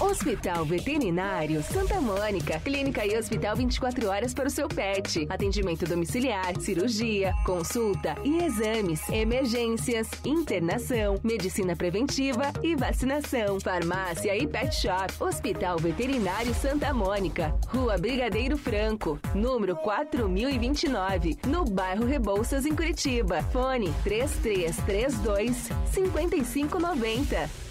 Hospital 0.00 0.64
Veterinário 0.64 1.62
Santa 1.62 2.00
Mônica. 2.00 2.58
Clínica 2.60 3.04
e 3.06 3.16
hospital 3.16 3.56
24 3.56 4.08
horas 4.08 4.34
para 4.34 4.48
o 4.48 4.50
seu 4.50 4.68
pet. 4.68 5.26
Atendimento 5.28 5.86
domiciliar, 5.86 6.58
cirurgia, 6.60 7.32
consulta 7.44 8.16
e 8.24 8.42
exames, 8.42 9.08
emergências, 9.08 10.08
internação, 10.24 11.20
medicina 11.22 11.76
preventiva 11.76 12.52
e 12.62 12.74
vacinação. 12.74 13.60
Farmácia 13.60 14.36
e 14.36 14.46
pet 14.46 14.74
shop. 14.74 15.12
Hospital 15.20 15.78
Veterinário 15.78 16.54
Santa 16.54 16.92
Mônica. 16.92 17.54
Rua 17.68 17.96
Brigadeiro 17.98 18.56
Franco, 18.56 19.18
número 19.34 19.76
4029, 19.76 21.38
no 21.46 21.64
bairro 21.64 22.04
Rebouças, 22.04 22.66
em 22.66 22.74
Curitiba. 22.74 23.42
Fone 23.52 23.92
3332 24.02 25.70
5590. 25.92 27.69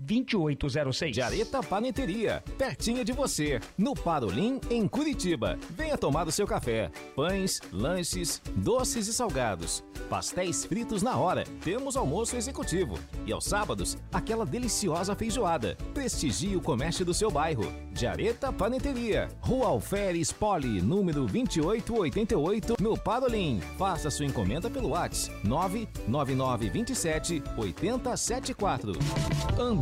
2806. 0.00 1.14
Jareta 1.14 1.62
Paneteria, 1.62 2.42
pertinho 2.56 3.04
de 3.04 3.12
você, 3.12 3.60
no 3.76 3.94
Parolim, 3.94 4.60
em 4.70 4.88
Curitiba. 4.88 5.58
Venha 5.70 5.98
tomar 5.98 6.26
o 6.26 6.32
seu 6.32 6.46
café. 6.46 6.90
Pães, 7.14 7.60
lanches, 7.72 8.40
doces 8.56 9.06
e 9.08 9.12
salgados. 9.12 9.84
Pastéis 10.08 10.64
fritos 10.64 11.02
na 11.02 11.16
hora. 11.16 11.44
Temos 11.62 11.96
almoço 11.96 12.36
executivo. 12.36 12.98
E 13.26 13.32
aos 13.32 13.44
sábados, 13.44 13.96
aquela 14.12 14.46
deliciosa 14.46 15.14
feijoada. 15.14 15.76
Prestigie 15.94 16.56
o 16.56 16.60
comércio 16.60 17.04
do 17.04 17.14
seu 17.14 17.30
bairro. 17.30 17.72
Jareta 17.92 18.52
Paneteria, 18.52 19.28
Rua 19.40 19.66
Alferes 19.66 20.32
Poli, 20.32 20.80
número 20.80 21.26
2888, 21.26 22.76
no 22.80 22.96
Parolim. 22.96 23.60
Faça 23.76 24.10
sua 24.10 24.26
encomenda 24.26 24.70
pelo 24.70 24.90
WhatsApp 24.90 25.30
99927 25.44 27.42
8074. 27.56 28.92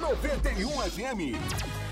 91 0.00 0.98
FM. 0.98 1.91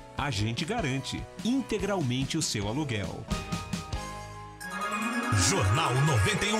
A 0.21 0.29
gente 0.29 0.63
garante 0.63 1.19
integralmente 1.43 2.37
o 2.37 2.43
seu 2.43 2.67
aluguel. 2.67 3.25
Jornal 5.49 5.95
91. 6.05 6.59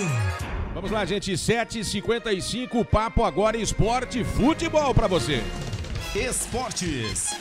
Vamos 0.73 0.89
lá, 0.89 1.05
gente. 1.05 1.31
7h55, 1.33 2.83
papo 2.83 3.23
agora 3.23 3.55
esporte 3.55 4.23
futebol 4.23 4.95
pra 4.95 5.05
você. 5.05 5.43
Esportes. 6.15 7.35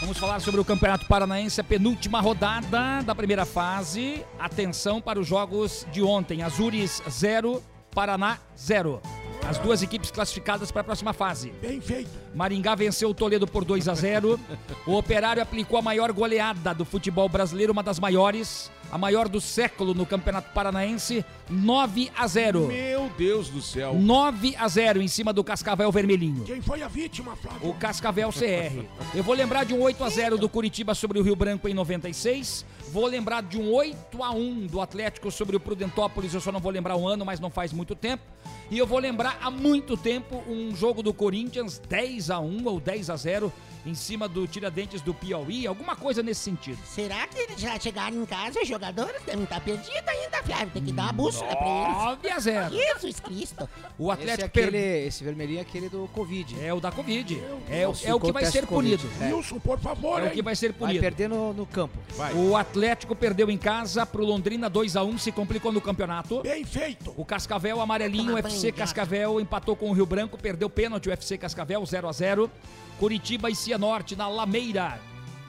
Vamos 0.00 0.18
falar 0.18 0.40
sobre 0.40 0.60
o 0.60 0.64
Campeonato 0.64 1.06
Paranaense, 1.06 1.60
a 1.60 1.64
penúltima 1.64 2.20
rodada 2.20 3.00
da 3.04 3.14
primeira 3.14 3.44
fase. 3.44 4.26
Atenção 4.40 5.00
para 5.00 5.20
os 5.20 5.28
jogos 5.28 5.86
de 5.92 6.02
ontem. 6.02 6.42
Azures 6.42 7.00
0, 7.08 7.62
Paraná 7.92 8.40
0. 8.58 9.00
As 9.48 9.58
duas 9.58 9.82
equipes 9.82 10.10
classificadas 10.10 10.70
para 10.72 10.80
a 10.80 10.84
próxima 10.84 11.12
fase. 11.12 11.50
Bem 11.60 11.80
feito. 11.80 12.08
Maringá 12.34 12.74
venceu 12.74 13.10
o 13.10 13.14
Toledo 13.14 13.46
por 13.46 13.64
2 13.64 13.88
a 13.88 13.94
0. 13.94 14.40
O 14.86 14.96
Operário 14.96 15.42
aplicou 15.42 15.78
a 15.78 15.82
maior 15.82 16.12
goleada 16.12 16.74
do 16.74 16.84
futebol 16.84 17.26
brasileiro, 17.26 17.72
uma 17.72 17.82
das 17.82 17.98
maiores, 17.98 18.70
a 18.92 18.98
maior 18.98 19.28
do 19.28 19.40
século 19.40 19.94
no 19.94 20.04
Campeonato 20.04 20.52
Paranaense, 20.52 21.24
9 21.48 22.10
a 22.14 22.26
0. 22.26 22.66
Meu 22.66 23.10
Deus 23.16 23.48
do 23.48 23.62
céu. 23.62 23.94
9 23.94 24.54
a 24.56 24.68
0 24.68 25.00
em 25.00 25.08
cima 25.08 25.32
do 25.32 25.42
Cascavel 25.42 25.90
Vermelhinho. 25.90 26.44
Quem 26.44 26.60
foi 26.60 26.82
a 26.82 26.88
vítima, 26.88 27.34
Flávio? 27.34 27.70
O 27.70 27.74
Cascavel 27.74 28.30
CR. 28.30 28.84
Eu 29.14 29.22
vou 29.22 29.34
lembrar 29.34 29.64
de 29.64 29.72
um 29.72 29.80
8 29.80 30.04
a 30.04 30.08
0 30.10 30.36
do 30.36 30.48
Curitiba 30.50 30.94
sobre 30.94 31.18
o 31.18 31.22
Rio 31.22 31.34
Branco 31.34 31.66
em 31.66 31.72
96. 31.72 32.66
Vou 32.92 33.06
lembrar 33.06 33.42
de 33.42 33.58
um 33.58 33.72
8 33.72 34.22
a 34.22 34.30
1 34.32 34.66
do 34.66 34.80
Atlético 34.82 35.30
sobre 35.30 35.56
o 35.56 35.60
Prudentópolis. 35.60 36.34
Eu 36.34 36.40
só 36.40 36.52
não 36.52 36.60
vou 36.60 36.70
lembrar 36.70 36.94
o 36.96 37.08
ano, 37.08 37.24
mas 37.24 37.40
não 37.40 37.50
faz 37.50 37.72
muito 37.72 37.94
tempo. 37.94 38.22
E 38.70 38.78
eu 38.78 38.86
vou 38.86 38.98
lembrar 38.98 39.33
há 39.40 39.50
muito 39.50 39.96
tempo 39.96 40.42
um 40.48 40.74
jogo 40.74 41.02
do 41.02 41.12
Corinthians 41.12 41.80
10 41.88 42.30
a 42.30 42.38
1 42.40 42.66
ou 42.66 42.80
10 42.80 43.10
a 43.10 43.16
0 43.16 43.52
em 43.86 43.94
cima 43.94 44.26
do 44.26 44.46
Tiradentes 44.46 45.00
do 45.02 45.12
Piauí, 45.12 45.66
alguma 45.66 45.94
coisa 45.94 46.22
nesse 46.22 46.40
sentido. 46.40 46.78
Será 46.86 47.26
que 47.26 47.38
eles 47.38 47.60
já 47.60 47.78
chegaram 47.78 48.16
em 48.22 48.24
casa, 48.26 48.60
os 48.62 48.66
jogadores 48.68 49.20
devem 49.26 49.44
estar 49.44 49.60
perdidos 49.60 50.08
ainda, 50.08 50.42
Flávio? 50.42 50.70
Tem 50.72 50.82
que 50.84 50.92
dar 50.92 51.02
uma 51.04 51.12
bússola 51.12 51.54
pra 51.54 51.66
eles. 51.68 51.96
9 52.04 52.30
a 52.30 52.38
0. 52.38 52.74
Jesus 52.74 53.20
Cristo. 53.20 53.68
O 53.98 54.10
Esse, 54.12 54.20
é 54.20 54.24
Atlético 54.24 54.46
aquele, 54.46 54.70
perdeu. 54.70 55.06
esse 55.08 55.24
vermelhinho 55.24 55.58
é 55.58 55.62
aquele 55.62 55.88
do 55.88 56.08
Covid. 56.14 56.56
É 56.64 56.72
o 56.72 56.80
da 56.80 56.90
Covid. 56.90 57.40
É, 57.68 57.86
o- 57.86 57.94
é 58.04 58.14
o 58.14 58.20
que 58.20 58.32
vai 58.32 58.44
ser 58.46 58.66
punido. 58.66 59.08
É. 59.20 59.32
Wilson, 59.34 59.58
por 59.58 59.78
favor, 59.78 60.22
É 60.22 60.28
o 60.28 60.30
que 60.30 60.42
vai 60.42 60.56
ser 60.56 60.68
Vai 60.72 60.78
punido. 60.88 61.00
perder 61.00 61.28
no, 61.28 61.52
no 61.52 61.66
campo. 61.66 61.98
O 62.34 62.56
Atlético 62.56 63.14
perdeu 63.14 63.50
em 63.50 63.58
casa 63.58 64.06
pro 64.06 64.24
Londrina 64.24 64.70
2 64.70 64.96
a 64.96 65.04
1 65.04 65.18
se 65.18 65.30
complicou 65.30 65.70
no 65.70 65.80
campeonato. 65.80 66.40
Bem 66.42 66.64
feito. 66.64 67.12
O 67.16 67.24
Cascavel 67.24 67.80
amarelinho, 67.80 68.24
o 68.24 68.36
Toma 68.36 68.38
FC. 68.40 68.72
Cascavel 68.72 69.40
empatou 69.40 69.76
com 69.76 69.90
o 69.90 69.92
Rio 69.92 70.06
Branco, 70.06 70.38
perdeu 70.38 70.70
pênalti 70.70 71.08
o 71.08 71.12
FC 71.12 71.36
Cascavel 71.36 71.84
0 71.84 72.08
a 72.08 72.12
0. 72.12 72.50
Curitiba 72.98 73.50
e 73.50 73.54
Cianorte 73.54 74.14
na 74.16 74.28
Lameira 74.28 75.00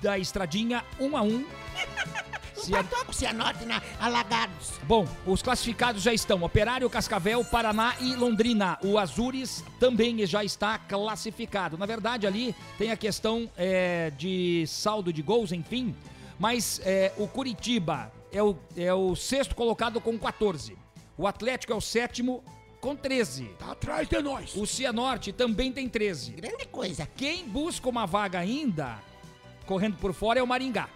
da 0.02 0.18
Estradinha 0.18 0.84
1 1.00 1.18
a 1.18 1.22
1. 1.24 1.46
Cia- 2.56 2.80
Empatou 2.80 3.06
com 3.06 3.12
o 3.12 3.14
Cianorte 3.14 3.66
na 3.66 3.82
Alagados. 4.00 4.74
Bom, 4.84 5.06
os 5.26 5.42
classificados 5.42 6.02
já 6.02 6.14
estão: 6.14 6.42
Operário, 6.44 6.90
Cascavel, 6.90 7.44
Paraná 7.46 7.96
e 8.00 8.16
Londrina. 8.16 8.78
O 8.84 8.98
Azures 8.98 9.64
também 9.80 10.26
já 10.26 10.44
está 10.44 10.78
classificado. 10.80 11.78
Na 11.78 11.86
verdade, 11.86 12.26
ali 12.26 12.56
tem 12.78 12.92
a 12.92 12.98
questão 12.98 13.50
é, 13.58 14.12
de 14.18 14.66
saldo 14.68 15.12
de 15.14 15.22
gols, 15.22 15.52
enfim. 15.52 15.94
Mas 16.40 16.82
é, 16.84 17.14
o 17.18 17.28
Curitiba 17.28 18.12
é 18.32 18.42
o, 18.42 18.56
é 18.76 18.94
o 18.94 19.16
sexto 19.16 19.54
colocado 19.56 20.02
com 20.02 20.18
14. 20.18 20.78
O 21.18 21.28
Atlético 21.28 21.72
é 21.72 21.76
o 21.76 21.82
sétimo 21.82 22.44
com 22.86 22.96
13. 22.96 23.46
Tá 23.58 23.72
atrás 23.72 24.08
de 24.08 24.22
nós. 24.22 24.56
O 24.56 24.64
Cianorte 24.68 25.32
também 25.32 25.72
tem 25.72 25.90
13. 25.90 26.34
Grande 26.34 26.68
coisa. 26.68 27.10
Quem 27.18 27.48
busca 27.48 27.90
uma 27.90 28.06
vaga 28.06 28.38
ainda, 28.38 29.00
correndo 29.66 29.98
por 29.98 30.14
fora, 30.14 30.40
é 30.40 30.44
o 30.44 30.46
Maringá. 30.46 30.88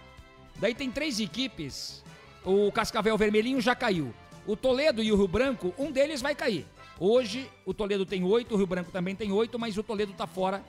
Daí 0.60 0.72
tem 0.72 0.88
três 0.88 1.18
equipes. 1.18 2.04
O 2.44 2.70
Cascavel 2.70 3.18
Vermelhinho 3.18 3.60
já 3.60 3.74
caiu. 3.74 4.14
O 4.46 4.54
Toledo 4.54 5.02
e 5.02 5.10
o 5.10 5.16
Rio 5.16 5.26
Branco, 5.26 5.74
um 5.76 5.90
deles 5.90 6.22
vai 6.22 6.32
cair. 6.32 6.64
Hoje, 6.96 7.50
o 7.66 7.74
Toledo 7.74 8.06
tem 8.06 8.22
oito, 8.22 8.54
o 8.54 8.56
Rio 8.56 8.68
Branco 8.68 8.92
também 8.92 9.16
tem 9.16 9.32
oito, 9.32 9.58
mas 9.58 9.76
o 9.76 9.82
Toledo 9.82 10.12
está 10.12 10.28
fora 10.28 10.62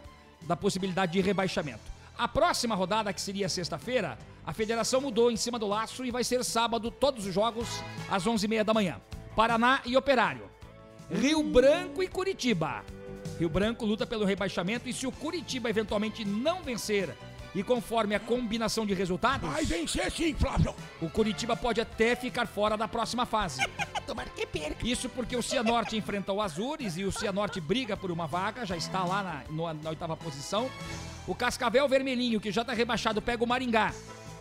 da 0.47 0.55
possibilidade 0.55 1.11
de 1.11 1.22
rebaixamento. 1.22 1.84
A 2.17 2.28
próxima 2.28 2.74
rodada, 2.74 3.13
que 3.13 3.22
seria 3.22 3.47
sexta-feira, 3.47 4.17
a 4.43 4.53
federação 4.53 4.99
mudou 4.99 5.30
em 5.30 5.38
cima 5.38 5.59
do 5.59 5.67
laço 5.67 6.03
e 6.03 6.09
vai 6.09 6.24
ser 6.24 6.43
sábado, 6.43 6.89
todos 6.89 7.28
os 7.28 7.34
jogos, 7.34 7.67
às 8.09 8.26
11h30 8.26 8.63
da 8.63 8.74
manhã. 8.74 8.99
Paraná 9.36 9.82
e 9.86 9.95
Operário. 9.95 10.50
Rio 11.14 11.43
Branco 11.43 12.01
e 12.01 12.07
Curitiba. 12.07 12.84
Rio 13.39 13.49
Branco 13.49 13.86
luta 13.86 14.05
pelo 14.05 14.26
rebaixamento 14.26 14.88
e 14.88 14.93
se 14.93 15.05
o 15.07 15.12
Curitiba 15.12 15.70
eventualmente 15.70 16.24
não 16.24 16.62
vencer 16.62 17.16
e 17.53 17.62
conforme 17.64 18.16
a 18.16 18.20
combinação 18.20 18.86
de 18.86 18.93
resultados, 18.93 19.49
Vai 19.49 19.66
vencer 19.66 20.09
sim, 20.12 20.34
Flávio. 20.34 20.74
o 21.01 21.09
Curitiba 21.09 21.55
pode 21.57 21.82
até 21.82 22.16
ficar 22.16 22.47
fora 22.47 22.78
da 22.78 22.88
próxima 22.88 23.26
fase. 23.26 23.62
Tomara 24.07 24.30
que 24.30 24.45
perca. 24.45 24.88
Isso 24.88 25.09
porque 25.09 25.36
o 25.36 25.43
Cianorte 25.43 25.97
enfrenta 25.97 26.32
o 26.32 26.41
Azures 26.41 26.95
e 26.97 27.03
o 27.03 27.12
Cianorte 27.12 27.59
briga 27.59 27.97
por 27.97 28.09
uma 28.09 28.26
vaga, 28.26 28.66
já 28.66 28.78
está 28.78 29.03
lá 29.03 29.22
na, 29.24 29.43
no- 29.49 29.74
na 29.74 29.89
oitava 29.89 30.16
posição. 30.16 30.70
O 31.28 31.36
Cascavel 31.36 31.88
Vermelhinho, 31.89 32.39
que 32.39 32.51
já 32.51 32.62
está 32.62 32.74
rebaixado, 32.74 33.22
pega 33.22 33.43
o 33.43 33.47
Maringá, 33.47 33.93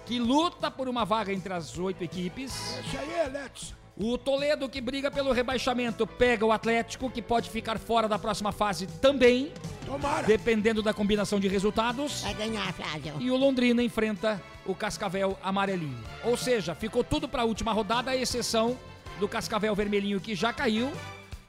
que 0.06 0.18
luta 0.20 0.70
por 0.70 0.88
uma 0.88 1.04
vaga 1.04 1.32
entre 1.32 1.52
as 1.52 1.76
oito 1.78 2.02
equipes. 2.04 2.52
Esse 2.78 2.96
aí 2.96 3.12
é 3.12 3.24
Let's. 3.28 3.74
O 4.02 4.16
Toledo, 4.16 4.66
que 4.66 4.80
briga 4.80 5.10
pelo 5.10 5.30
rebaixamento, 5.30 6.06
pega 6.06 6.46
o 6.46 6.50
Atlético, 6.50 7.10
que 7.10 7.20
pode 7.20 7.50
ficar 7.50 7.78
fora 7.78 8.08
da 8.08 8.18
próxima 8.18 8.50
fase 8.50 8.86
também, 8.86 9.52
Tomara. 9.84 10.26
dependendo 10.26 10.80
da 10.80 10.94
combinação 10.94 11.38
de 11.38 11.46
resultados. 11.48 12.22
Vai 12.22 12.32
ganhar, 12.32 12.72
Flávio. 12.72 13.16
E 13.20 13.30
o 13.30 13.36
Londrina 13.36 13.82
enfrenta 13.82 14.42
o 14.64 14.74
Cascavel 14.74 15.38
Amarelinho. 15.42 16.02
Ou 16.24 16.34
seja, 16.34 16.74
ficou 16.74 17.04
tudo 17.04 17.28
para 17.28 17.42
a 17.42 17.44
última 17.44 17.72
rodada, 17.74 18.12
à 18.12 18.16
exceção 18.16 18.74
do 19.18 19.28
Cascavel 19.28 19.74
Vermelhinho, 19.74 20.18
que 20.18 20.34
já 20.34 20.50
caiu, 20.50 20.90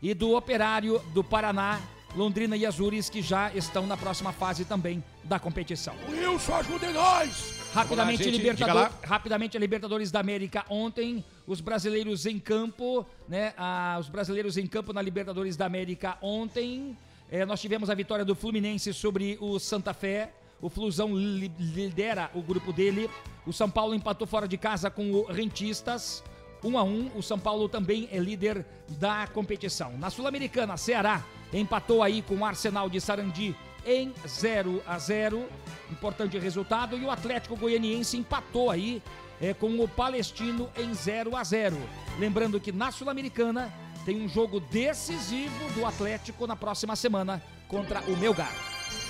e 0.02 0.14
do 0.14 0.36
Operário 0.36 1.00
do 1.14 1.24
Paraná, 1.24 1.80
Londrina 2.14 2.58
e 2.58 2.66
Azures, 2.66 3.10
que 3.10 3.22
já 3.22 3.50
estão 3.54 3.88
na 3.88 3.96
próxima 3.96 4.34
fase 4.34 4.66
também 4.66 5.02
da 5.24 5.40
competição. 5.40 5.96
Wilson, 6.10 6.56
ajude 6.56 6.88
nós. 6.88 7.61
Rapidamente, 7.74 8.24
gente, 8.24 8.38
Libertador- 8.38 8.90
rapidamente, 9.04 9.58
a 9.58 9.60
Libertadores 9.60 10.12
da 10.12 10.20
América 10.20 10.66
ontem, 10.70 11.24
os 11.48 11.62
brasileiros 11.62 12.26
em 12.26 12.38
campo, 12.38 13.06
né? 13.30 13.54
ah, 13.58 13.98
os 14.00 14.10
brasileiros 14.10 14.58
em 14.58 14.68
campo 14.68 14.92
na 14.92 15.02
Libertadores 15.02 15.56
da 15.56 15.66
América 15.66 16.18
ontem. 16.22 16.98
eh, 17.34 17.46
nós 17.46 17.62
tivemos 17.62 17.90
a 17.90 17.96
vitória 17.96 18.26
do 18.26 18.36
Fluminense 18.36 18.94
sobre 18.94 19.38
o 19.40 19.58
Santa 19.58 19.94
Fé. 19.94 20.34
O 20.62 20.70
Flusão 20.70 21.16
li- 21.16 21.50
lidera 21.58 22.30
o 22.36 22.42
grupo 22.42 22.74
dele. 22.74 23.10
O 23.48 23.54
São 23.54 23.70
Paulo 23.70 23.96
empatou 23.96 24.28
fora 24.28 24.48
de 24.50 24.58
casa 24.58 24.92
com 24.92 25.10
o 25.12 25.24
Rentistas. 25.32 26.22
1 26.62 26.78
a 26.78 26.84
1 26.84 27.12
o 27.16 27.24
São 27.24 27.40
Paulo 27.40 27.70
também 27.70 28.08
é 28.12 28.20
líder 28.20 28.66
da 29.00 29.26
competição. 29.28 29.98
Na 29.98 30.10
Sul-Americana, 30.10 30.76
Ceará 30.78 31.24
empatou 31.54 32.04
aí 32.04 32.22
com 32.22 32.36
o 32.36 32.46
Arsenal 32.46 32.90
de 32.90 33.00
Sarandi 33.02 33.56
em 33.86 34.14
0 34.28 34.82
a 34.86 34.98
0 34.98 35.46
Importante 35.92 36.38
resultado. 36.40 36.98
E 36.98 37.04
o 37.04 37.12
Atlético 37.12 37.56
Goianiense 37.56 38.18
empatou 38.18 38.70
aí 38.70 39.02
é, 39.42 39.54
com 39.54 39.68
o 39.80 39.88
Palestino 39.88 40.70
em 40.78 40.94
0 40.94 41.36
a 41.36 41.44
0 41.44 41.78
Lembrando 42.20 42.60
que 42.60 42.72
na 42.72 42.92
Sul-Americana 42.92 43.72
tem 44.06 44.22
um 44.22 44.28
jogo 44.28 44.60
decisivo 44.60 45.70
do 45.76 45.86
Atlético 45.86 46.48
na 46.48 46.56
próxima 46.56 46.96
semana 46.96 47.42
contra 47.68 48.02
o 48.02 48.18
Melgar. 48.18 48.52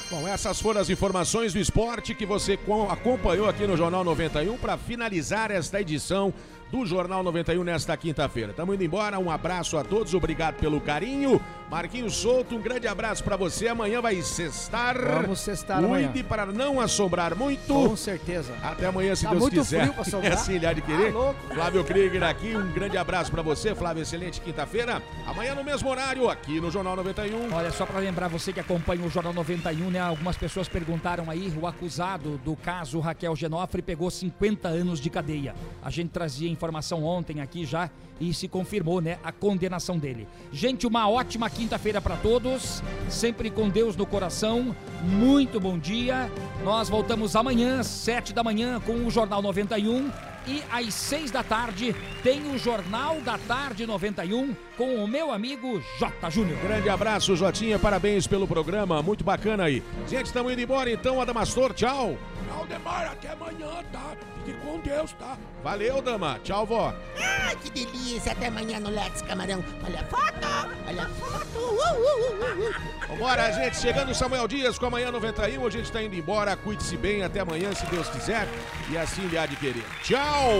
Bom, 0.09 0.28
essas 0.28 0.59
foram 0.61 0.82
as 0.82 0.89
informações 0.89 1.53
do 1.53 1.59
esporte 1.59 2.13
que 2.13 2.26
você 2.26 2.57
com- 2.57 2.89
acompanhou 2.89 3.47
aqui 3.47 3.65
no 3.65 3.78
Jornal 3.78 4.03
91 4.03 4.57
para 4.57 4.78
finalizar 4.78 5.49
esta 5.51 5.80
edição 5.80 6.34
do 6.72 6.86
Jornal 6.86 7.22
91 7.22 7.63
nesta 7.63 7.97
quinta-feira. 7.97 8.51
Estamos 8.51 8.74
indo 8.76 8.84
embora, 8.84 9.19
um 9.19 9.30
abraço 9.30 9.78
a 9.78 9.84
todos, 9.84 10.13
obrigado 10.13 10.55
pelo 10.55 10.80
carinho. 10.80 11.41
Marquinhos 11.69 12.15
Souto, 12.15 12.55
um 12.55 12.61
grande 12.61 12.86
abraço 12.88 13.24
para 13.24 13.38
você. 13.38 13.67
Amanhã 13.69 14.01
vai 14.01 14.22
sextar. 14.22 14.97
Vamos 15.22 15.39
sextar 15.39 15.78
amanhã. 15.78 16.07
Cuide 16.11 16.24
para 16.28 16.45
não 16.45 16.82
assombrar 16.82 17.34
muito. 17.36 17.74
Com 17.74 17.95
certeza. 17.95 18.53
Até 18.61 18.86
amanhã, 18.88 19.15
se 19.15 19.24
Tá 19.24 19.30
Deus 19.32 19.41
muito 19.41 19.53
quiser. 19.55 19.82
frio 19.82 19.93
pra 19.93 20.01
assombrar. 20.03 20.32
É 20.32 20.36
assim, 20.36 20.55
ele 20.55 20.65
há 20.65 20.74
de 20.74 20.82
querer. 20.82 21.13
Louco. 21.13 21.39
Flávio 21.53 21.84
Krieger 21.86 22.24
aqui, 22.24 22.55
um 22.57 22.72
grande 22.74 22.97
abraço 22.97 23.32
para 23.32 23.41
você, 23.41 23.74
Flávio. 23.74 24.01
Excelente 24.03 24.41
quinta-feira. 24.41 25.01
Amanhã 25.26 25.55
no 25.55 25.63
mesmo 25.63 25.89
horário, 25.89 26.30
aqui 26.30 26.59
no 26.59 26.69
Jornal 26.69 26.95
91. 26.97 27.53
Olha, 27.53 27.72
só 27.72 27.86
para 27.86 27.99
lembrar 27.99 28.28
você 28.28 28.51
que 28.51 28.59
acompanha 28.59 29.05
o 29.05 29.09
Jornal 29.09 29.34
91, 29.34 29.89
né? 29.91 29.99
Algumas 30.01 30.36
pessoas 30.36 30.67
perguntaram 30.67 31.30
aí, 31.30 31.53
o 31.61 31.65
acusado 31.65 32.38
do 32.43 32.53
caso 32.57 32.99
Raquel 32.99 33.34
Genofre 33.36 33.82
pegou 33.82 34.11
50 34.11 34.67
anos 34.67 34.99
de 34.99 35.09
cadeia. 35.09 35.55
A 35.82 35.89
gente 35.89 36.09
trazia 36.09 36.49
informação 36.62 37.03
ontem 37.03 37.41
aqui 37.41 37.66
já 37.66 37.89
e 38.20 38.32
se 38.36 38.47
confirmou, 38.47 39.01
né, 39.01 39.18
a 39.24 39.32
condenação 39.32 39.97
dele. 39.97 40.28
Gente, 40.53 40.86
uma 40.86 41.09
ótima 41.09 41.49
quinta-feira 41.49 41.99
para 41.99 42.16
todos, 42.18 42.84
sempre 43.09 43.49
com 43.49 43.68
Deus 43.68 43.95
no 43.95 44.05
coração. 44.05 44.76
Muito 45.01 45.59
bom 45.59 45.80
dia. 45.80 46.32
Nós 46.64 46.88
voltamos 46.88 47.36
amanhã, 47.36 47.82
7 47.82 48.32
da 48.32 48.43
manhã, 48.43 48.80
com 48.80 48.93
o 48.93 49.09
Jornal 49.09 49.41
91. 49.41 50.12
E 50.47 50.64
às 50.72 50.93
6 50.93 51.32
da 51.32 51.43
tarde 51.43 51.95
tem 52.24 52.51
o 52.51 52.57
Jornal 52.57 53.22
da 53.22 53.38
Tarde 53.38 53.86
91 53.86 54.55
com 54.76 54.95
o 55.03 55.07
meu 55.07 55.32
amigo 55.32 55.80
J. 55.99 56.30
Júnior. 56.32 56.59
Grande 56.59 56.89
abraço, 56.89 57.36
Jotinha. 57.36 57.78
Parabéns 57.78 58.26
pelo 58.26 58.47
programa. 58.47 59.03
Muito 59.03 59.24
bacana 59.24 59.66
aí. 59.66 59.84
Gente, 60.07 60.28
estamos 60.28 60.51
indo 60.51 60.62
embora 60.62 60.91
então. 60.91 61.22
Adamastor, 61.22 61.74
tchau. 61.74 62.18
Tchau, 62.51 62.67
Demar. 62.67 63.07
Até 63.07 63.29
amanhã, 63.29 63.83
tá? 63.93 64.15
Fique 64.43 64.57
com 64.59 64.79
Deus, 64.79 65.13
tá? 65.13 65.37
Valeu, 65.63 66.01
dama. 66.01 66.37
Tchau, 66.43 66.65
vó. 66.65 66.93
Ai, 67.17 67.55
que 67.55 67.69
delícia. 67.69 68.33
Até 68.33 68.47
amanhã 68.47 68.79
no 68.79 68.89
Let's 68.89 69.21
Camarão. 69.21 69.63
Olha 69.85 70.01
a 70.01 70.03
foto. 70.05 70.47
Olha 70.87 71.03
a 71.03 71.09
foto. 71.09 71.57
Uh, 71.57 71.71
uh, 71.71 72.43
uh, 72.43 72.69
uh. 72.69 73.07
Vambora, 73.07 73.51
gente. 73.53 73.77
Chegando 73.77 74.11
o 74.11 74.15
Samuel 74.15 74.47
Dias 74.47 74.77
com 74.77 74.87
amanhã 74.87 75.11
91. 75.11 75.65
A 75.65 75.69
gente 75.69 75.85
está 75.85 76.03
indo 76.03 76.15
embora. 76.15 76.57
Cuide-se 76.57 76.97
bem. 76.97 77.23
Até 77.23 77.39
amanhã, 77.39 77.73
se 77.73 77.85
Deus 77.85 78.09
quiser. 78.09 78.47
E 78.89 78.97
assim 78.97 79.25
lhe 79.27 79.37
há 79.37 79.45
de 79.45 79.55
querer. 79.55 79.85
Tchau. 80.03 80.51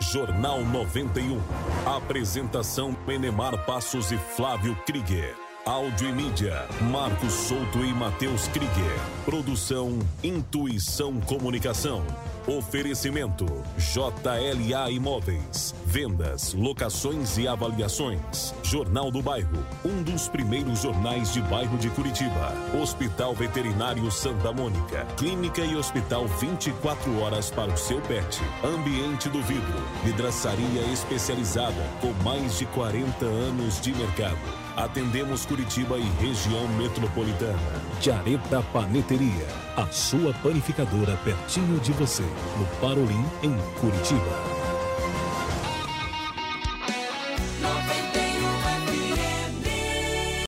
Jornal 0.00 0.64
91. 0.64 1.40
Apresentação 1.84 2.96
Enemar 3.08 3.64
Passos 3.66 4.12
e 4.12 4.18
Flávio 4.18 4.76
Krieger. 4.86 5.43
Áudio 5.66 6.10
e 6.10 6.12
mídia, 6.12 6.68
Marcos 6.92 7.32
Souto 7.32 7.78
e 7.78 7.94
Matheus 7.94 8.48
Krieger. 8.48 9.00
Produção 9.24 9.98
Intuição 10.22 11.18
Comunicação. 11.22 12.04
Oferecimento 12.46 13.46
JLA 13.78 14.90
Imóveis. 14.90 15.74
Vendas, 15.86 16.52
locações 16.52 17.38
e 17.38 17.48
avaliações. 17.48 18.52
Jornal 18.62 19.10
do 19.10 19.22
Bairro, 19.22 19.64
um 19.82 20.02
dos 20.02 20.28
primeiros 20.28 20.82
jornais 20.82 21.32
de 21.32 21.40
bairro 21.40 21.78
de 21.78 21.88
Curitiba. 21.88 22.52
Hospital 22.78 23.34
Veterinário 23.34 24.10
Santa 24.10 24.52
Mônica. 24.52 25.06
Clínica 25.16 25.62
e 25.62 25.74
hospital 25.76 26.28
24 26.28 27.20
horas 27.20 27.50
para 27.50 27.72
o 27.72 27.76
seu 27.78 28.02
pet. 28.02 28.38
Ambiente 28.62 29.30
do 29.30 29.40
vidro. 29.40 29.82
Vidraçaria 30.04 30.82
especializada 30.92 31.82
com 32.02 32.12
mais 32.22 32.58
de 32.58 32.66
40 32.66 33.24
anos 33.24 33.80
de 33.80 33.94
mercado. 33.94 34.63
Atendemos 34.76 35.46
Curitiba 35.46 35.96
e 35.98 36.02
região 36.20 36.66
metropolitana. 36.76 37.80
Jareta 38.00 38.60
Paneteria, 38.72 39.46
a 39.76 39.86
sua 39.86 40.34
panificadora 40.42 41.16
pertinho 41.18 41.78
de 41.78 41.92
você, 41.92 42.24
no 42.58 42.66
Parolim, 42.80 43.24
em 43.42 43.56
Curitiba. 43.78 44.63